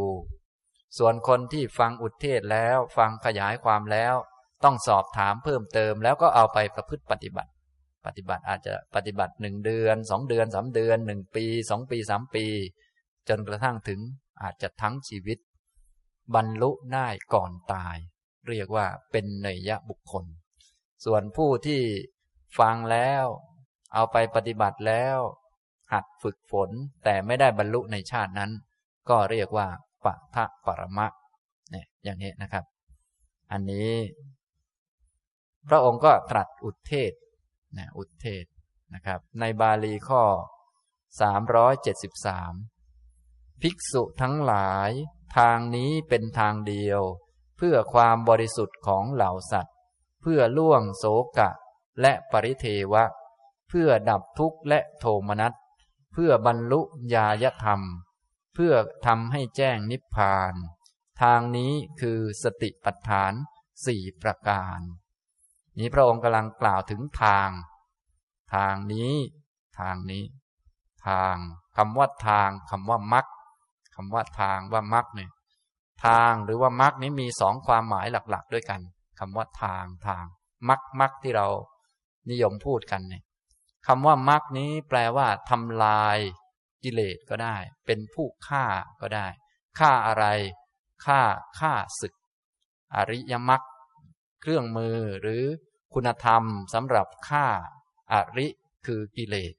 [0.98, 4.16] ส่วนคนที่ฟังอุทเทศแล้วฟังขยายความแล้ว
[4.64, 7.52] ต้องสอบถามเพิ่มเติม แล้วก็เอาไปประพฤติปฏิบัติ
[8.06, 12.46] ปฏิบัติอาจจะปฏิบัติหนึ่งเดือนสองเดือนสามเดือนหนึ่งปีสองปีสามปี
[13.30, 14.00] จนกระทั่งถึง
[14.41, 15.38] อาจจะทั้งชีวิต
[16.36, 17.98] บรรลุได้ก่อนตาย
[18.48, 20.26] เรียกว่าเป็นเนยยะบุคคล
[21.06, 21.82] ส่วนผู้ที่
[22.60, 23.26] ฟังแล้ว
[23.94, 25.18] เอาไปปฏิบัติแล้ว
[25.94, 26.70] หัดฝึกฝน
[27.04, 28.52] แต่ไม่ได้บรรลุในชาตินั้น
[29.10, 29.68] ก็เรียกว่า
[30.06, 31.08] ปะทะปรมะ
[31.72, 32.64] เนี่ยอย่างนี้นะครับ
[33.51, 33.91] อันนี้
[35.68, 37.14] พระองค์ก็ตรัสอุทเทศ
[37.78, 38.45] นะอุทเทศ
[38.93, 40.24] นะครับ ในบาลีข้อ
[41.54, 44.91] 373 ภิกษุทั้งหลาย
[45.38, 47.01] ทางนี้เป็นทางเดียว
[47.58, 49.76] เพื่อความบริสุทธิ์ของเหล่าสัตว์
[50.22, 51.06] เพื่อล่วงโส
[51.38, 51.49] กะ
[52.01, 53.04] และปริเทวะ
[53.70, 55.54] เพื่อดับทุกข์และโทมนัส
[56.14, 56.82] เพื่อบรรลุ
[57.14, 57.82] ญายธรรม
[58.54, 58.74] เพื่อ
[59.06, 60.54] ทำให้แจ้งนิพพาน
[61.22, 63.34] ทางนี้คือสติปัฏฐาน
[63.86, 64.80] สี่ประการ
[65.80, 67.49] นี้พระองค์กำลังกล่าวถึงทาง
[68.54, 69.14] ทางนี้
[69.80, 70.24] ทางนี้
[71.08, 71.36] ทาง
[71.78, 73.26] คำว่าทางคำว่ามัก
[73.95, 75.32] คำว่าทางว่ามักเนี่ย
[76.06, 78.82] ทางหรือว่ามักนี้มีสองความหมายหลักๆ ด้วยกัน
[79.20, 80.24] คำว่าทางทาง
[80.70, 81.47] มักมักที่เรา
[82.30, 83.24] นิยมพูดกันเนี่ย
[83.88, 86.18] คำว่ามักนี้แปลว่าทำลาย
[86.84, 88.66] กิเลสก็ได้ เป็นผู้ฆ่า
[89.02, 89.28] ก็ได้
[89.80, 90.26] ฆ่าอะไร
[91.06, 91.22] ฆ่า
[91.60, 92.14] ฆ่าศึก
[92.96, 93.62] อริยมรรค
[94.42, 95.44] เครื่องมือหรือ
[95.94, 97.46] คุณธรรมสำหรับฆ่า
[98.14, 98.48] อริ
[98.86, 99.54] คือกิเลส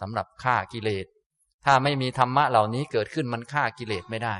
[0.00, 1.06] สำหรับฆ่ากิเลส
[1.64, 4.36] ถ้าไม่มีธรรมะเหล่านี้เกิดขึ้นมันฆ่ากิเลสไม่ได้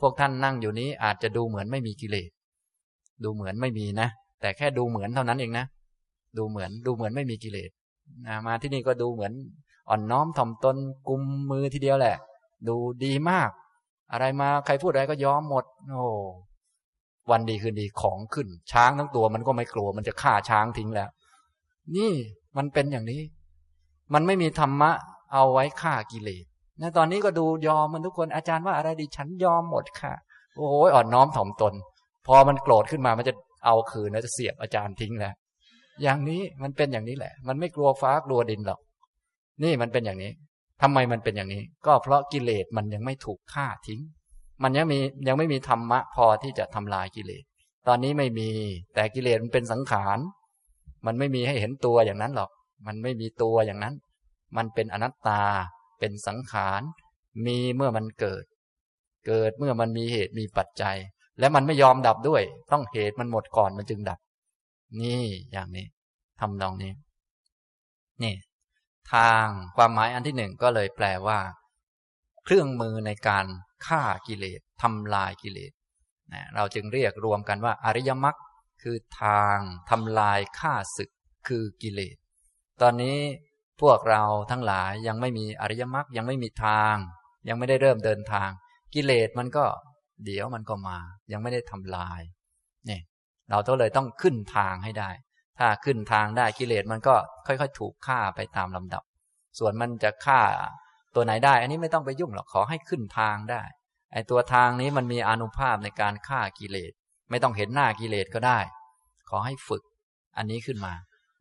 [0.00, 2.30] พวกท่านนั่งอยู่นี้อาจจะดูเหมือนไม่มีกิเลส
[3.24, 4.08] ดูเหมือนไม่มีนะ
[4.40, 5.66] แต่แค่ดูเหมือนเท่านั้นเองนะ
[6.38, 7.70] ดูเหมือนดูเหมือนไม่มีกิเลส
[8.46, 9.32] มาที่นี่ก็ดูเหมือน
[9.90, 10.76] อ่อนน้อมถ่อมตน
[11.08, 12.16] กุมมือทีเดียวแหละ
[12.68, 13.50] ดูดีมาก
[14.12, 16.04] อะไรมาใครพูดอะไรก็ยอมหมด โอ้
[17.30, 21.08] วันดีคืนดีของขึ้น ช้างทั้งตัวมันก็ไม่กลัว มันจะฆ่าช้างทิ้งแล้ว
[21.96, 22.12] นี่
[22.56, 23.22] มันเป็นอย่างนี้
[24.14, 24.90] มันไม่มีธรรมะ
[25.32, 26.44] เอาไว้ฆ่ากิเลส
[26.80, 30.12] นะตอนนี้ก็ดูยอมมันทุกคนอาจารย์ว่าอะไรดีฉันยอมหมดค่ะ
[30.56, 31.74] โอ้ยอ่อนน้อมถ่อมตน
[32.26, 33.34] พอมันโกรธขึ้นมามันจะ
[33.66, 35.34] เอาคืนแล้วจะเสียบอาจารย์ทิ้งแล้ว
[36.02, 38.80] อย่างนี้มันเป็นอย่างนี้แหละ มันไม่กลัวฟ้ากลัวดินหรอก
[39.62, 40.32] นี่มันเป็นอย่างนี้
[40.82, 44.00] ทำไมมันเป็นอย่างนี้ ก็เพราะกิเลสมันยังไม่ถูกฆ่าทิ้ง
[44.62, 47.44] มันยังมียังไม่มีธรรมะพอที่จะทำลายกิเลส
[47.86, 48.50] ตอนนี้ไม่มี
[48.94, 50.18] แต่กิเลสมันเป็นสังขาร
[51.06, 52.50] มันไม่มีให้เห็นตัวอย่างนั้นหรอก
[52.86, 53.94] มันไม่มีตัวอย่างนั้น
[54.56, 55.42] มันเป็นอนัตตา
[55.98, 56.82] เป็นสังขาร
[57.46, 58.44] มีเมื่อมันเกิด
[59.26, 60.96] เกิดเมื่อมันมีเหตุมีปัจจัย
[61.38, 62.42] และมันไม่ยอมดับด้วย
[62.72, 64.18] ต้องเหตุมันหมดก่อนมันจึงดับ
[65.00, 65.86] นี่อย่างนี้
[66.40, 66.92] ทำนองนี้
[68.22, 68.34] นี่
[69.12, 69.46] ทาง
[69.76, 71.38] ความหมายอันที่หนึ่งก็เลยแปลว่า
[72.44, 73.46] เครื่องมือในการ
[73.86, 75.72] ฆ่ากิเลสทำลายกิเลส
[76.32, 78.36] นะเราจึงเรียกรวมกันว่า อริยมรรค
[78.82, 79.56] คือทาง
[79.90, 81.10] ทำลายฆ่าศึก
[81.48, 82.16] คือกิเลส
[82.82, 83.18] ตอนนี้
[83.80, 86.94] พวกเราทั้งหลายยังไม่มีอริยมรรคยังไม่มีทาง
[87.48, 88.48] ยังไม่ได้เริ่มเดินทาง
[88.94, 89.64] กิเลสมันก็
[90.24, 90.98] เดี๋ยวมันก็มา
[91.32, 92.20] ยังไม่ได้ทำลาย
[92.86, 93.02] เนี่ย
[93.50, 95.10] เราต้องเลยต้องขึ้นทางให้ได้
[95.60, 97.14] ถ้าขึ้นทางได้กิเลสมันก็
[97.46, 99.02] ค่อย ๆ ถูกฆ่าไปตามลำดับ
[99.58, 100.40] ส่วนมันจะฆ่า
[101.14, 103.62] ตัวไหนได้ อันนี้ไม่ต้องไปยุ่งหรอกขอให้ขึ้นทางได้
[104.12, 106.92] ไอตัวทางนี้มันมีอนุภาพในการฆ่ากิเลส
[107.30, 108.60] ไม่ต้องเห็นหน้ากิเลสก็ได้
[109.30, 109.82] ขอให้ฝึก
[110.36, 110.94] อันนี้ขึ้นมา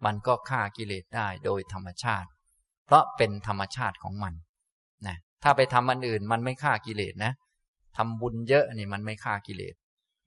[0.06, 2.30] มันก็ฆ่ากิเลสได้โดยธรรมชาติ
[2.86, 4.34] เพราะเป็นธรรมชาติของมัน
[5.08, 7.34] นะถ้าไปทำอันอื่นมันไม่ฆ่ากิเลสนะ
[7.98, 9.76] ทำบุญเยอะนี่มันไม่ฆ่ากิเลส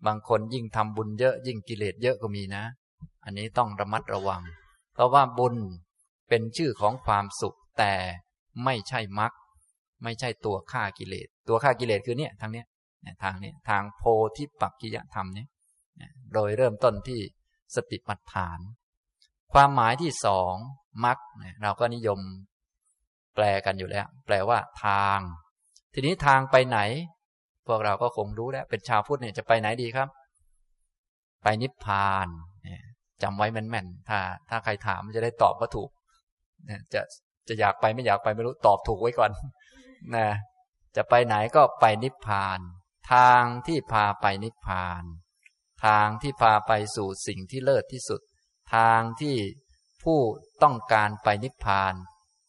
[0.06, 2.64] บางคนยิ่งทำบุญเยอะ ยิ่งกิเลสเยอะก็มีนะ
[3.24, 4.42] อันนี้ต้องระมัดระวัง
[4.94, 5.56] เพราะว่าบุญ
[6.28, 7.94] เป็นชื่อของความสุขแต่
[8.64, 9.32] ไม่ใช่มรรค
[10.02, 12.66] ไม่ใช่ตัวฆ่ากิเลส ตัวฆ่ากิเลสคือเนี่ยทางเนี้ย
[13.22, 14.02] ทางเนี้ยทางโพ
[14.36, 15.48] ธิปักกิยธรรมเนี้ย
[16.34, 17.20] โดยเริ่มต้นที่
[17.74, 18.58] สติปัฏฐาน
[19.52, 20.54] ความหมายที่สอง
[21.04, 21.18] มรรค
[21.62, 22.20] เราก็นิยม
[23.34, 25.18] แปลกันอยู่แล้ว แปลว่าทาง
[25.94, 26.78] ทีนี้ทางไปไหน
[27.66, 30.08] พวกเราก็คงรู้แล้ว เป็นชาวพุทธเนี่ยจะไปไหนดีครับ
[31.42, 32.28] ไปนิพพาน
[33.22, 34.18] จำไว้แม่นๆถ้า
[34.48, 35.88] ถ้าใครถามจะได้ตอบก็ถูก
[36.94, 37.00] จะ
[37.48, 39.30] จะอยากไปไม่อยากไปไม่รู้ตอบถูกไว้ก่อน
[40.16, 40.26] นะ
[40.96, 42.58] จะไปไหนก็ไปนิพพาน
[43.12, 45.02] ทางที่พาไปนิพพาน
[45.84, 48.20] ทางที่พาไปสู่สิ่งที่เลิศที่สุด
[48.74, 49.36] ทางที่
[50.02, 50.18] ผู้
[50.62, 51.94] ต้องการไปนิพพาน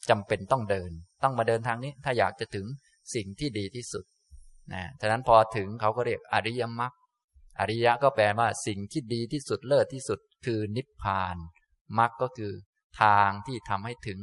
[0.09, 0.91] จำเป็นต้องเดิน
[1.23, 2.65] ต้องมาเดินทางนี้ ถ้าอยากจะถึง
[3.15, 4.03] สิ่งที่ดีที่สุด
[4.73, 6.93] นะฉะนั้นพอถึงเขาก็เรียกอริยมรรค
[7.59, 11.35] อริยะก็แปลว่าสิ่งที่ดีที่สุดเลิศที่สุด คือนิพพาน
[11.97, 12.53] มรรคก็คือ
[13.01, 14.19] ทางที่ทำให้ถึง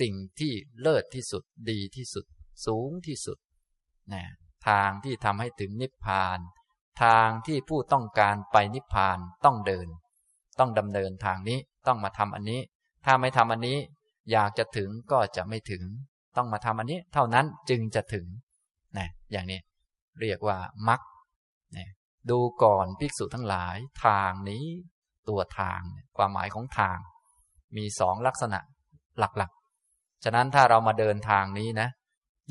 [0.00, 2.24] สิ่งที่เลิศที่สุดดีที่สุด
[2.66, 3.38] สูงที่สุด
[4.12, 4.24] นะ
[4.68, 6.38] ทางที่ทำให้ถึงนิพพาน
[7.02, 9.88] ทางที่ผู้ต้องการไปนิพพานต้องเดิน
[10.58, 12.60] ต้องดำเนินทางนี้ต้องมาทำอันนี้
[13.04, 13.78] ถ้าไม่ทำอันนี้
[14.30, 15.82] อยากจะถึงก็จะไม่ถึง
[16.36, 18.26] ต้องมาทำอันนี้ เท่านั้นจึงจะถึง
[18.98, 19.60] นะอย่างนี้
[20.20, 20.58] เรียกว่า
[20.88, 21.00] มัก
[21.76, 21.88] นะ
[22.30, 24.66] ดูก่อนภิกษุทั้งหลาย ทางนี้
[25.28, 25.80] ตัวทาง
[26.16, 26.98] ความหมายของทาง
[27.76, 28.60] มีสองลักษณะ
[29.18, 31.88] หลักๆ ฉะนั้นถ้าเรามาเดินทางนี้นะ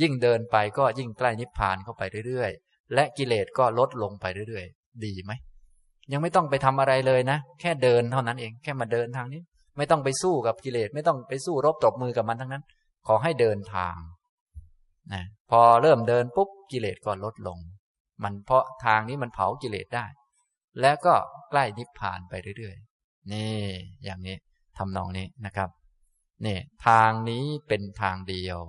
[0.01, 5.31] ยิ่งเดินไปก็ยิ่งใกล้นิพพานเข้าไปเรื่อยๆ และกิเลสก็ลดลงไปเรื่อยๆ ดีไหม
[6.11, 9.41] ยังไม่ต้องไปทำอะไรเลยนะ แค่เดินเท่านั้นเอง แค่มาเดินทางนี้
[9.77, 12.63] ไม่ต้องไปสู้กับกิเลส ไม่ต้องไปสู้รบตบมือกับมันทั้งนั้น
[13.07, 13.95] ขอให้เดินทาง
[15.13, 17.59] นะพอเริ่มเดินปุ๊บกิเลสก็ลดลง
[18.23, 20.05] มันเพราะทางนี้มันเผากิเลสได้
[20.79, 21.15] แล้วก็
[21.49, 23.61] ใกล้นิพพานไปเรื่อยๆ นี่
[24.03, 24.37] อย่างนี้
[24.77, 25.69] ทำนองนี้นะครับ
[26.45, 26.57] นี่
[26.87, 28.59] ทางนี้เป็นทางเดียว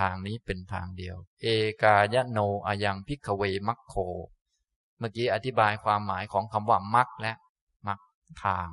[0.00, 1.46] ทางนี้เป็นทางเดียว เอ
[1.82, 3.94] กายโนอายังพิกเวมัคโค
[4.98, 7.32] เมื่อกี้อธิบายความหมายของคำว่ามัคและ
[7.86, 8.00] มัค
[8.44, 8.68] ทาง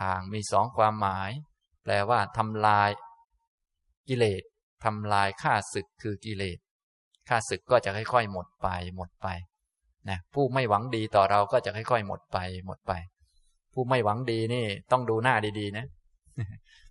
[0.00, 1.30] ทางมีสองความหมาย
[1.82, 2.90] แปลว่าทำลาย
[4.08, 4.42] กิเลส
[4.84, 6.58] ทำลายข้าศึกคือกิเลส
[7.28, 9.28] ข้าศึกก็จะค่อยๆ หมดไปหมดไป
[10.10, 12.92] นะผู้ไม่หวังดีต่อเราก็จะค่อยๆ หมดไป หมดไป
[13.74, 15.86] ผู้ไม่หวังดีนี่ต้องดูหน้าดีๆ นะ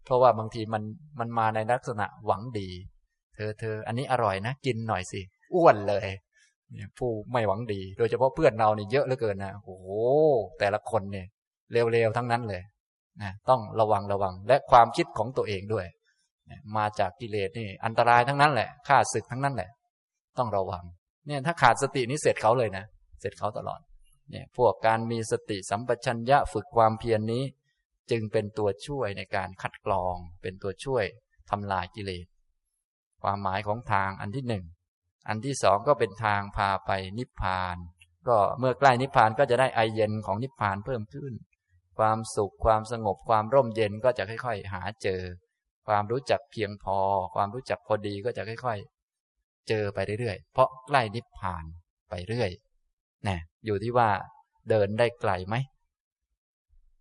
[0.05, 0.83] เพราะว่าบางทีมัน
[1.19, 2.69] มันมาในลักษณะหวังดี
[3.35, 5.21] เธอเธออันนี้อร่อยนะ กินหน่อยสิ
[5.55, 6.07] อ้วนเลย
[6.97, 9.69] ผู้ไม่หวังดี โดยเฉพาะเพื่อนเรานี่เยอะเหลือเกินนะโอ้โห
[10.59, 11.27] แต่ละคนเนี่ย
[11.71, 12.61] เร็วๆทั้งนั้นเลย
[13.21, 15.85] นะต้องระวังระวัง และความคิดของตัวเองด้วย
[16.77, 19.69] มาจากกิเลสนี่ อันตรายทั้งนั้นแหละฆ่าศึกทั้งนั้นแหละ
[20.37, 20.83] ต้องระวัง
[21.27, 22.85] เนี่ยถ้าขาดสตินี่เสร็จเขาเลยนะ
[23.23, 23.81] เสร็จเขาตลอด
[24.31, 27.43] เนี่ยพวกการมีสติสัมปชัญญะฝึกความเพียรนนี้
[28.11, 31.05] จึงเป็นตัวช่วยในการคัดกรอง เป็นตัวช่วย
[31.49, 32.25] ทำลายกิเลส
[33.23, 34.65] ความหมายของทางอันที่หนึ่ง
[35.27, 37.77] อันที่สองก็เป็นทางพาไปนิพพาน
[38.27, 41.33] ก็เมื่อใกล้นิพพานก็จะได้ไอเย็นของนิพพานเพิ่มขึ้น
[41.99, 45.21] ความสุขความสงบความร่มเย็นก็จะค่อย ๆ หาเจอ
[45.87, 46.97] ความรู้จักเพียงพอ
[47.35, 48.79] ความรู้จักพอดีก็จะค่อย
[49.23, 51.63] ๆ เจอไปเรื่อยๆ เพราะใกล้นิพพาน
[52.09, 52.49] ไปเรื่อย
[53.27, 54.09] นะอยู่ที่ว่า
[54.69, 55.55] เดินได้ไกลไหม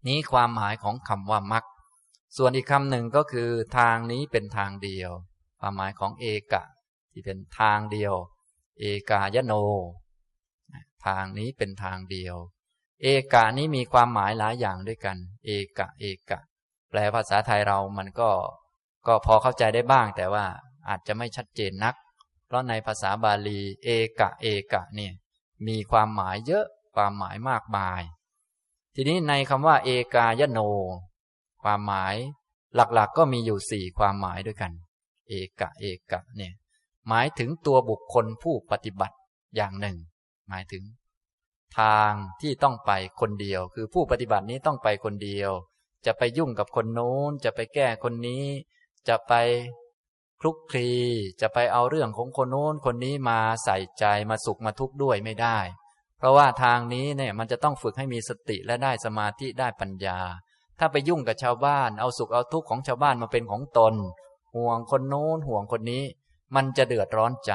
[0.06, 1.64] นี้ความหมายของคำว่ามัก
[2.36, 5.10] ส่วนอีกคำหนึ่งก็คือ ทางนี้เป็นทางเดียว
[5.60, 6.64] ความหมายของเอกะ
[7.12, 8.14] ที่เป็นทางเดียว
[8.80, 9.52] เอกายโน
[11.06, 12.36] ทางนี้เป็นทางเดียว
[13.02, 15.16] เอกะนี้มีความหมายหลายอย่างด้วยกัน
[15.46, 16.40] เอกะ เอกะ
[16.90, 18.30] แปลภาษาไทยเรามันก็
[19.06, 20.44] ก็พอเข้าใจได้บ้าง แต่ว่า
[20.88, 21.94] อาจจะไม่ชัดเจนนัก
[22.46, 23.88] เพราะในภาษาบาลี เอ
[24.20, 25.12] กะ เอกะเนี่ย
[25.68, 28.02] มีความหมายเยอะความหมายมากมาย
[28.94, 30.60] ทีนี้ในคำว่า เอกายโน
[31.62, 32.14] ความหมาย
[32.74, 34.72] หลักๆกก็มีอยู่สี่ความหมายด้วยกัน
[35.28, 36.52] เอกะเอกะเนี่ย
[37.08, 39.16] หมายถึงตัวบุคคลผู้ปฏิบัติ
[39.56, 39.96] อย่างหนึ่ง
[40.48, 40.84] หมายถึง
[41.78, 45.50] ทางที่ต้องไปคนเดียว คือผู้ปฏิบัตินี้ต้องไปคนเดียว
[46.06, 48.44] จะไปยุ่งกับคนโน้น จะไปแก้คนนี้
[49.08, 49.32] จะไป
[50.44, 50.90] คลุกคลี
[51.40, 55.58] จะไปเอาเรื่องของคนโน้นคนนี้มาใส่ใจมาสุขมาทุกข์ด้วยไม่ได้
[56.18, 60.18] เพราะว่าทางนี้เนี่ยมันจะต้องฝึกให้มีสติและได้สมาธิได้ปัญญา
[60.78, 63.94] ถ้าไปยุ่งกับชาวบ้านเอาสุขเอาทุกข์ของชาวบ้านมาเป็นของตน
[64.56, 66.04] ห่วงคนโน้นห่วงคนนี้
[66.54, 67.52] มันจะเดือดร้อนใจ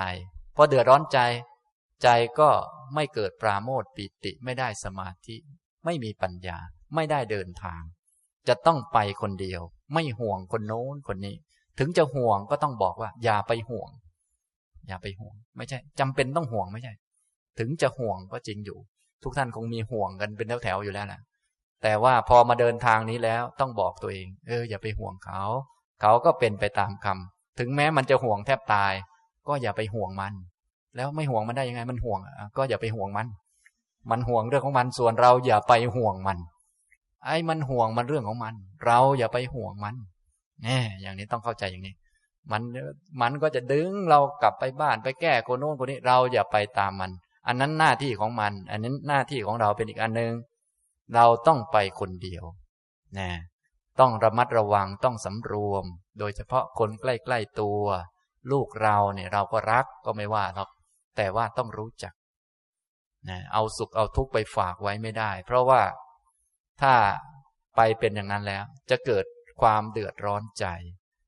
[0.55, 1.19] พอเดือดร้อนใจ
[2.03, 2.07] ใจ
[2.39, 2.49] ก็
[2.95, 5.35] ไม่เกิดปราโมทปิติไม่ได้สมาธิ
[5.85, 6.57] ไม่มีปัญญา
[6.95, 7.81] ไม่ได้เดินทาง
[8.47, 9.61] จะต้องไปคนเดียว
[9.93, 11.35] ไม่ห่วงคนโน้นคนนี้
[11.79, 13.89] ถึงจะห่วงก็ต้องบอกว่า อย่าไปห่วง
[14.87, 16.93] อย่าไปห่วง ไม่ใช่จำเป็นต้องห่วงไม่ใช่
[17.59, 18.79] ถึงจะห่วงก็จริงอยู่
[19.23, 21.21] ทุกท่านคงมีห่วงกันเป็นแถวๆอยู่แล้วแหละ
[21.83, 25.41] แต่ว่าพอมาเดินทางนี้แล้วต้องบอกตัวเอง เออ อย่าไปห่วงเขา
[26.01, 28.93] เขาก็เป็นไปตามคำถึงแม้มันจะห่วงแทบตาย
[29.47, 30.33] ก็อย่าไปห่วงมัน
[30.95, 32.19] แล้วไม่ห่วงมันได้ยังไง มันห่วง
[32.57, 33.27] ก็อย่าไปห่วงมัน
[34.11, 36.37] มันห่วงเรื่องของมันส่วนเราอย่าไปห่วงมัน
[37.25, 38.53] ไอ้มันห่วงมันเรื่องของมัน
[38.85, 39.95] เราอย่าไปห่วงมัน
[40.65, 41.95] น่อย่างนี้ต้องเข้าใจอย่างนี้
[42.51, 42.61] มัน
[43.21, 47.11] มันก็จะดึงเรากลับไปบ้านไปแก้คนโน้นคนนี้เราอย่าไปตามมัน
[47.47, 50.33] อันนั้นหน้าที่ของมัน อันนั้นหน้าที่ของเราเป็นอีกอันหนึ่ง
[51.15, 52.43] เราต้องไปคนเดียว
[53.19, 53.29] นะ
[53.99, 55.85] ต้องระมัดระวังต้องสำรวม
[56.19, 57.83] โดยเฉพาะคนใกล้ๆตัว
[58.51, 60.69] ลูกเราเนี่ยเราก็รักก็ไม่ว่าหรอก
[61.17, 62.13] แต่ว่าต้องรู้จัก
[63.29, 65.81] นะเอาสุขเอาทุกข์ไปฝากไว้ไม่ได้ เพราะว่า
[66.81, 66.93] ถ้า
[67.75, 69.25] ไปเป็นอย่างนั้นแล้ว จะเกิด
[69.61, 70.65] ความเดือดร้อนใจ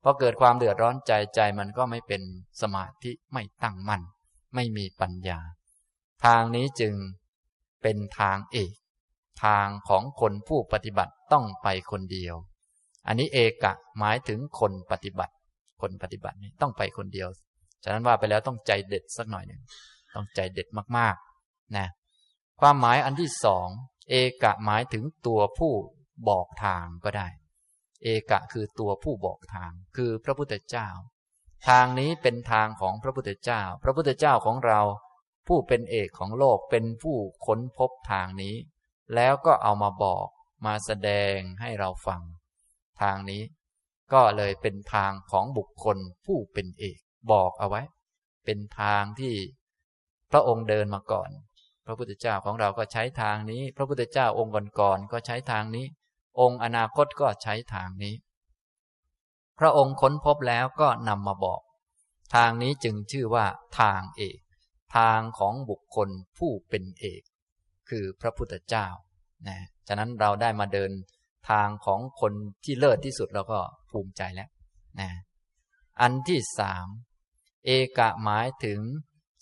[0.02, 2.22] พอเกิดความเดือดร้อนใจใจมันก็ไม่เป็น
[2.62, 4.02] สมาธิไม่ตั้งมั่น
[4.54, 5.40] ไม่มีปัญญา
[6.24, 6.94] ทางนี้จึง
[7.82, 8.72] เป็นทางเอก
[9.44, 12.34] ทางของคนผู้ปฏิบัติต้องไปคนเดียว
[13.06, 15.34] อันนี้เอกะหมายถึงคนปฏิบัติ
[15.80, 17.28] คนปฏิบัตินี่ต้องไปคนเดียว
[17.84, 19.62] ฉะนั้นว่าไปแล้วต้องใจเด็ดสักหน่อยหนึ่ง
[20.14, 21.86] ต้องใจเด็ดมากๆนะ
[22.60, 23.68] ความหมายอันที่สอง
[24.10, 25.72] เอกะหมายถึงตัวผู้
[26.28, 27.28] บอกทางก็ได้
[28.02, 30.88] เอกะคือตัวผู้บอกทาง คือพระพุทธเจ้า
[31.68, 34.80] ทางนี้เป็นทางของพระพุทธเจ้า พระพุทธเจ้าของเรา
[35.48, 37.16] ผู้เป็นเอกของโลกเป็นผู้
[37.46, 38.54] ค้นพบทางนี้
[39.14, 40.26] แล้วก็เอามาบอก
[40.66, 42.20] มาแสดงให้เราฟัง
[43.00, 43.42] ทางนี้
[44.12, 46.98] ก็เลยเป็นทางของบุคคลผู้เป็นเอก
[47.32, 47.82] บอกเอาไว้
[48.44, 49.34] เป็นทางที่
[50.30, 51.30] พระองค์เดินมาก่อน
[51.86, 55.86] พระพุทธเจ้าของเราก็ใช้ทางนี้ พระพุทธเจ้าองค์ก่อนๆก็ใช้ทางนี้
[56.38, 58.14] องค์อนาคตก็ใช้ทางนี้
[59.58, 61.60] พระองค์ค้นพบแล้วก็นำมาบอก
[62.34, 63.46] ทางนี้จึงชื่อว่า
[63.80, 64.38] ทางเอก
[64.96, 66.08] ทางของบุคคล
[66.38, 67.22] ผู้เป็นเอก
[67.88, 68.86] คือพระพุทธเจ้า
[69.48, 69.58] นะ
[69.88, 70.92] ฉะนั้นเราได้มาเดิน
[71.50, 72.32] ทางของคน
[72.64, 74.48] ที่เลิศที่สุดเราก็ภูมิใจแล้ว
[75.00, 75.10] นะ
[76.00, 76.86] อันที่สาม
[77.64, 78.80] เอกะหมายถึง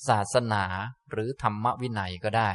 [0.08, 0.64] ศาสนา
[1.10, 2.50] หรือธรรมวินัยก็ได้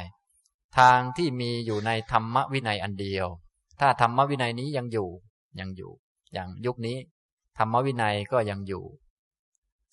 [0.78, 3.26] ทางที่มีอยู่ในธรรมวินัยอันเดียว
[3.80, 5.08] ถ้าธรรมวินัยนี้ยังอยู่
[5.60, 5.90] ยังอยู่
[6.32, 6.96] อย่างยุคนี้
[7.58, 8.84] ธรรมวินัยก็ยังอยู่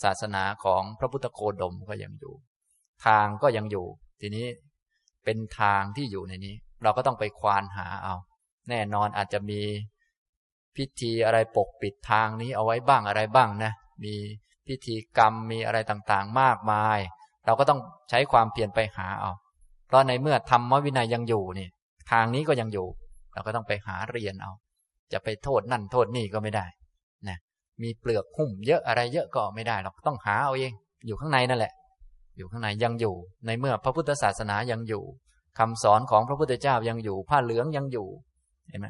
[0.04, 2.34] ศาสนาของพระพุทธโคดมก็ยังอยู่
[3.06, 3.86] ทางก็ยังอยู่
[4.22, 4.48] ทีนี้
[5.24, 8.16] เป็นทางที่อยู่ในนี้ เราก็ต้องไปควานหาเอา
[8.70, 9.62] แน่นอนอาจจะมี
[10.76, 14.14] พิธีอะไรปกปิดทางนี้เอาไว้บ้างอะไรบ้างนะ มี
[14.68, 17.00] พิธีกรรมมีอะไรต่างๆ มากมาย
[17.46, 17.80] เราก็ต้อง
[18.10, 19.32] ใช้ความเพียรไปหาเอา
[19.88, 21.68] เพราะในเมื่อธรรมวินัยยังอยู่นี่
[22.12, 22.88] ทางนี้ก็ยังอยู่
[23.34, 24.52] เราก็ต้องไปหาเรียนเอา
[25.14, 26.66] จะไปโทษนั่นโทษนี่ก็ไม่ได้
[27.28, 27.38] นะ
[27.82, 30.72] มีเปลือกหุ้มเยอะอะไรเยอะก็ไม่ได้เราต้องหาเอาเอง
[31.08, 31.74] อยู่ข้างในนั่นแหละ
[32.38, 35.04] อยู่ข้างในยังอยู่ ในเมื่อพระพุทธศาสนายังอยู่
[35.60, 38.08] คำสอนของพระพุทธเจ้ายังอยู่ ผ้าเหลืองยังอยู่
[38.70, 38.88] เห็นไหม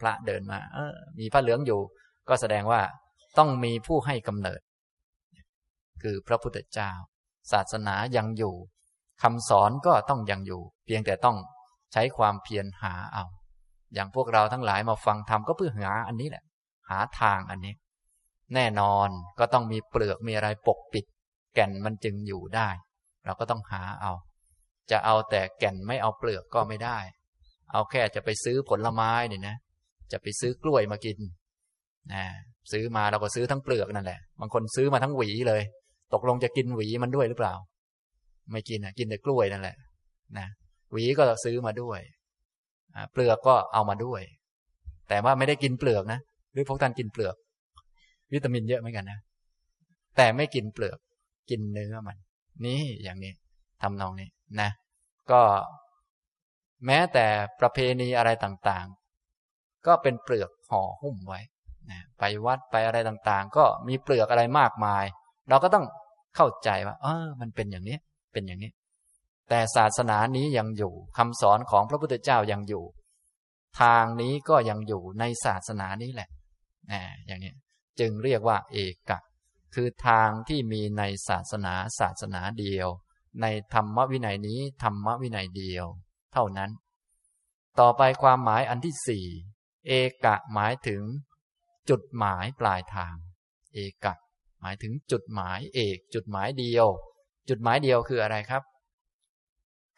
[0.00, 1.80] พระเดินมา เออ มีผ้าเหลืองอยู่
[2.28, 2.80] ก็แสดงว่า
[3.38, 4.60] ต้องมีผู้ให้กำเนิด
[6.02, 6.90] คือพระพุทธเจ้า
[7.52, 8.54] ศาสนายังอยู่
[9.22, 11.36] คำสอนก็ต้องยังอยู่ เพียงแต่ต้อง
[11.92, 13.24] ใช้ความเพียรหาเอา
[13.94, 16.44] อย่างพวกเราทั้งหลายมาฟังธรรมก็เพื่อหาอันนี้แหละ
[16.90, 17.74] หาทางอันนี้
[18.54, 19.08] แน่นอน
[19.38, 21.04] ก็ต้องมีเปลือกมีอะไรปกปิด
[21.54, 22.68] แก่นมันจึงอยู่ได้
[23.24, 24.12] เราก็ต้องหาเอา
[24.90, 26.98] จะเอาแต่แก่นไม่เอาเปลือกก็ไม่ได้
[27.72, 29.56] เอาแค่จะไปซื้อผลไม้เนี่ยนะ
[30.12, 31.18] จะไปซื้อกล้วยมากิน
[32.12, 32.24] นะ
[32.72, 35.62] ซื้อมาเราก็ซื้อทั้งเปลือกนั่นแหละ บางคนซื้อมาทั้งหวีเลย
[36.14, 37.54] ตกลงจะกินหวีมันด้วยหรือเปล่า
[38.52, 39.76] ไม่กินนะกินแต่กล้วยนั่นแหละ
[40.38, 40.46] นะ
[40.92, 42.00] หวีก็ซื้อมาด้วย
[43.12, 44.22] เปลือกก็เอามาด้วย
[45.08, 46.20] แต่ว่าไม่ได้กินเปลือกนะ
[46.52, 47.34] หรือพวกท่านกินเปลือก
[48.32, 49.18] วิตามินเยอะเหมือนกันนะ
[50.16, 50.98] แต่ไม่กินเปลือก
[51.50, 52.16] กินเนื้อมัน
[52.64, 53.32] นี่อย่างนี้
[53.82, 54.28] ทำนองนี้
[54.60, 54.70] นะ
[55.30, 55.40] ก็
[56.86, 57.26] แม้แต่
[57.60, 61.40] ประเพณีอะไรต่างๆ ก็เป็นเปลือกห่อหุ้มไว้
[61.90, 65.04] นะไปวัดไปอะไรต่างๆ ก็มีเปลือกอะไรมากมาย
[65.48, 65.84] เราก็ต้อง
[66.36, 67.96] เข้าใจว่า เออ มันเป็นอย่างนี้
[68.32, 68.70] เป็นอย่างนี้
[69.50, 72.84] แต่ศาสนานี้ยังอยู่คำสอนของพระพุทธเจ้ายังอยู่
[73.80, 76.28] ทางนี้ก็ยังอยู่ในศาสนานี้แหละ
[76.90, 77.52] นะอย่างนี้
[78.00, 78.78] จึงเรียกว่า เอ
[79.10, 79.18] กะ
[79.74, 82.88] คือทางที่มีในศาสนาศาสนาเดียว
[83.40, 85.86] ในธรรมวินัยนี้ธรรมวินัยเดียว
[86.32, 86.70] เท่านั้น
[87.80, 89.26] ต่อไปความหมายอันที่สี่
[89.88, 89.92] เอ
[90.24, 91.02] กะหมายถึง
[91.90, 93.14] จุดหมายปลายทาง
[93.74, 94.14] เอกะ
[94.60, 96.86] หมายถึงจุดหมายเอก จุดหมายเดียว
[97.48, 98.62] จุดหมายเดียวคืออะไรครับ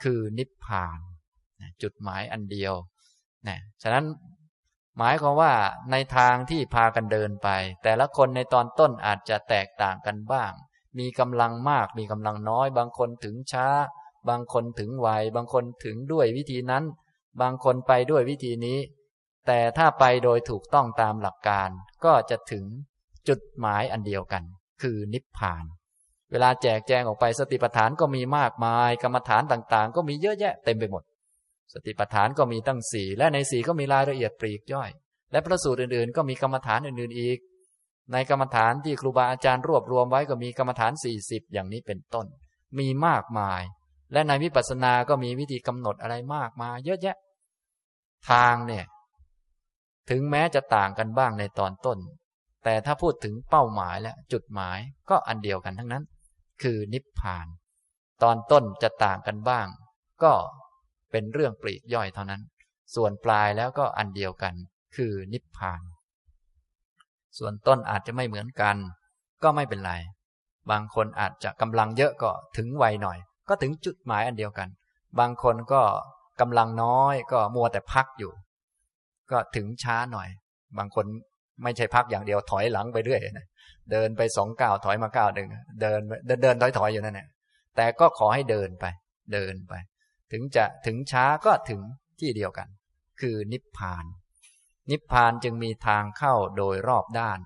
[0.02, 0.98] คือนิพพาน
[1.82, 2.74] จุดหมายอันเดียว
[3.48, 4.04] นะฉะนั้น
[4.98, 5.52] หมายความว่า
[5.90, 7.48] ในทางที่พากันเดินไป
[7.82, 10.52] แต่ละคนในตอนต้นอาจจะแตกต่างกันบ้าง
[10.98, 13.66] มีกำลังมากมีกำลังน้อย บางคนถึงช้า
[14.28, 16.84] บางคนถึงไวบางคนถึงด้วยวิธีนั้น
[17.40, 18.78] บางคนไปด้วยวิธีนี้
[19.46, 21.68] แต่ถ้าไปโดยถูกต้องตามหลักการ
[22.04, 22.64] ก็จะถึง
[23.28, 24.42] จุดหมายอันเดียวกัน
[24.82, 25.64] คือนิพพาน
[26.32, 31.02] เวลาแจกแจงออกไปสติปัฏฐานก็มีมากมาย กรรมฐานต่างๆ ก็มีเยอะแยะเต็มไปหมด
[31.72, 34.90] สติปัฏฐานก็มีตั้งสี่และในสี่ก็มีรายละเอียดปลีกย่อย
[35.32, 37.38] และพระสูตรอื่นๆ ก็มีกรรมฐานอื่นๆอีก
[38.12, 42.26] ในกรรมฐานที่ครูบาอาจารย์รวบรวมไว้ก็มีกรรมฐานสี่สิบอย่างนี้เป็นต้น
[42.78, 43.62] มีมากมาย
[44.12, 47.16] และในวิปัสสนาก็มีวิธีกำหนดอะไรมากมาย เยอะแยะ
[48.30, 48.84] ทางเนี่ย
[50.10, 51.98] ถึงแม้จะต่างกันบ้างในตอนต้น
[52.64, 54.78] แต่ถ้าพูดถึงเป้าหมายและจุดหมาย
[55.10, 56.04] ก็อันเดียวกันทั้งนั้น
[56.62, 57.46] คือนิพพาน
[58.22, 59.66] ตอนต้นจะต่างกันบ้าง
[60.22, 60.32] ก็
[61.10, 62.42] เป็นเรื่องปลีกย่อยเท่านั้น
[62.94, 64.54] ส่วนปลายแล้วก็อันเดียวกัน
[64.96, 65.80] คือนิพพาน
[67.38, 68.76] ส่วนต้นอาจจะไม่เหมือนกัน
[69.42, 69.92] ก็ไม่เป็นไร
[70.70, 73.18] บางคนอาจจะกำลังเยอะก็ถึงไวหน่อย
[73.48, 74.68] ก็ถึงจุดหมายอันเดียวกัน
[75.20, 75.82] บางคนก็
[76.40, 78.32] กำลังน้อยก็มัวแต่พักอยู่
[79.30, 80.28] ก็ถึงช้าหน่อย
[80.78, 81.06] บางคน
[81.62, 83.46] ไม่ใช่พักอย่างเดียวถอยหลังไปเรื่อยนะ
[83.92, 85.48] เดินไปสองก้าวถอยมาก้าวหนึ่ง
[85.80, 87.28] เดินเดินเดินถอยถอยอยู่นั่นแหละ
[87.76, 88.84] แต่ก็ขอให้เดินไป
[89.32, 89.74] เดินไป
[90.32, 91.80] ถึงจะถึงช้าก็ถึง
[92.20, 92.68] ที่เดียวกัน
[93.20, 94.04] คือนิพพาน
[94.90, 97.40] นิพพานจึงมีทางเข้าโดยรอบด้าน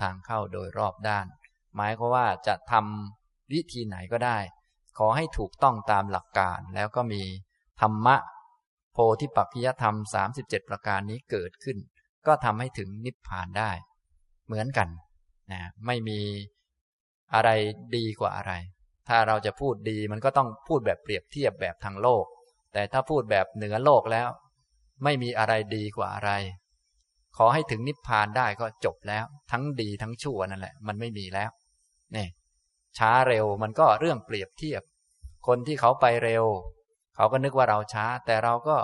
[0.00, 1.26] ทางเข้าโดยรอบด้าน
[1.76, 4.38] หมายความว่าจะทำวิธีไหนก็ได้
[4.98, 7.22] ขอให้ถูกต้องตามหลักการ แล้วก็มี
[7.80, 8.16] ธรรมะ
[8.92, 11.78] โพธิปักขิยธรรมสามสิบเจ็ดประการนี้เกิดขึ้น
[12.26, 13.70] ก็ทำให้ถึงนิพพานได้
[14.46, 14.88] เหมือนกัน
[15.52, 16.20] นะไม่มี
[17.34, 17.50] อะไร
[17.96, 18.52] ดีกว่าอะไร
[19.08, 22.24] ถ้าเราจะพูดดีมันก็ต้องพูดแบบเปรียบเทียบแบบทางโลก
[22.72, 24.28] แต่ถ้าพูดแบบเหนือโลกแล้ว
[25.04, 26.30] ไม่มีอะไรดีกว่าอะไร
[27.36, 31.50] ขอให้ถึงนิพพานได้ก็จบแล้ว ทั้งดีทั้งชั่วนั่นแหละ มันไม่มีแล้ว
[32.16, 32.26] นี่
[32.98, 34.82] ช้าเร็วมันก็เรื่องเปรียบเทียบ
[35.46, 36.44] คนที่เขาไปเร็ว
[37.16, 38.76] เขาก็นึกว่าเราช้า แต่เราก็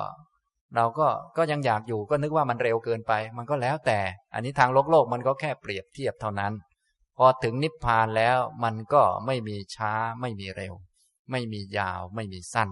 [0.77, 3.99] เราก็ก็ยังอยากอยู่ก็นึกว่ามันเร็วเกินไป มันก็แล้วแต่
[4.35, 6.53] อันนี้ทางโลกโลกมันก็แค่เปรียบเทียบเท่านั้น
[7.17, 10.75] พอถึงนิพพานแล้วมันก็ไม่มีช้าไม่มีเร็ว
[11.31, 12.69] ไม่มียาวไม่มีสั้น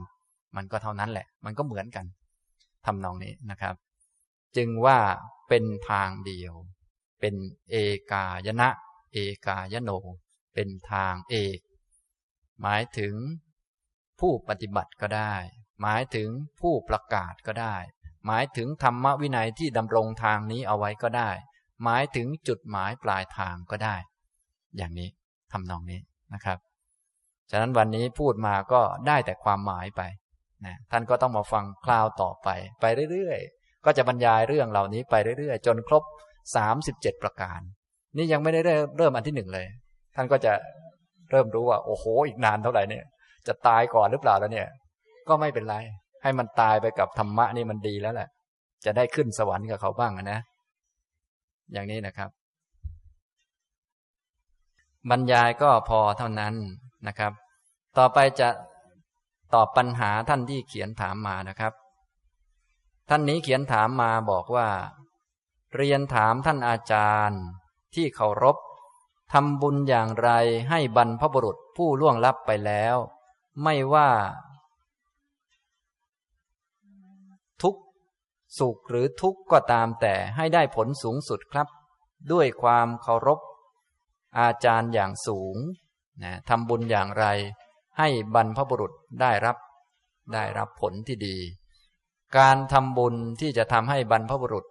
[0.57, 2.07] มันก็เท่านั้นแหละ มันก็เหมือนกัน
[2.87, 3.75] ทำนองนี้นะครับ
[4.57, 4.99] จึงว่า
[5.49, 6.55] เป็นทางเดียว
[7.21, 7.35] เป็น
[7.71, 7.77] เอ
[8.13, 8.69] กายนะ
[9.13, 9.91] เอกายโน
[10.55, 11.59] เป็นทางเอก
[12.61, 13.15] หมายถึง
[14.21, 15.35] ผู้ปฏิบัติก็ได้
[15.83, 16.29] หมายถึง
[16.61, 17.77] ผู้ประกาศก็ได้
[18.27, 21.31] หมายถึงธรรมวินัยที่ดำรงทางนี้เอาไว้ก็ได้
[21.85, 23.97] หมายถึงจุดหมายปลายทางก็ได้
[24.77, 25.09] อย่างนี้
[25.53, 26.01] ทำนองนี้
[26.35, 26.59] นะครับ
[27.51, 30.03] ฉะนั้นวันนี้พูดมาก็ได้แต่ความหมายไป
[30.67, 32.49] นะท่านก็ต้องมาฟังคราวต่อไป
[32.81, 36.03] ไปเรื่อยๆ ก็จะบรรยายเรื่องเหล่านี้ไปเรื่อยๆ จนครบ
[36.57, 37.61] สามสิบเจ็ดประการ
[38.17, 38.61] นี่ยังไม่ได้
[38.97, 39.67] เริ่มอันที่หนึ่งเลย
[40.17, 40.53] ท่านก็จะ
[41.31, 43.05] เริ่มรู้ว่า โอ้โห อีกนานเท่าไหร่เนี่ย
[43.47, 44.69] จะตายก่อนหรือเปล่าแล้วเนี่ย
[45.29, 45.77] ก็ไม่เป็นไร
[46.23, 48.29] ให้มันตายไปกับธรรมะนี่มันดีแล้วแหละ
[48.85, 50.41] จะได้ขึ้นสวรรค์กับเขาบ้างนะ
[51.73, 52.31] อย่างนี้นะครับ
[55.11, 56.55] บรรยายก็พอเท่านั้น
[57.07, 57.33] นะครับ
[57.99, 58.49] ต่อไปจะ
[59.55, 61.73] ตอบปัญหาท่านที่เขียนถามมานะครับ
[63.09, 64.69] ท่านนี้เขียนถามมาบอกว่า
[65.77, 67.43] เรียนถามท่านอาจารย์
[67.95, 68.57] ที่เคารพ
[69.33, 70.31] ทำบุญอย่างไร
[70.71, 72.97] ให้บรรพบุรุษผู้ล่วงลับไปแล้ว
[73.63, 74.09] ไม่ว่า
[78.59, 81.67] สุขหรือทุกข์ก็ตามแต่ให้ได้ผลสูงสุดครับ
[82.33, 83.41] ด้วยความเคารพ
[84.39, 85.57] อาจารย์อย่างสูง
[86.23, 87.27] นะทำบุญอย่างไร
[87.99, 89.57] ให้บรรพบุรุษได้รับ
[90.35, 91.37] ได้รับผลที่ดี
[92.39, 94.67] การทำบุญที่จะทำให้บรรพบุรุษ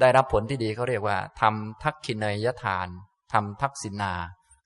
[0.00, 2.88] ได้รับผลที่ดีเขาเรียกว่าทำทักขินยทาน
[3.32, 4.12] ทำทักษินา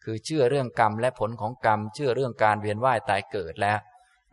[0.05, 3.79] คือเชื่อเรื่องกรรมและผลของกรรม เชื่อเรื่องการเวียนว่ายตายเกิดแล้ว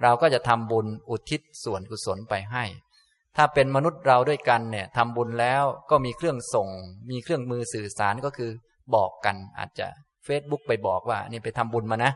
[0.01, 2.63] เราก็จะทำบุญอุทิศส่วนกุศลไปให้
[3.37, 6.69] ถ้าเป็นมนุษย์เราด้วยกันเนี่ยทำบุญแล้วก็มีเครื่องส่ง
[7.11, 8.51] มีเครื่องมือสื่อสารก็คือ
[8.95, 9.87] บอกกันอาจจะ
[10.27, 12.11] Facebook ไปบอกว่า นี่ไปทำบุญมานะ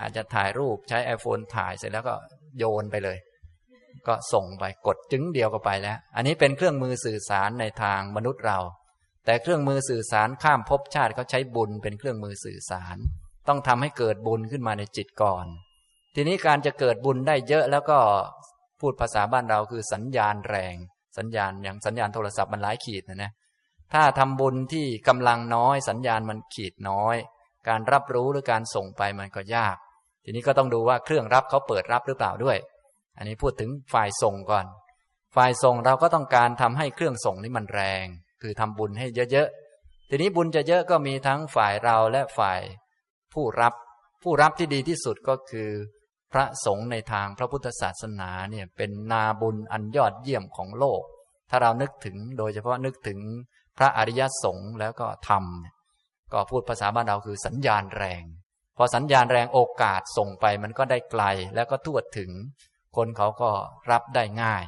[0.00, 2.14] อาจจะถ่ายรูปใช้ iPhone ถ่ายเสร็จแล้วก็
[2.58, 3.18] โยนไปเลย
[4.08, 8.58] ก็ส่งไปกดจึงเดียวก็ไปแล้ว อันนี้เป็นเครื่องมือสื่อสารในทางมนุษย์เรา
[9.26, 12.96] แต่เครื่องมือสื่อสารข้ามภพชาติเขาใช้บุญเป็นเครื่องมือสื่อสาร
[13.48, 15.46] ต้องทำให้เกิดบุญขึ้นมาในจิตก่อน
[16.14, 17.98] ทีนี้การจะเกิดบุญได้เยอะแล้วก็
[18.84, 20.74] พูดภาษาบ้านเราคือสัญญาณแรง
[21.18, 23.32] สัญญาณอย่างสัญญาณโทรศัพท์มันหลายขีดนะนะ
[23.92, 27.16] ถ้าทำบุญที่กำลังน้อย สัญญาณมันขีดน้อย
[27.68, 29.76] การรับรู้หรือการส่งไปมันก็ยาก
[30.24, 32.58] ทีนี้ก็ต้องดูว่าเครื่องรับเขาเปิดรับหรือเปล่าด้วย
[33.16, 34.66] อันนี้พูดถึงฝ่ายส่งก่อน
[35.36, 38.06] ฝ่ายส่งเราก็ต้องการทำให้เครื่องส่งนี้มันแรง
[38.42, 42.60] คือทำบุญให้เยอะๆทีนี้บุญจะเยอะก็มีทั้งฝ่ายเราและฝ่าย
[43.32, 43.74] ผู้รับ
[44.22, 45.70] ผู้รับที่ดีที่สุดก็คือ
[46.34, 51.02] พระสงฆ์ในทางพระพุทธศาสนาเนี่ยเป็นนาบุญอันยอดเยี่ยมของโลก
[51.50, 53.18] ถ้าเรานึกถึงโดยเฉพาะนึกถึง
[53.78, 55.44] พระอริยสงฆ์แล้วก็ธรรม
[56.32, 58.22] ก็พูดภาษาบ้านเราคือสัญญาณแรง
[58.76, 61.24] พอสัญญาณแรงโอกาสส่งไปมันก็ได้ไกล
[61.54, 62.30] แล้วก็ทั่วถึง
[62.96, 63.50] คนเขาก็
[63.90, 64.62] รับได้ง่าย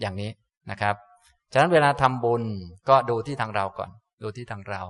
[0.00, 0.30] อย่างนี้
[0.70, 0.94] นะครับ
[1.52, 2.42] ฉะนั้นเวลาทำบุญ
[2.88, 3.90] ก็ดูที่ทางเราก่อน
[4.22, 4.82] ดูที่ทางเรา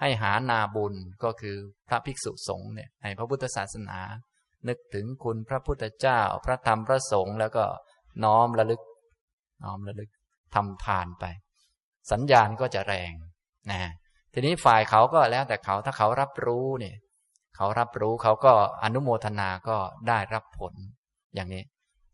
[0.00, 0.94] ให้หานาบุญ
[1.24, 1.56] ก็คือ
[1.88, 3.98] พระภิกษุสงฆ์เนี่ยในพระพุทธศาสนา
[4.68, 7.64] นึกถึงคุณพระพุทธเจ้า พระธรรมพระสงฆ์แล้วก็
[8.24, 8.82] น้อมระลึก
[9.64, 10.10] น้อมระลึก
[10.54, 11.24] ทำทานไป
[12.12, 13.12] สัญญาณก็จะแรง
[13.70, 13.80] นะ
[14.32, 16.96] ทีนี้ฝ่ายเขาก็แล้วแต่เขาถ้าเขารับรู้เนี่ย
[17.56, 19.76] เขารับรู้เขาก็อนุโมทนาก็
[20.08, 20.74] ได้รับผล
[21.34, 21.62] อย่างนี้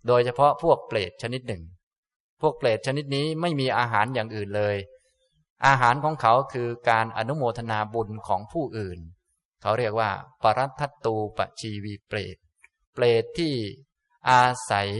[0.07, 1.63] โดยเฉพาะพวกเปรตชนิดหนึ่ง
[2.41, 4.77] พวกเปรตชนิดนี้ไม่มีอาหารอย่างอื่นเลย
[5.67, 8.99] อาหารของเขาคือการอนุโมทนาบุญของผู้อื่น
[9.63, 10.11] เขาเรียกว่า
[10.43, 12.37] ปรัตตูปชีวีเปรต
[12.95, 13.55] เปรตที่
[14.31, 14.91] อาศัย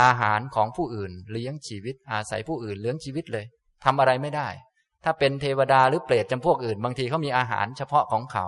[0.00, 3.46] อาหารของผู้อื่น เลี้ยงชีวิต อาศัยผู้อื่นเลี้ยงชีวิตเลย
[3.84, 4.48] ทำอะไรไม่ได้
[5.04, 8.46] ถ้าเป็นเทวดาหรือเปรตจำพวกอื่น บางทีเขามีอาหารเฉพาะของเขา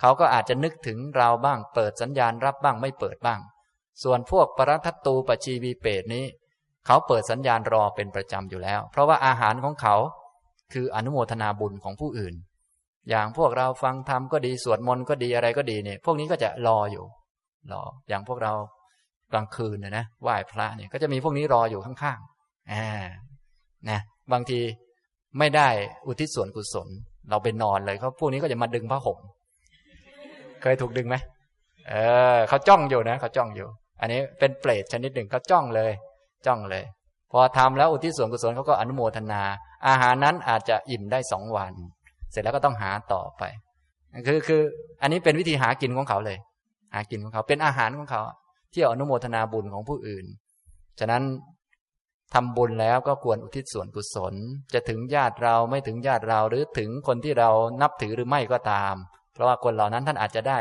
[0.00, 3.40] เขาก็อาจจะนึกถึงเราบ้าง เปิดสัญญาณรับบ้างไม่เปิดบ้าง
[4.02, 6.24] ส่วนพวกปรัตตูปชีวีเปรตนี้
[6.86, 9.94] เขาเปิดสัญญาณรอเป็นประจำอยู่แล้ว เพราะว่าอาหารของเขา
[10.72, 12.34] คืออนุโมทนาบุญของผู้อื่น
[13.10, 17.04] อย่างพวกเราฟังธรรมก็ดีสวดมนต์ก็ดีอะไรก็ดีเนี่ยพวกนี้ก็จะรออยู่
[17.72, 18.52] รออย่างพวกเรา
[19.32, 22.86] กลางคืนนะนะไหว้พระเนี่ยก็จะมีพวกนี้รออยู่ข้างๆอ่า
[23.90, 24.00] นะ
[24.32, 24.60] บางที
[25.38, 25.68] ไม่ได้
[26.06, 26.88] อุทิศส่วนกุศล
[27.30, 29.18] เราไปนอนเลยเขาพวกนี้ก็จะมาดึงผ้าห่ม
[30.62, 31.16] เคยถูกดึงไหม
[31.88, 31.94] เอ
[32.36, 33.68] อเขาจ้องอยู่นะเขาจ้องอยู่
[34.00, 35.92] อันนี้เป็นเปรตชนิดหนึ่งเขาจ้องเลย
[36.46, 36.84] จ้องเลย
[37.32, 39.42] พอทำแล้วอุทิศส่วนกุศลเขาก็อนุโมทนา
[39.88, 43.42] อาหารนั้นอาจจะอิ่มได้สองวันเร็จแล้วก็ต้องหาต่อไป
[44.26, 44.62] คือคือ
[45.02, 46.38] อันนี้เป็นวิธีหากินของเขาเลย
[46.94, 48.20] หากินของเขาเป็นอาหารของเขา
[48.72, 50.26] ที่อนุโมทนาบุญของผู้อื่น
[51.00, 51.22] ฉะนั้น
[52.34, 54.34] ทำบุญแล้วก็ควรอุทิศส่วนกุศล
[54.74, 57.50] จะถึงญาติเราไม่ถึงญาติเราหรือถึงคนที่เรา
[57.82, 58.94] นับถือหรือไม่ก็ตาม
[59.32, 60.58] เพราะว่าคนเหล่านั้นท่านอาจจะได้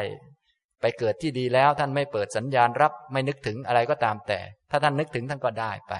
[0.82, 4.40] ไปเกิดที่ดีแล้วท่านไม่เปิดสัญญาณรับไม่นึกถึงอะไรก็ตามแต่
[4.72, 5.94] ถ้าท่านนึกถึงท่านก็ได้ไป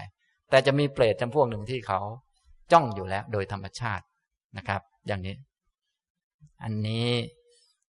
[0.50, 2.00] แต่จะมีเปรตจำพวกหนึ่งที่เขา
[2.72, 4.04] จ้องอยู่แล้ว โดยธรรมชาติ
[4.58, 5.36] นะครับ อย่างนี้
[6.64, 7.10] อันนี้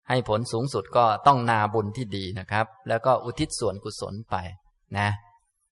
[0.10, 4.36] ให้ผลสูงสุดก็ต้องนาบุญที่ดีนะครับ แล้วก็อุทิศส่วนกุศลไป
[4.98, 5.10] นะ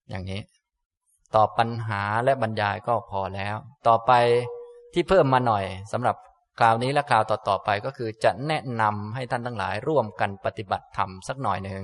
[0.10, 0.42] อย่างนี้
[1.36, 3.56] ตอบปัญหาและบรรยายก็พอแล้ว
[3.88, 4.12] ต่อไป
[4.94, 6.16] ที่เพิ่มมาหน่อยสำหรับ
[6.60, 11.82] คราวนี้และคราวต่อๆไปก็คือจะแนะนำให้ท่านทั้งหลายร่วมกันปฏิบัติธรรมสักหน่อยหนึ่ง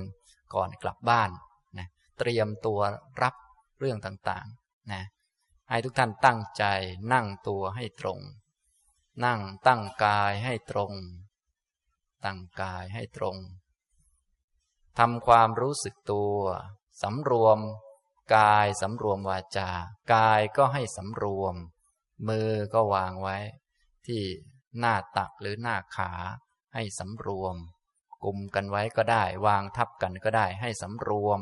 [0.54, 1.30] ก่อนกลับบ้าน
[1.78, 1.86] นะ
[2.18, 2.80] เตรียมตัว
[3.22, 3.34] รับ
[3.80, 5.02] เรื่องต่างๆนะ
[5.70, 6.64] ให้ทุกท่านตั้งใจ
[7.12, 8.18] นั่งตัวให้ตรง
[9.24, 10.92] นั่งตั้งกายให้ตรง
[12.24, 13.36] ตั้งกายให้ตรง
[14.98, 16.36] ทำความรู้สึกตัว
[17.02, 17.58] สำรวม
[18.36, 19.70] กายสำรวมวาจา
[20.14, 21.54] กายก็ให้สำรวม
[22.28, 23.38] มือก็วางไว้
[24.06, 24.22] ที่
[24.78, 26.12] หน้าตักหรือหน้าขา
[26.74, 27.56] ให้สำรวม
[28.22, 31.40] กลุ่มกันไว้ก็ได้ วางทับกันก็ได้ ให้สำรวม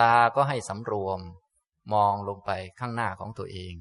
[0.00, 1.20] ตาก็ให้สำรวม
[1.92, 3.74] มองลงไปข้างหน้าของตัวเอง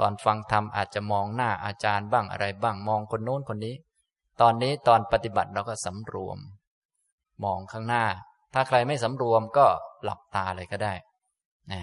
[0.00, 3.74] ตอนฟังธรรมอาจจะมองหน้าอาจารย์บ้างอะไรบ้างมองคนโน้นคนนี้
[4.40, 6.38] ตอนนี้ตอนปฏิบัติเราก็สำรวม
[7.44, 8.04] มองข้างหน้า
[8.54, 9.66] ถ้าใครไม่สำรวมก็
[10.04, 10.94] หลับตาเลยก็ได้
[11.72, 11.82] นะ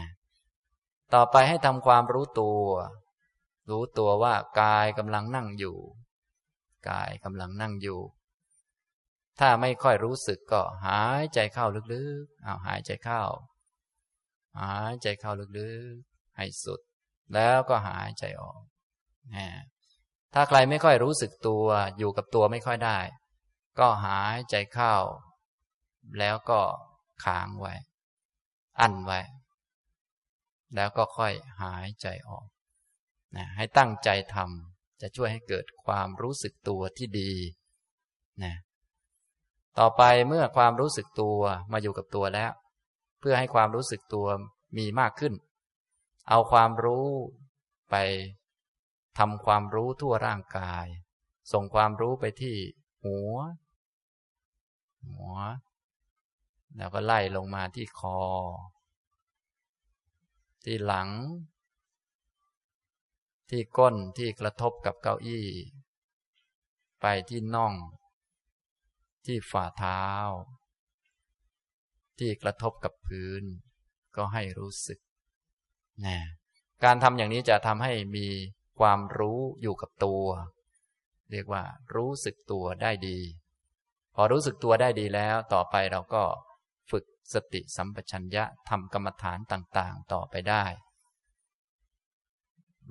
[1.14, 2.62] ต่อไปให้ทำความรู้ตัว
[3.70, 5.78] รู้ตัวว่ากายกำลังนั่งอยู่
[6.90, 8.00] กายกำลังนั่งอยู่
[9.40, 13.24] ถ้าไม่ค่อยรู้สึกก็หายใจเข้าลึกๆเอาหายใจเข้า
[14.60, 16.82] หายใจเข้าลึกๆ ให้สุด
[17.34, 18.60] แล้วก็หายใจออก
[19.36, 19.48] นะ
[20.34, 21.66] ถ้าใครไม่ค่อยรู้สึกตัว
[21.98, 23.00] อยู่กับตัวไม่ค่อยได้
[23.80, 24.96] ก็หายใจเข้า
[26.20, 26.60] แล้วก็
[27.24, 27.74] ค้างไว้
[28.80, 29.20] อั้นไว้
[30.76, 32.46] แล้วก็ค่อยหายใจออก
[33.36, 37.32] นะให้ตั้งใจทำจะช่วยให้เกิดความรู้สึกตัวที่ดี
[38.44, 38.56] นะ
[39.80, 41.40] ต่อไปเมื่อความรู้สึกตัว
[41.72, 42.52] มาอยู่กับตัวแล้ว
[43.20, 44.28] เพื่อให้ความรู้สึกตัว
[44.78, 45.34] มีมากขึ้น
[46.30, 47.08] เอาความรู้
[47.90, 47.96] ไป
[49.18, 50.86] ทำความรู้ทั่วร่างกาย
[51.52, 52.56] ส่งความรู้ไปที่
[53.04, 53.36] หัว
[55.06, 55.34] หัว
[56.78, 58.20] แล้วก็ไล่ลงมาที่คอ
[60.64, 61.10] ที่หลัง
[63.50, 65.48] ที่ก้นที่กระทบกับเก้าอี้
[67.02, 67.74] ไปที่น่อง
[69.26, 70.04] ที่ฝ่าเท้า
[72.20, 73.44] ที่กระทบกับพื้น
[74.16, 75.00] ก็ให้รู้สึก
[76.06, 76.18] นะ
[76.84, 78.28] การทำอย่างนี้จะทำให้มี
[78.80, 80.24] ความรู้อยู่กับตัว
[81.32, 81.64] เรียกว่า
[81.96, 83.20] รู้สึกตัวได้ดี
[84.16, 86.24] พอรู้สึกตัวได้ดีแล้ว ต่อไปเราก็
[86.92, 90.66] ฝึกสติสัมปชัญญะทำกรรมฐานต่างๆ ต่อไปได้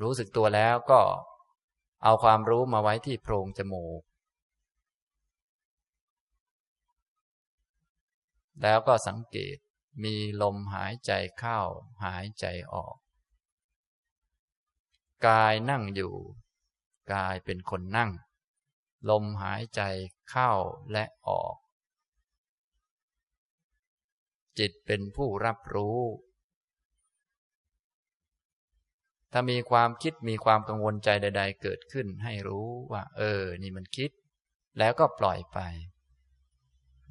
[0.03, 1.01] รู้สึกตัวแล้วก็
[2.05, 4.01] เอาความรู้มาไว้ที่โพรงจมูก
[8.63, 9.57] แล้วก็สังเกต
[10.03, 11.61] มีลมหายใจเข้า
[12.05, 12.97] หายใจออก
[15.27, 16.15] กายนั่งอยู่
[17.13, 18.11] กายเป็นคนนั่ง
[19.11, 19.83] ลมหายใจ
[20.31, 20.53] เข้า
[20.93, 21.57] และออก
[24.59, 26.01] จิตเป็นผู้รับรู้
[29.33, 34.11] ถ้ามีความคิดมีความกังวลใจใด ๆ เกิดขึ้นให้รู้ว่า เออ นี่มันคิด
[34.79, 35.59] แล้วก็ปล่อยไป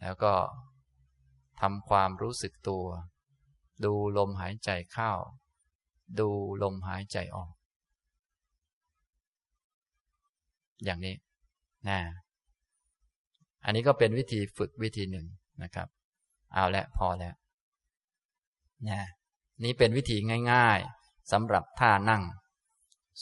[0.01, 0.33] แล้วก็
[1.61, 2.85] ทำความรู้สึกตัว
[3.85, 5.11] ดูลมหายใจเข้า
[6.19, 6.29] ดู
[6.63, 7.51] ลมหายใจออก
[10.83, 11.15] อย่างนี้
[11.87, 11.99] นะ
[13.65, 15.25] อันนี้ก็เป็นวิธีฝึกวิธีหนึ่ง
[15.63, 15.87] นะครับ
[16.53, 17.35] เอาละพอแล้ว
[18.89, 19.01] นะ
[19.63, 20.17] นี่เป็นวิธี
[20.51, 22.23] ง่ายๆสำหรับท่านั่ง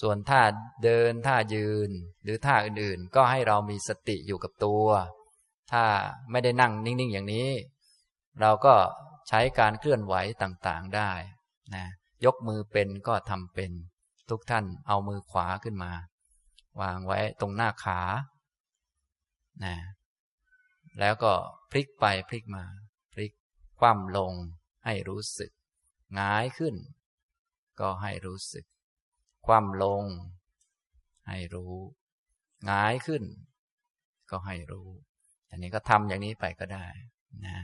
[0.02, 0.42] ส่วนท่า
[0.84, 1.90] เดินท่ายืน
[2.24, 4.86] หรือท่าอื่นๆ ก็ให้เรามีสติอยู่กับตัว
[5.72, 5.84] ถ้า
[6.32, 7.50] ไม่ได้นั่งนิ่งๆอย่างนี้
[8.42, 8.76] เราก็
[9.28, 11.12] ใช้การเคลื่อนไหวต่างๆได้
[11.76, 11.86] นะ
[12.26, 13.72] ยกมือเป็นก็ทำเป็น
[14.30, 15.92] ทุกท่านเอามือขวาขึ้นมา
[16.82, 18.00] วางไว้ตรงหน้าขา
[19.66, 19.76] นะ
[21.00, 21.34] แล้วก็
[21.72, 22.66] พลิกไปพลิกมา
[23.14, 23.32] พลิก
[23.80, 24.34] คว่ำลง
[24.86, 25.52] ให้รู้สึก
[26.20, 26.76] งายขึ้น
[27.80, 28.66] ก็ให้รู้สึก
[29.46, 30.04] คว่ำลง
[31.28, 31.76] ให้รู้
[32.70, 33.24] งายขึ้น
[34.30, 34.90] ก็ให้รู้
[35.50, 36.86] อันนี้ก็ทำอย่างนี้ไปก็ได้
[37.46, 37.58] นะ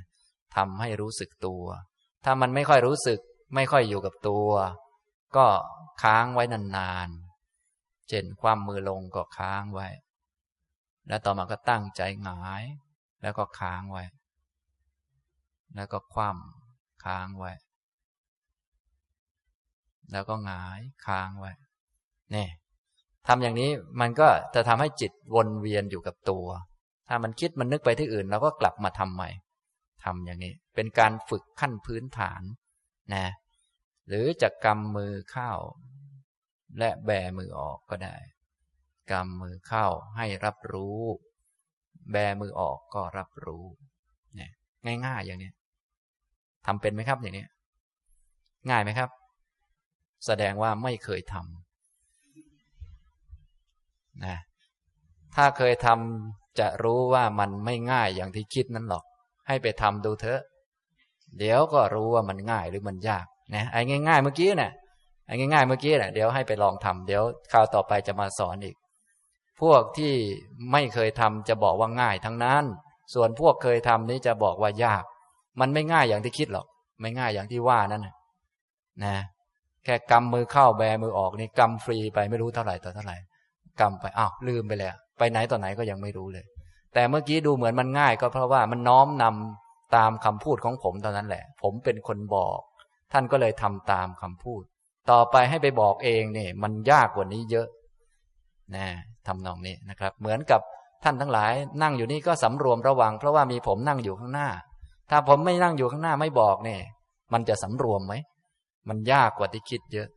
[0.55, 1.63] ทำให้รู้สึกตัว
[2.25, 3.19] ถ้ามันไม่ค่อยรู้สึก
[3.55, 4.49] ไม่ค่อยอยู่กับตัว
[5.35, 5.45] ก็
[6.03, 9.87] ค้างไว้นานๆเช่นความมือลงก็ค้างไว้
[11.07, 12.63] แล้วต่อมาก็ตั้งใจหงาย
[13.21, 14.03] แล้วก็ค้างไว้
[15.75, 17.51] แล้วก็คว่ำค้างไว้
[20.11, 21.51] แล้วก็หงายค้างไว้
[22.35, 22.47] นี่
[23.27, 23.69] ทำอย่างนี้
[23.99, 26.45] มันก็จะทำให้จิตวนเวียนอยู่กับตัว
[27.07, 29.29] ถ้ามันคิดมันนึกไปที่อื่นเราก็กลับมาทำใหม่
[30.03, 32.41] ทำอย่างนี้ เป็นการฝึกขั้นพื้นฐาน
[33.13, 33.25] นะ
[34.07, 35.51] หรือจะกำมือเข้า
[36.79, 38.17] และแบมือออกก็ได้
[39.11, 39.85] กำมือเข้า
[40.17, 40.99] ให้รับรู้
[42.11, 43.65] แบมือออกก็รับรู้
[44.35, 44.51] เนี่ย
[45.05, 45.51] ง่ายๆอย่างนี้
[46.65, 47.45] ทำเป็นไหมครับอย่างนี้
[48.69, 49.09] ง่ายไหมครับ
[50.25, 54.37] แสดงว่าไม่เคยทำนะ
[55.35, 59.05] ถ้าเคยทำจะรู้ว่ามันไม่ง่ายอย่างที่คิดนั้นหรอก
[59.49, 60.41] ให้ไปทำดูเถอะ
[61.37, 64.71] เดี๋ยวก็รู้ว่ามันง่ายหรือมันยากนะไอ้ง่ายๆเมื่อกี้นะ่ะ
[65.27, 68.75] ไอ้ง่ายๆเมื่อกี้นะ่ะเดี๋ยวให้ไปลองทำเดี๋ยวคราวต่อไปจะมาสอนอีก
[69.61, 70.13] พวกที่
[70.71, 72.63] ไม่เคยทำจะบอกว่าง่ายทั้งนั้น
[73.13, 75.03] ส่วนพวกเคยทำนี้จะบอกว่ายาก
[75.59, 76.65] มันไม่ง่ายอย่างที่คิดหรอก
[77.01, 78.15] ไม่ง่ายอย่างที่ว่านั่นนะ
[79.03, 79.15] นะ
[79.85, 83.17] แค่กำมือเข้าแบมือออกนี่กำฟรีไปไม่รู้เท่าไหร่ต่อเท่าไหร่
[83.79, 86.45] กรรมไปอ้าวลืมไปแล้ว ไปไหนต่อไหนก็ยังไม่รู้เลย
[86.93, 92.59] แต่เมื่อกี้ดูเหมือนมันง่าย ก็เพราะว่ามันน้อมนำตามคำพูดของผมตอนนั้นแหละ ผมเป็นคนบอก
[93.11, 94.63] ท่านก็เลยทำตามคำพูด
[95.11, 97.67] ต่อไปให้ไปบอกเองเนี่ยมันยากกว่านี้เยอะ
[98.75, 98.85] นะ
[99.27, 100.61] ทำนองนี้นะครับ เหมือนกับ
[101.03, 101.51] ท่านทั้งหลาย
[101.81, 104.49] นั่งอยู่นี่ก็สำรวมระวัง เพราะว่ามีผมนั่งอยู่ข้างหน้า
[105.09, 106.81] ถ้าผมไม่นั่งอยู่ข้างหน้าไม่บอกเนี่ย
[107.33, 108.13] มันจะสำรวมไหม
[108.89, 110.07] มันยากกว่าที่คิดเยอะ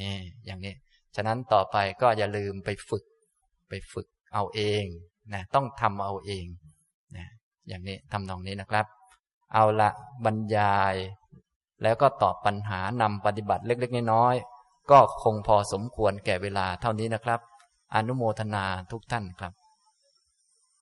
[0.00, 0.14] นี่
[0.46, 0.74] อย่างนี้
[1.16, 3.04] ฉะนั้นต่อไปก็อย่าลืมไปฝึก
[3.68, 4.84] ไปฝึกเอาเอง
[5.32, 6.46] นะต้องทำเอาเอง
[7.16, 7.26] นะ
[7.68, 8.86] อย่างนี้ทำนองนี้นะครับ
[9.54, 9.90] เอาละ
[10.24, 10.94] บรรยาย
[11.82, 17.40] แล้วก็ตอบปัญหานำปฏิบัติเล็ก ๆ น้อยๆก็คงพอสมควรแก่เวลาเท่านี้นะครับ
[17.94, 19.52] อนุโมทนาทุกท่านครับ